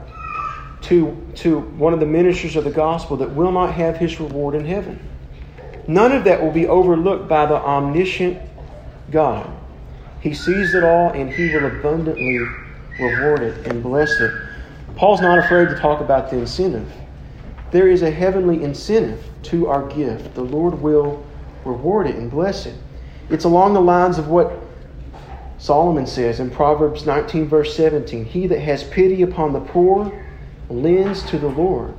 to, 0.83 1.15
to 1.35 1.59
one 1.59 1.93
of 1.93 1.99
the 1.99 2.05
ministers 2.05 2.55
of 2.55 2.63
the 2.63 2.71
gospel 2.71 3.17
that 3.17 3.29
will 3.29 3.51
not 3.51 3.73
have 3.73 3.97
his 3.97 4.19
reward 4.19 4.55
in 4.55 4.65
heaven. 4.65 4.99
None 5.87 6.11
of 6.11 6.23
that 6.23 6.41
will 6.41 6.51
be 6.51 6.67
overlooked 6.67 7.27
by 7.27 7.45
the 7.45 7.55
omniscient 7.55 8.41
God. 9.11 9.49
He 10.21 10.33
sees 10.33 10.73
it 10.73 10.83
all 10.83 11.11
and 11.11 11.29
he 11.29 11.53
will 11.53 11.65
abundantly 11.65 12.39
reward 12.99 13.41
it 13.41 13.67
and 13.67 13.81
bless 13.81 14.19
it. 14.19 14.31
Paul's 14.95 15.21
not 15.21 15.39
afraid 15.39 15.69
to 15.69 15.75
talk 15.75 16.01
about 16.01 16.29
the 16.29 16.37
incentive. 16.37 16.91
There 17.71 17.87
is 17.87 18.03
a 18.03 18.11
heavenly 18.11 18.63
incentive 18.63 19.23
to 19.43 19.67
our 19.67 19.87
gift. 19.87 20.35
The 20.35 20.43
Lord 20.43 20.79
will 20.79 21.25
reward 21.65 22.07
it 22.07 22.15
and 22.15 22.29
bless 22.29 22.65
it. 22.65 22.75
It's 23.29 23.45
along 23.45 23.73
the 23.73 23.81
lines 23.81 24.17
of 24.17 24.27
what 24.27 24.53
Solomon 25.57 26.05
says 26.05 26.39
in 26.39 26.49
Proverbs 26.51 27.05
19, 27.05 27.47
verse 27.47 27.75
17 27.75 28.25
He 28.25 28.47
that 28.47 28.59
has 28.59 28.83
pity 28.83 29.21
upon 29.21 29.53
the 29.53 29.61
poor 29.61 30.11
lends 30.69 31.23
to 31.23 31.39
the 31.39 31.47
Lord, 31.47 31.93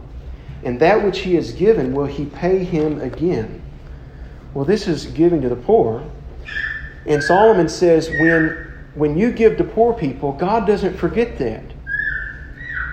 and 0.63 0.79
that 0.81 1.03
which 1.03 1.21
he 1.21 1.35
has 1.35 1.53
given 1.53 1.95
will 1.95 2.07
he 2.07 2.27
pay 2.27 2.63
him 2.63 3.01
again. 3.01 3.63
Well, 4.53 4.65
this 4.65 4.87
is 4.87 5.07
giving 5.07 5.43
to 5.43 5.49
the 5.49 5.57
poor. 5.57 6.09
And 7.07 7.23
Solomon 7.23 7.69
says, 7.69 8.09
when 8.09 8.64
when 8.95 9.19
you 9.19 9.33
give 9.33 9.57
to 9.57 9.65
poor 9.65 9.93
people, 9.93 10.33
God 10.33 10.67
doesn't 10.67 10.97
forget 10.97 11.39
that. 11.39 11.65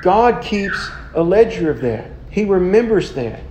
God 0.02 0.43
keeps 0.43 0.89
a 1.14 1.22
ledger 1.22 1.70
of 1.70 1.82
that. 1.82 2.08
He 2.30 2.43
remembers 2.43 3.14
that. 3.14 3.41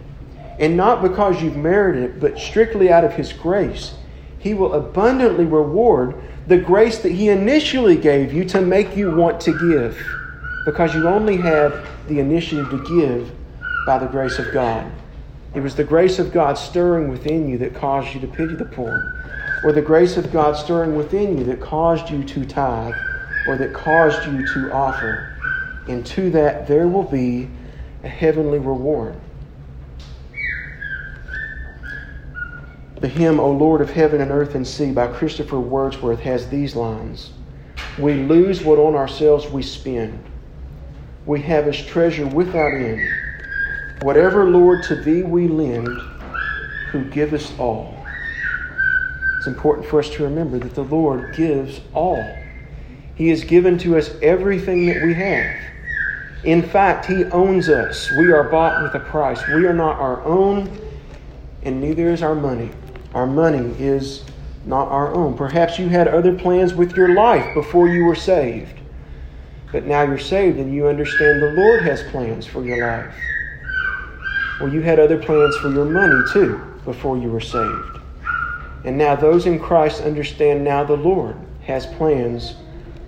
And 0.58 0.76
not 0.76 1.00
because 1.00 1.42
you've 1.42 1.56
merited 1.56 2.02
it, 2.02 2.20
but 2.20 2.38
strictly 2.38 2.90
out 2.90 3.04
of 3.04 3.14
His 3.14 3.32
grace. 3.32 3.94
He 4.38 4.52
will 4.54 4.74
abundantly 4.74 5.44
reward 5.44 6.20
the 6.46 6.58
grace 6.58 6.98
that 6.98 7.12
He 7.12 7.28
initially 7.28 7.96
gave 7.96 8.32
you 8.32 8.44
to 8.46 8.60
make 8.60 8.96
you 8.96 9.14
want 9.14 9.40
to 9.42 9.52
give. 9.58 9.98
Because 10.64 10.94
you 10.94 11.08
only 11.08 11.36
had 11.36 11.72
the 12.08 12.18
initiative 12.18 12.68
to 12.70 13.00
give 13.00 13.30
by 13.86 13.98
the 13.98 14.06
grace 14.06 14.38
of 14.38 14.52
God. 14.52 14.90
It 15.54 15.60
was 15.60 15.76
the 15.76 15.84
grace 15.84 16.18
of 16.18 16.32
God 16.32 16.58
stirring 16.58 17.08
within 17.08 17.48
you 17.48 17.58
that 17.58 17.74
caused 17.74 18.14
you 18.14 18.20
to 18.20 18.26
pity 18.26 18.54
the 18.54 18.64
poor 18.64 19.19
or 19.62 19.72
the 19.72 19.82
grace 19.82 20.16
of 20.16 20.32
God 20.32 20.56
stirring 20.56 20.96
within 20.96 21.38
you 21.38 21.44
that 21.44 21.60
caused 21.60 22.10
you 22.10 22.24
to 22.24 22.44
tithe 22.44 22.94
or 23.46 23.56
that 23.56 23.72
caused 23.72 24.26
you 24.26 24.46
to 24.46 24.72
offer 24.72 25.26
and 25.88 26.04
to 26.06 26.30
that 26.30 26.66
there 26.66 26.88
will 26.88 27.04
be 27.04 27.48
a 28.02 28.08
heavenly 28.08 28.58
reward. 28.58 29.14
The 33.00 33.08
hymn, 33.08 33.40
O 33.40 33.50
Lord 33.50 33.80
of 33.80 33.90
heaven 33.90 34.20
and 34.20 34.30
earth 34.30 34.54
and 34.54 34.66
sea, 34.66 34.92
by 34.92 35.06
Christopher 35.06 35.58
Wordsworth, 35.58 36.20
has 36.20 36.48
these 36.48 36.76
lines 36.76 37.30
We 37.98 38.14
lose 38.14 38.62
what 38.62 38.78
on 38.78 38.94
ourselves 38.94 39.50
we 39.50 39.62
spend. 39.62 40.22
We 41.26 41.40
have 41.42 41.66
as 41.66 41.84
treasure 41.84 42.26
without 42.26 42.74
end. 42.74 43.14
Whatever, 44.00 44.44
Lord, 44.44 44.82
to 44.84 44.94
thee 44.96 45.22
we 45.22 45.48
lend, 45.48 46.02
who 46.92 47.04
givest 47.04 47.58
all. 47.58 47.99
It's 49.40 49.46
important 49.46 49.86
for 49.86 50.00
us 50.00 50.10
to 50.10 50.24
remember 50.24 50.58
that 50.58 50.74
the 50.74 50.84
Lord 50.84 51.34
gives 51.34 51.80
all. 51.94 52.22
He 53.14 53.28
has 53.30 53.42
given 53.42 53.78
to 53.78 53.96
us 53.96 54.10
everything 54.20 54.84
that 54.84 55.02
we 55.02 55.14
have. 55.14 55.56
In 56.44 56.60
fact, 56.60 57.06
He 57.06 57.24
owns 57.24 57.70
us. 57.70 58.10
We 58.18 58.32
are 58.32 58.44
bought 58.44 58.82
with 58.82 58.94
a 58.94 59.00
price. 59.00 59.40
We 59.48 59.64
are 59.64 59.72
not 59.72 59.98
our 59.98 60.22
own, 60.26 60.78
and 61.62 61.80
neither 61.80 62.10
is 62.10 62.22
our 62.22 62.34
money. 62.34 62.68
Our 63.14 63.26
money 63.26 63.74
is 63.78 64.26
not 64.66 64.88
our 64.88 65.14
own. 65.14 65.38
Perhaps 65.38 65.78
you 65.78 65.88
had 65.88 66.06
other 66.06 66.34
plans 66.34 66.74
with 66.74 66.94
your 66.94 67.14
life 67.14 67.54
before 67.54 67.88
you 67.88 68.04
were 68.04 68.14
saved. 68.14 68.78
But 69.72 69.86
now 69.86 70.02
you're 70.02 70.18
saved 70.18 70.58
and 70.58 70.74
you 70.74 70.86
understand 70.86 71.40
the 71.40 71.52
Lord 71.52 71.80
has 71.80 72.02
plans 72.10 72.44
for 72.44 72.62
your 72.62 72.86
life. 72.86 73.14
Well, 74.60 74.70
you 74.70 74.82
had 74.82 75.00
other 75.00 75.16
plans 75.16 75.56
for 75.56 75.70
your 75.70 75.86
money 75.86 76.30
too 76.30 76.60
before 76.84 77.16
you 77.16 77.30
were 77.30 77.40
saved. 77.40 77.89
And 78.84 78.96
now 78.96 79.14
those 79.14 79.46
in 79.46 79.58
Christ 79.58 80.02
understand 80.02 80.64
now 80.64 80.84
the 80.84 80.96
Lord 80.96 81.36
has 81.62 81.86
plans 81.86 82.56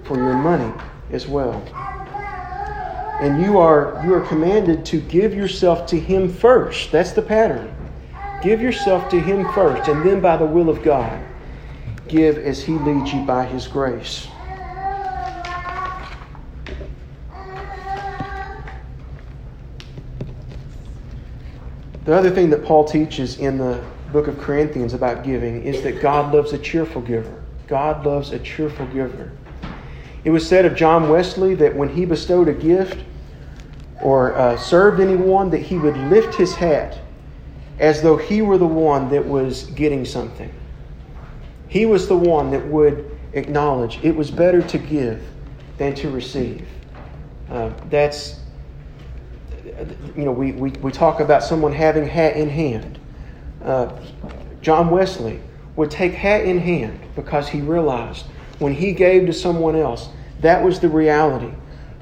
for 0.05 0.17
your 0.17 0.35
money 0.35 0.73
as 1.11 1.27
well. 1.27 1.63
And 3.21 3.41
you 3.41 3.59
are 3.59 4.01
you 4.05 4.15
are 4.15 4.27
commanded 4.27 4.85
to 4.87 5.01
give 5.01 5.35
yourself 5.35 5.87
to 5.89 5.99
him 5.99 6.29
first. 6.29 6.93
That's 6.93 7.13
the 7.13 7.23
pattern. 7.23 7.75
Give 8.43 8.61
yourself 8.61 9.09
to 9.11 9.21
Him 9.21 9.51
first, 9.53 9.89
and 9.89 10.05
then 10.05 10.21
by 10.21 10.37
the 10.37 10.45
will 10.45 10.69
of 10.69 10.83
God, 10.83 11.25
give 12.09 12.39
as 12.39 12.65
He 12.65 12.73
leads 12.73 13.15
you 13.15 13.25
by 13.25 13.45
His 13.47 13.69
grace. 13.69 14.27
The 22.05 22.13
other 22.13 22.33
thing 22.33 22.51
that 22.51 22.65
Paul 22.65 22.85
teaches 22.85 23.39
in 23.39 23.59
the 23.59 23.81
book 24.13 24.29
of 24.29 24.39
Corinthians 24.39 24.95
about 24.95 25.25
giving 25.25 25.63
is 25.63 25.83
that 25.83 26.01
God 26.01 26.35
loves 26.35 26.53
a 26.53 26.59
cheerful 26.59 27.03
giver. 27.03 27.43
God 27.67 28.05
loves 28.05 28.33
a 28.33 28.39
cheerful 28.39 28.87
giver. 28.87 29.33
It 30.25 30.31
was 30.31 30.47
said 30.47 30.65
of 30.65 30.77
John 30.77 31.09
Wesley 31.09 31.55
that 31.57 31.75
when 31.75 31.89
he 31.89 32.05
bestowed 32.05 32.49
a 32.49 32.53
gift 32.53 33.05
or 34.01 34.37
uh, 34.37 34.57
served 34.57 35.01
anyone, 35.01 35.51
that 35.51 35.63
he 35.63 35.79
would 35.79 35.97
lift 35.97 36.35
his 36.35 36.55
hat 36.55 36.99
as 37.79 38.03
though 38.03 38.17
he 38.17 38.43
were 38.43 38.59
the 38.59 38.67
one 38.67 39.09
that 39.11 39.27
was 39.27 39.65
getting 39.65 40.05
something. 40.05 40.53
He 41.69 41.87
was 41.87 42.07
the 42.07 42.17
one 42.17 42.51
that 42.51 42.65
would 42.67 43.19
acknowledge 43.33 43.99
it 44.03 44.15
was 44.15 44.31
better 44.31 44.63
to 44.63 44.79
give 44.79 45.27
than 45.79 45.95
to 45.97 46.11
receive. 46.11 46.69
Uh, 47.49 47.73
that's, 47.89 48.41
you 50.17 50.25
know, 50.25 50.33
we, 50.33 50.53
we, 50.53 50.71
we 50.71 50.93
talk 50.93 51.21
about 51.21 51.43
someone 51.43 51.73
having 51.73 52.07
hat 52.07 52.37
in 52.37 52.49
hand. 52.49 52.99
Uh, 53.65 53.97
John 54.61 54.91
Wesley 54.91 55.41
would 55.77 55.91
take 55.91 56.13
hat 56.13 56.45
in 56.45 56.59
hand 56.59 57.01
because 57.17 57.49
he 57.49 57.61
realized 57.61 58.27
when 58.59 58.75
he 58.75 58.93
gave 58.93 59.27
to 59.27 59.33
someone 59.33 59.77
else, 59.77 60.09
that 60.41 60.63
was 60.63 60.81
the 60.81 60.89
reality 60.89 61.53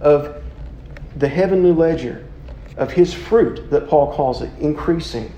of 0.00 0.42
the 1.16 1.28
heavenly 1.28 1.72
ledger, 1.72 2.26
of 2.76 2.92
his 2.92 3.12
fruit 3.12 3.70
that 3.70 3.88
Paul 3.88 4.12
calls 4.12 4.42
it, 4.42 4.50
increasing 4.58 5.32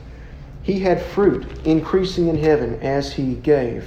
he 0.62 0.78
had 0.78 1.02
fruit 1.02 1.44
increasing 1.64 2.28
in 2.28 2.38
heaven 2.38 2.80
as 2.80 3.12
he 3.12 3.34
gave. 3.34 3.84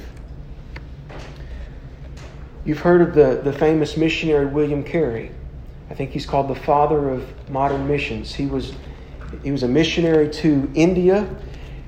You've 2.66 2.80
heard 2.80 3.02
of 3.02 3.14
the, 3.14 3.42
the 3.44 3.54
famous 3.54 3.96
missionary 3.96 4.46
William 4.46 4.84
Carey. 4.84 5.32
I 5.90 5.94
think 5.94 6.12
he's 6.12 6.26
called 6.26 6.50
the 6.50 6.56
father 6.56 7.10
of 7.10 7.50
modern 7.50 7.88
missions. 7.88 8.34
He 8.34 8.48
was, 8.48 8.74
he 9.44 9.52
was 9.52 9.64
a 9.64 9.68
missionary 9.68 10.30
to 10.32 10.70
India, 10.74 11.30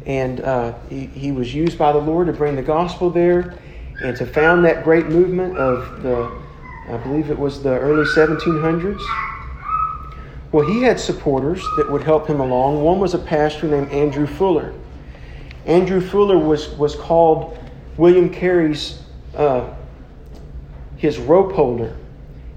and 0.07 0.39
uh, 0.39 0.73
he, 0.89 1.07
he 1.07 1.31
was 1.33 1.53
used 1.53 1.77
by 1.77 1.91
the 1.91 1.99
Lord 1.99 2.27
to 2.27 2.33
bring 2.33 2.55
the 2.55 2.61
gospel 2.61 3.09
there 3.09 3.53
and 4.01 4.15
to 4.15 4.25
found 4.25 4.63
that 4.63 4.85
great 4.85 5.07
movement 5.07 5.57
of 5.57 6.01
the, 6.01 6.31
I 6.87 6.95
believe 6.97 7.29
it 7.29 7.37
was 7.37 7.61
the 7.61 7.77
early 7.77 8.05
1700s. 8.05 9.03
Well, 10.53 10.65
he 10.65 10.81
had 10.81 10.97
supporters 10.97 11.61
that 11.75 11.91
would 11.91 12.03
help 12.03 12.25
him 12.25 12.39
along. 12.39 12.81
One 12.81 13.01
was 13.01 13.15
a 13.15 13.19
pastor 13.19 13.67
named 13.67 13.91
Andrew 13.91 14.25
Fuller. 14.25 14.73
Andrew 15.65 15.99
Fuller 15.99 16.37
was, 16.37 16.69
was 16.77 16.95
called 16.95 17.59
William 17.97 18.29
Carey's 18.29 19.01
uh, 19.35 19.73
his 20.95 21.17
rope 21.17 21.51
holder. 21.51 21.97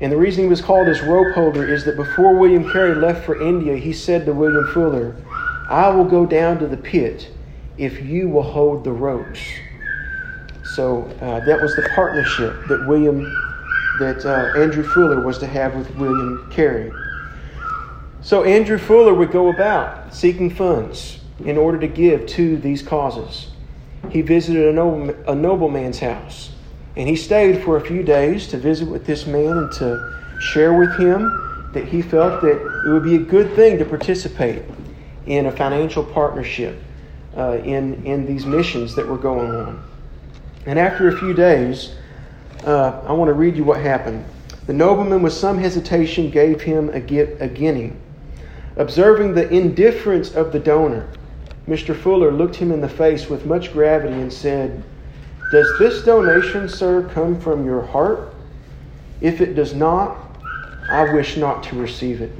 And 0.01 0.12
the 0.12 0.16
reason 0.16 0.44
he 0.44 0.48
was 0.48 0.62
called 0.62 0.86
his 0.86 1.01
rope 1.01 1.34
holder 1.34 1.66
is 1.66 1.84
that 1.84 1.96
before 1.96 2.36
William 2.36 2.70
Carey 2.70 2.94
left 2.94 3.26
for 3.26 3.42
India, 3.42 3.76
he 3.76 3.92
said 3.92 4.24
to 4.26 4.32
William 4.32 4.68
Fuller, 4.68 5.16
I 5.68 5.88
will 5.88 6.05
go 6.05 6.24
down 6.24 6.61
to 6.61 6.68
the 6.68 6.76
pit 6.76 7.28
if 7.81 8.03
you 8.03 8.28
will 8.28 8.43
hold 8.43 8.85
the 8.85 8.93
ropes. 8.93 9.41
So 10.62 11.05
uh, 11.22 11.41
that 11.41 11.62
was 11.62 11.74
the 11.74 11.83
partnership 11.95 12.55
that 12.68 12.87
William, 12.87 13.24
that 13.99 14.24
uh, 14.26 14.53
Andrew 14.55 14.85
Fuller 14.85 15.24
was 15.24 15.39
to 15.39 15.47
have 15.47 15.74
with 15.74 15.91
William 15.97 16.47
Carey. 16.53 16.93
So 18.20 18.45
Andrew 18.45 18.76
Fuller 18.76 19.14
would 19.14 19.33
go 19.33 19.49
about 19.49 20.14
seeking 20.14 20.51
funds 20.51 21.20
in 21.43 21.57
order 21.57 21.78
to 21.78 21.89
give 21.89 22.26
to 22.26 22.59
these 22.59 22.83
causes. 22.83 23.49
He 24.11 24.20
visited 24.20 24.68
a, 24.68 24.72
noble, 24.74 25.14
a 25.26 25.35
nobleman's 25.35 26.01
house 26.01 26.51
and 26.97 27.09
he 27.09 27.16
stayed 27.16 27.62
for 27.64 27.78
a 27.78 27.81
few 27.81 28.03
days 28.03 28.47
to 28.49 28.59
visit 28.59 28.89
with 28.89 29.07
this 29.07 29.26
man 29.26 29.57
and 29.57 29.72
to 29.72 30.18
share 30.39 30.74
with 30.74 30.95
him 30.99 31.70
that 31.72 31.87
he 31.87 32.03
felt 32.03 32.43
that 32.43 32.61
it 32.85 32.91
would 32.91 33.05
be 33.05 33.14
a 33.14 33.20
good 33.20 33.55
thing 33.55 33.78
to 33.78 33.87
participate 33.87 34.64
in 35.24 35.47
a 35.47 35.53
financial 35.53 36.05
partnership 36.05 36.83
uh, 37.37 37.59
in, 37.64 38.05
in 38.05 38.26
these 38.26 38.47
missions 38.47 38.95
that 38.95 39.07
were 39.07 39.18
going 39.18 39.51
on. 39.51 39.85
And 40.66 40.78
after 40.78 41.09
a 41.09 41.16
few 41.16 41.33
days, 41.33 41.95
uh, 42.64 43.01
I 43.07 43.12
want 43.12 43.28
to 43.28 43.33
read 43.33 43.57
you 43.57 43.64
what 43.64 43.81
happened. 43.81 44.24
The 44.66 44.72
nobleman, 44.72 45.22
with 45.22 45.33
some 45.33 45.59
hesitation, 45.59 46.31
gave 46.31 46.61
him 46.61 46.91
a, 46.91 46.99
a 46.99 47.49
guinea. 47.49 47.93
Observing 48.76 49.35
the 49.35 49.49
indifference 49.49 50.35
of 50.35 50.53
the 50.53 50.59
donor, 50.59 51.09
Mr. 51.66 51.97
Fuller 51.97 52.31
looked 52.31 52.57
him 52.57 52.72
in 52.72 52.81
the 52.81 52.89
face 52.89 53.28
with 53.28 53.47
much 53.47 53.72
gravity 53.72 54.14
and 54.14 54.33
said, 54.33 54.83
Does 55.53 55.72
this 55.78 56.05
donation, 56.05 56.68
sir, 56.68 57.09
come 57.12 57.41
from 57.41 57.64
your 57.64 57.83
heart? 57.83 58.35
If 59.20 59.41
it 59.41 59.55
does 59.55 59.74
not, 59.74 60.16
I 60.91 61.12
wish 61.12 61.37
not 61.37 61.62
to 61.64 61.76
receive 61.76 62.20
it. 62.20 62.33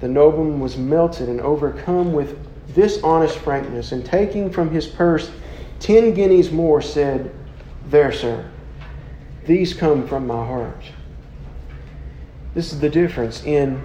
The 0.00 0.08
nobleman 0.08 0.60
was 0.60 0.76
melted 0.76 1.28
and 1.28 1.40
overcome 1.40 2.12
with 2.12 2.36
this 2.74 3.02
honest 3.02 3.38
frankness, 3.38 3.92
and 3.92 4.04
taking 4.04 4.50
from 4.50 4.70
his 4.70 4.86
purse 4.86 5.30
ten 5.78 6.14
guineas 6.14 6.50
more, 6.50 6.80
said, 6.80 7.34
There, 7.88 8.12
sir, 8.12 8.50
these 9.46 9.74
come 9.74 10.06
from 10.06 10.26
my 10.26 10.46
heart. 10.46 10.84
This 12.54 12.72
is 12.72 12.80
the 12.80 12.90
difference 12.90 13.44
in 13.44 13.82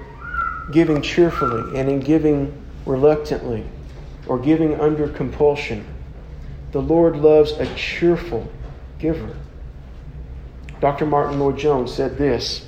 giving 0.71 1.01
cheerfully 1.01 1.79
and 1.79 1.89
in 1.89 1.99
giving 1.99 2.53
reluctantly 2.85 3.63
or 4.27 4.37
giving 4.37 4.79
under 4.79 5.07
compulsion. 5.07 5.85
The 6.73 6.81
Lord 6.81 7.15
loves 7.15 7.51
a 7.53 7.73
cheerful 7.75 8.47
giver. 8.99 9.35
Dr. 10.79 11.05
Martyn 11.05 11.39
Lloyd-Jones 11.39 11.93
said 11.93 12.17
this 12.17 12.67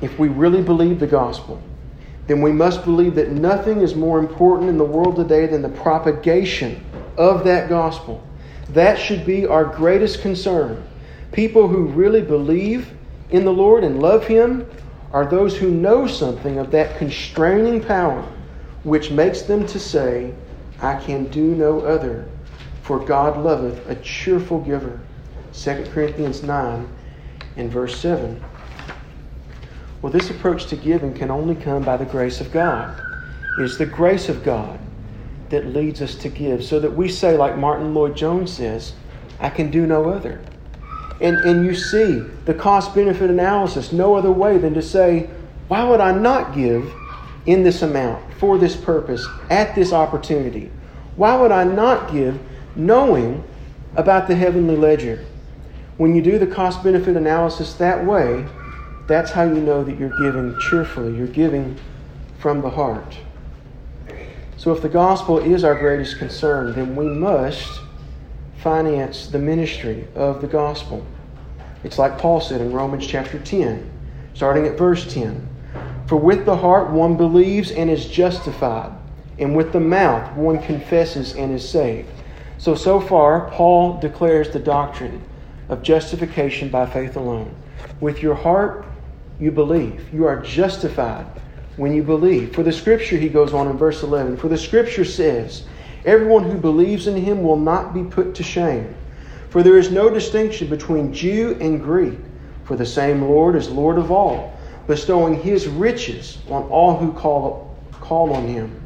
If 0.00 0.18
we 0.18 0.28
really 0.28 0.62
believe 0.62 0.98
the 0.98 1.06
gospel, 1.06 1.62
then 2.26 2.40
we 2.40 2.52
must 2.52 2.84
believe 2.84 3.14
that 3.16 3.30
nothing 3.30 3.80
is 3.80 3.94
more 3.94 4.18
important 4.18 4.68
in 4.68 4.78
the 4.78 4.84
world 4.84 5.16
today 5.16 5.46
than 5.46 5.62
the 5.62 5.68
propagation 5.68 6.84
of 7.16 7.44
that 7.44 7.68
gospel. 7.68 8.24
That 8.70 8.98
should 8.98 9.26
be 9.26 9.46
our 9.46 9.64
greatest 9.64 10.22
concern. 10.22 10.82
People 11.32 11.66
who 11.66 11.86
really 11.86 12.22
believe 12.22 12.92
in 13.30 13.44
the 13.44 13.52
Lord 13.52 13.84
and 13.84 14.00
love 14.00 14.26
Him 14.26 14.66
are 15.12 15.26
those 15.26 15.56
who 15.56 15.70
know 15.70 16.06
something 16.06 16.58
of 16.58 16.70
that 16.70 16.96
constraining 16.98 17.82
power 17.82 18.26
which 18.82 19.10
makes 19.10 19.42
them 19.42 19.66
to 19.66 19.78
say, 19.78 20.32
I 20.80 20.96
can 20.96 21.26
do 21.26 21.54
no 21.54 21.80
other, 21.80 22.28
for 22.82 22.98
God 22.98 23.38
loveth 23.38 23.88
a 23.88 23.94
cheerful 23.96 24.60
giver. 24.60 25.00
2 25.52 25.86
Corinthians 25.92 26.42
9 26.42 26.88
and 27.56 27.70
verse 27.70 27.96
7. 28.00 28.42
Well, 30.02 30.10
this 30.10 30.30
approach 30.30 30.66
to 30.66 30.76
giving 30.76 31.14
can 31.14 31.30
only 31.30 31.54
come 31.54 31.84
by 31.84 31.96
the 31.96 32.04
grace 32.04 32.40
of 32.40 32.50
God. 32.50 33.00
It 33.56 33.62
is 33.62 33.78
the 33.78 33.86
grace 33.86 34.28
of 34.28 34.42
God 34.42 34.80
that 35.50 35.66
leads 35.66 36.02
us 36.02 36.16
to 36.16 36.28
give, 36.28 36.64
so 36.64 36.80
that 36.80 36.92
we 36.92 37.08
say, 37.08 37.36
like 37.36 37.56
Martyn 37.56 37.94
Lloyd-Jones 37.94 38.52
says, 38.52 38.94
I 39.38 39.48
can 39.48 39.70
do 39.70 39.86
no 39.86 40.10
other. 40.10 40.40
And, 41.20 41.36
and 41.38 41.64
you 41.64 41.76
see 41.76 42.18
the 42.46 42.54
cost 42.54 42.96
benefit 42.96 43.30
analysis 43.30 43.92
no 43.92 44.16
other 44.16 44.32
way 44.32 44.58
than 44.58 44.74
to 44.74 44.82
say, 44.82 45.30
Why 45.68 45.84
would 45.84 46.00
I 46.00 46.10
not 46.10 46.52
give 46.52 46.92
in 47.46 47.62
this 47.62 47.82
amount, 47.82 48.34
for 48.34 48.58
this 48.58 48.74
purpose, 48.74 49.24
at 49.50 49.74
this 49.76 49.92
opportunity? 49.92 50.72
Why 51.14 51.36
would 51.36 51.52
I 51.52 51.62
not 51.62 52.10
give 52.10 52.40
knowing 52.74 53.44
about 53.94 54.26
the 54.26 54.34
heavenly 54.34 54.76
ledger? 54.76 55.24
When 55.96 56.16
you 56.16 56.22
do 56.22 56.40
the 56.40 56.46
cost 56.46 56.82
benefit 56.82 57.16
analysis 57.16 57.74
that 57.74 58.04
way, 58.04 58.46
that's 59.06 59.30
how 59.30 59.42
you 59.42 59.60
know 59.60 59.82
that 59.84 59.98
you're 59.98 60.16
giving 60.18 60.58
cheerfully, 60.60 61.16
you're 61.16 61.26
giving 61.26 61.78
from 62.38 62.60
the 62.60 62.70
heart. 62.70 63.16
So, 64.56 64.72
if 64.72 64.80
the 64.80 64.88
gospel 64.88 65.38
is 65.38 65.64
our 65.64 65.74
greatest 65.74 66.18
concern, 66.18 66.72
then 66.74 66.94
we 66.94 67.06
must 67.06 67.80
finance 68.58 69.26
the 69.26 69.38
ministry 69.38 70.06
of 70.14 70.40
the 70.40 70.46
gospel. 70.46 71.04
It's 71.82 71.98
like 71.98 72.16
Paul 72.16 72.40
said 72.40 72.60
in 72.60 72.72
Romans 72.72 73.06
chapter 73.06 73.40
10, 73.40 73.90
starting 74.34 74.66
at 74.66 74.78
verse 74.78 75.12
10. 75.12 75.48
For 76.06 76.16
with 76.16 76.44
the 76.44 76.56
heart 76.56 76.90
one 76.90 77.16
believes 77.16 77.72
and 77.72 77.90
is 77.90 78.06
justified, 78.06 78.92
and 79.38 79.56
with 79.56 79.72
the 79.72 79.80
mouth 79.80 80.36
one 80.36 80.62
confesses 80.62 81.34
and 81.34 81.52
is 81.52 81.68
saved. 81.68 82.08
So, 82.58 82.76
so 82.76 83.00
far, 83.00 83.50
Paul 83.50 83.98
declares 83.98 84.50
the 84.50 84.60
doctrine 84.60 85.20
of 85.68 85.82
justification 85.82 86.68
by 86.68 86.86
faith 86.86 87.16
alone. 87.16 87.52
With 88.00 88.22
your 88.22 88.36
heart, 88.36 88.86
you 89.42 89.50
believe. 89.50 90.08
You 90.12 90.26
are 90.26 90.40
justified 90.40 91.26
when 91.76 91.92
you 91.92 92.02
believe. 92.04 92.54
For 92.54 92.62
the 92.62 92.72
scripture, 92.72 93.16
he 93.16 93.28
goes 93.28 93.52
on 93.52 93.66
in 93.66 93.76
verse 93.76 94.02
11, 94.04 94.36
for 94.36 94.48
the 94.48 94.56
scripture 94.56 95.04
says, 95.04 95.64
Everyone 96.04 96.44
who 96.44 96.58
believes 96.58 97.08
in 97.08 97.16
him 97.16 97.42
will 97.42 97.58
not 97.58 97.92
be 97.92 98.04
put 98.04 98.36
to 98.36 98.42
shame. 98.44 98.94
For 99.50 99.62
there 99.62 99.78
is 99.78 99.90
no 99.90 100.08
distinction 100.08 100.68
between 100.68 101.12
Jew 101.12 101.56
and 101.60 101.82
Greek, 101.82 102.18
for 102.64 102.76
the 102.76 102.86
same 102.86 103.22
Lord 103.22 103.56
is 103.56 103.68
Lord 103.68 103.98
of 103.98 104.12
all, 104.12 104.56
bestowing 104.86 105.34
his 105.34 105.66
riches 105.66 106.38
on 106.48 106.62
all 106.64 106.96
who 106.96 107.12
call, 107.12 107.76
call 107.90 108.32
on 108.32 108.46
him. 108.46 108.80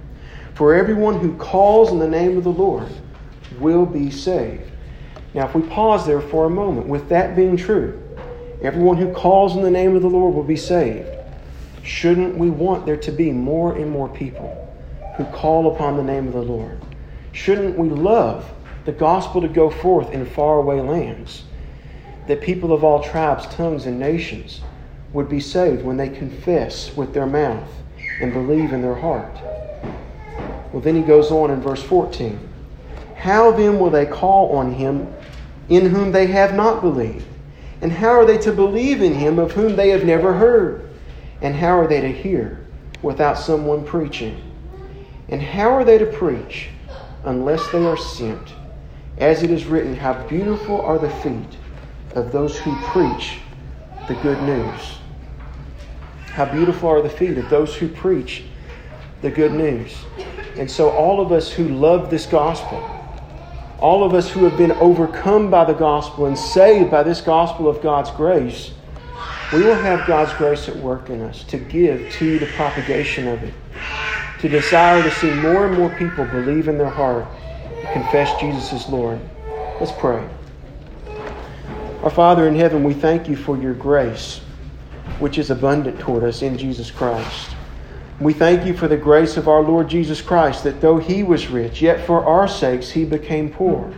For 0.54 0.74
everyone 0.74 1.20
who 1.20 1.36
calls 1.36 1.92
in 1.92 1.98
the 1.98 2.08
name 2.08 2.38
of 2.38 2.44
the 2.44 2.50
Lord 2.50 2.88
will 3.60 3.84
be 3.84 4.10
saved. 4.10 4.70
Now, 5.34 5.46
if 5.46 5.54
we 5.54 5.62
pause 5.62 6.06
there 6.06 6.22
for 6.22 6.46
a 6.46 6.50
moment, 6.50 6.86
with 6.86 7.10
that 7.10 7.36
being 7.36 7.58
true, 7.58 8.02
everyone 8.62 8.96
who 8.96 9.12
calls 9.12 9.56
in 9.56 9.62
the 9.62 9.70
name 9.70 9.96
of 9.96 10.02
the 10.02 10.08
Lord 10.08 10.34
will 10.34 10.42
be 10.42 10.56
saved. 10.56 11.08
Shouldn't 11.82 12.36
we 12.36 12.50
want 12.50 12.84
there 12.84 12.96
to 12.96 13.12
be 13.12 13.30
more 13.30 13.76
and 13.76 13.90
more 13.90 14.08
people 14.08 14.62
who 15.16 15.24
call 15.26 15.74
upon 15.74 15.96
the 15.96 16.02
name 16.02 16.26
of 16.26 16.32
the 16.32 16.42
Lord? 16.42 16.80
Shouldn't 17.32 17.78
we 17.78 17.88
love 17.88 18.50
the 18.84 18.92
gospel 18.92 19.40
to 19.40 19.48
go 19.48 19.70
forth 19.70 20.10
in 20.10 20.26
faraway 20.26 20.80
lands? 20.80 21.44
That 22.26 22.40
people 22.40 22.72
of 22.72 22.82
all 22.82 23.02
tribes, 23.02 23.46
tongues, 23.46 23.86
and 23.86 24.00
nations 24.00 24.62
would 25.12 25.28
be 25.28 25.40
saved 25.40 25.84
when 25.84 25.96
they 25.96 26.08
confess 26.08 26.96
with 26.96 27.14
their 27.14 27.26
mouth 27.26 27.70
and 28.20 28.32
believe 28.32 28.72
in 28.72 28.82
their 28.82 28.94
heart. 28.94 29.36
Well, 30.72 30.82
then 30.82 30.96
he 30.96 31.02
goes 31.02 31.30
on 31.30 31.50
in 31.50 31.60
verse 31.60 31.82
14. 31.82 32.38
How 33.16 33.52
then 33.52 33.78
will 33.78 33.90
they 33.90 34.06
call 34.06 34.56
on 34.56 34.72
him 34.72 35.12
in 35.68 35.90
whom 35.90 36.12
they 36.12 36.26
have 36.26 36.54
not 36.54 36.82
believed? 36.82 37.26
And 37.86 37.92
how 37.92 38.08
are 38.08 38.24
they 38.24 38.38
to 38.38 38.50
believe 38.50 39.00
in 39.00 39.14
him 39.14 39.38
of 39.38 39.52
whom 39.52 39.76
they 39.76 39.90
have 39.90 40.04
never 40.04 40.32
heard? 40.34 40.90
And 41.40 41.54
how 41.54 41.78
are 41.78 41.86
they 41.86 42.00
to 42.00 42.10
hear 42.10 42.66
without 43.00 43.38
someone 43.38 43.84
preaching? 43.84 44.42
And 45.28 45.40
how 45.40 45.68
are 45.68 45.84
they 45.84 45.96
to 45.98 46.06
preach 46.06 46.70
unless 47.22 47.64
they 47.70 47.86
are 47.86 47.96
sent? 47.96 48.54
As 49.18 49.44
it 49.44 49.52
is 49.52 49.66
written, 49.66 49.94
How 49.94 50.14
beautiful 50.26 50.80
are 50.80 50.98
the 50.98 51.08
feet 51.08 51.58
of 52.16 52.32
those 52.32 52.58
who 52.58 52.74
preach 52.86 53.38
the 54.08 54.16
good 54.16 54.42
news. 54.42 54.98
How 56.32 56.46
beautiful 56.46 56.88
are 56.88 57.02
the 57.02 57.08
feet 57.08 57.38
of 57.38 57.48
those 57.50 57.76
who 57.76 57.86
preach 57.86 58.46
the 59.22 59.30
good 59.30 59.52
news. 59.52 59.94
And 60.56 60.68
so, 60.68 60.90
all 60.90 61.20
of 61.20 61.30
us 61.30 61.52
who 61.52 61.68
love 61.68 62.10
this 62.10 62.26
gospel, 62.26 62.95
all 63.80 64.04
of 64.04 64.14
us 64.14 64.30
who 64.30 64.44
have 64.44 64.56
been 64.56 64.72
overcome 64.72 65.50
by 65.50 65.64
the 65.64 65.74
gospel 65.74 66.26
and 66.26 66.38
saved 66.38 66.90
by 66.90 67.02
this 67.02 67.20
gospel 67.20 67.68
of 67.68 67.82
God's 67.82 68.10
grace, 68.10 68.72
we 69.52 69.62
will 69.62 69.74
have 69.74 70.06
God's 70.06 70.32
grace 70.34 70.68
at 70.68 70.76
work 70.76 71.10
in 71.10 71.20
us 71.20 71.44
to 71.44 71.58
give 71.58 72.10
to 72.12 72.38
the 72.38 72.46
propagation 72.46 73.28
of 73.28 73.42
it, 73.42 73.54
to 74.40 74.48
desire 74.48 75.02
to 75.02 75.10
see 75.10 75.32
more 75.34 75.66
and 75.66 75.76
more 75.76 75.90
people 75.90 76.24
believe 76.26 76.68
in 76.68 76.78
their 76.78 76.90
heart 76.90 77.26
and 77.76 77.88
confess 77.92 78.38
Jesus 78.40 78.72
as 78.72 78.88
Lord. 78.88 79.20
Let's 79.78 79.92
pray. 79.92 80.26
Our 82.02 82.10
Father 82.10 82.48
in 82.48 82.54
heaven, 82.54 82.82
we 82.82 82.94
thank 82.94 83.28
you 83.28 83.36
for 83.36 83.56
your 83.56 83.74
grace, 83.74 84.40
which 85.18 85.38
is 85.38 85.50
abundant 85.50 85.98
toward 85.98 86.24
us 86.24 86.42
in 86.42 86.56
Jesus 86.56 86.90
Christ. 86.90 87.55
We 88.18 88.32
thank 88.32 88.64
you 88.64 88.74
for 88.74 88.88
the 88.88 88.96
grace 88.96 89.36
of 89.36 89.46
our 89.46 89.60
Lord 89.60 89.88
Jesus 89.88 90.22
Christ, 90.22 90.64
that 90.64 90.80
though 90.80 90.96
he 90.96 91.22
was 91.22 91.48
rich, 91.48 91.82
yet 91.82 92.06
for 92.06 92.24
our 92.24 92.48
sakes 92.48 92.90
he 92.90 93.04
became 93.04 93.50
poor, 93.50 93.92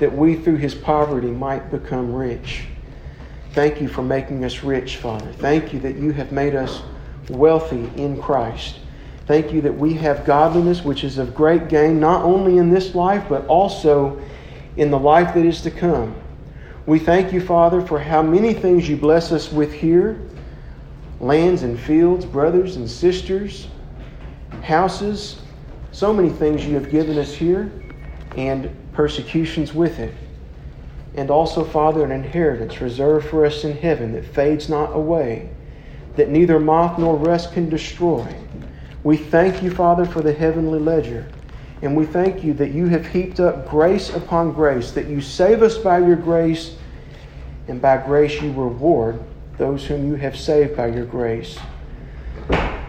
that 0.00 0.14
we 0.14 0.34
through 0.34 0.56
his 0.56 0.74
poverty 0.74 1.28
might 1.28 1.70
become 1.70 2.14
rich. 2.14 2.64
Thank 3.52 3.80
you 3.80 3.88
for 3.88 4.02
making 4.02 4.44
us 4.44 4.62
rich, 4.62 4.96
Father. 4.96 5.32
Thank 5.32 5.72
you 5.72 5.80
that 5.80 5.96
you 5.96 6.12
have 6.12 6.30
made 6.30 6.54
us 6.54 6.82
wealthy 7.30 7.90
in 7.96 8.20
Christ. 8.20 8.80
Thank 9.24 9.50
you 9.50 9.62
that 9.62 9.78
we 9.78 9.94
have 9.94 10.26
godliness, 10.26 10.84
which 10.84 11.02
is 11.02 11.16
of 11.16 11.34
great 11.34 11.68
gain, 11.68 11.98
not 11.98 12.24
only 12.24 12.58
in 12.58 12.68
this 12.68 12.94
life, 12.94 13.24
but 13.30 13.46
also 13.46 14.20
in 14.76 14.90
the 14.90 14.98
life 14.98 15.32
that 15.34 15.46
is 15.46 15.62
to 15.62 15.70
come. 15.70 16.14
We 16.84 16.98
thank 16.98 17.32
you, 17.32 17.40
Father, 17.40 17.80
for 17.80 17.98
how 17.98 18.20
many 18.20 18.52
things 18.52 18.88
you 18.90 18.98
bless 18.98 19.32
us 19.32 19.50
with 19.50 19.72
here 19.72 20.20
lands 21.20 21.62
and 21.62 21.78
fields, 21.78 22.24
brothers 22.24 22.76
and 22.76 22.88
sisters, 22.88 23.68
houses, 24.62 25.40
so 25.92 26.12
many 26.12 26.30
things 26.30 26.64
you 26.64 26.74
have 26.74 26.90
given 26.90 27.18
us 27.18 27.32
here, 27.34 27.72
and 28.36 28.70
persecutions 28.92 29.72
with 29.74 29.98
it 29.98 30.14
and 31.18 31.32
also, 31.32 31.64
Father, 31.64 32.04
an 32.04 32.12
inheritance 32.12 32.80
reserved 32.80 33.28
for 33.28 33.44
us 33.44 33.64
in 33.64 33.76
heaven 33.76 34.12
that 34.12 34.24
fades 34.24 34.68
not 34.68 34.94
away, 34.94 35.50
that 36.14 36.28
neither 36.28 36.60
moth 36.60 36.96
nor 36.96 37.16
rust 37.16 37.52
can 37.52 37.68
destroy. 37.68 38.24
We 39.02 39.16
thank 39.16 39.60
you, 39.60 39.72
Father, 39.72 40.06
for 40.06 40.22
the 40.22 40.32
heavenly 40.32 40.78
ledger. 40.78 41.28
And 41.82 41.96
we 41.96 42.06
thank 42.06 42.44
you 42.44 42.54
that 42.54 42.70
you 42.70 42.86
have 42.86 43.04
heaped 43.04 43.40
up 43.40 43.68
grace 43.68 44.10
upon 44.10 44.52
grace, 44.52 44.92
that 44.92 45.08
you 45.08 45.20
save 45.20 45.62
us 45.62 45.76
by 45.76 45.98
your 45.98 46.14
grace, 46.14 46.76
and 47.66 47.82
by 47.82 47.96
grace 47.98 48.40
you 48.40 48.52
reward 48.52 49.20
those 49.58 49.84
whom 49.84 50.06
you 50.06 50.14
have 50.14 50.36
saved 50.36 50.76
by 50.76 50.86
your 50.86 51.04
grace. 51.04 51.58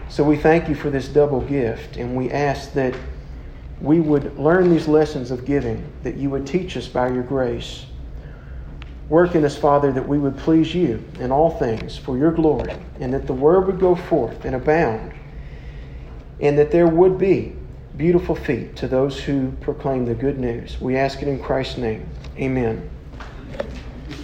So 0.07 0.23
we 0.23 0.37
thank 0.37 0.69
you 0.69 0.75
for 0.75 0.89
this 0.89 1.07
double 1.07 1.41
gift, 1.41 1.97
and 1.97 2.15
we 2.15 2.31
ask 2.31 2.73
that 2.73 2.95
we 3.81 3.99
would 3.99 4.37
learn 4.37 4.69
these 4.69 4.87
lessons 4.87 5.31
of 5.31 5.45
giving, 5.45 5.91
that 6.03 6.15
you 6.15 6.29
would 6.29 6.47
teach 6.47 6.77
us 6.77 6.87
by 6.87 7.09
your 7.09 7.23
grace. 7.23 7.85
Work 9.07 9.35
in 9.35 9.43
us, 9.45 9.57
Father, 9.57 9.91
that 9.91 10.07
we 10.07 10.17
would 10.17 10.37
please 10.37 10.73
you 10.73 11.03
in 11.19 11.31
all 11.31 11.49
things 11.49 11.97
for 11.97 12.17
your 12.17 12.31
glory, 12.31 12.73
and 12.99 13.13
that 13.13 13.27
the 13.27 13.33
word 13.33 13.67
would 13.67 13.79
go 13.79 13.95
forth 13.95 14.45
and 14.45 14.55
abound, 14.55 15.13
and 16.39 16.57
that 16.57 16.71
there 16.71 16.87
would 16.87 17.17
be 17.17 17.55
beautiful 17.97 18.35
feet 18.35 18.75
to 18.77 18.87
those 18.87 19.19
who 19.19 19.51
proclaim 19.61 20.05
the 20.05 20.15
good 20.15 20.39
news. 20.39 20.79
We 20.79 20.95
ask 20.97 21.21
it 21.21 21.27
in 21.27 21.41
Christ's 21.41 21.77
name. 21.77 22.07
Amen. 22.37 22.89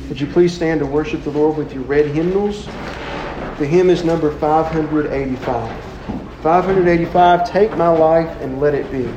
Would 0.09 0.21
you 0.21 0.27
please 0.27 0.53
stand 0.53 0.81
to 0.81 0.85
worship 0.85 1.23
the 1.23 1.31
Lord 1.31 1.57
with 1.57 1.73
your 1.73 1.81
red 1.83 2.05
hymnals? 2.07 2.67
The 3.57 3.65
hymn 3.65 3.89
is 3.89 4.03
number 4.03 4.29
585. 4.37 5.83
585, 6.43 7.49
Take 7.49 7.75
My 7.75 7.87
Life 7.87 8.29
and 8.39 8.59
Let 8.59 8.75
It 8.75 8.91
Be. 8.91 9.09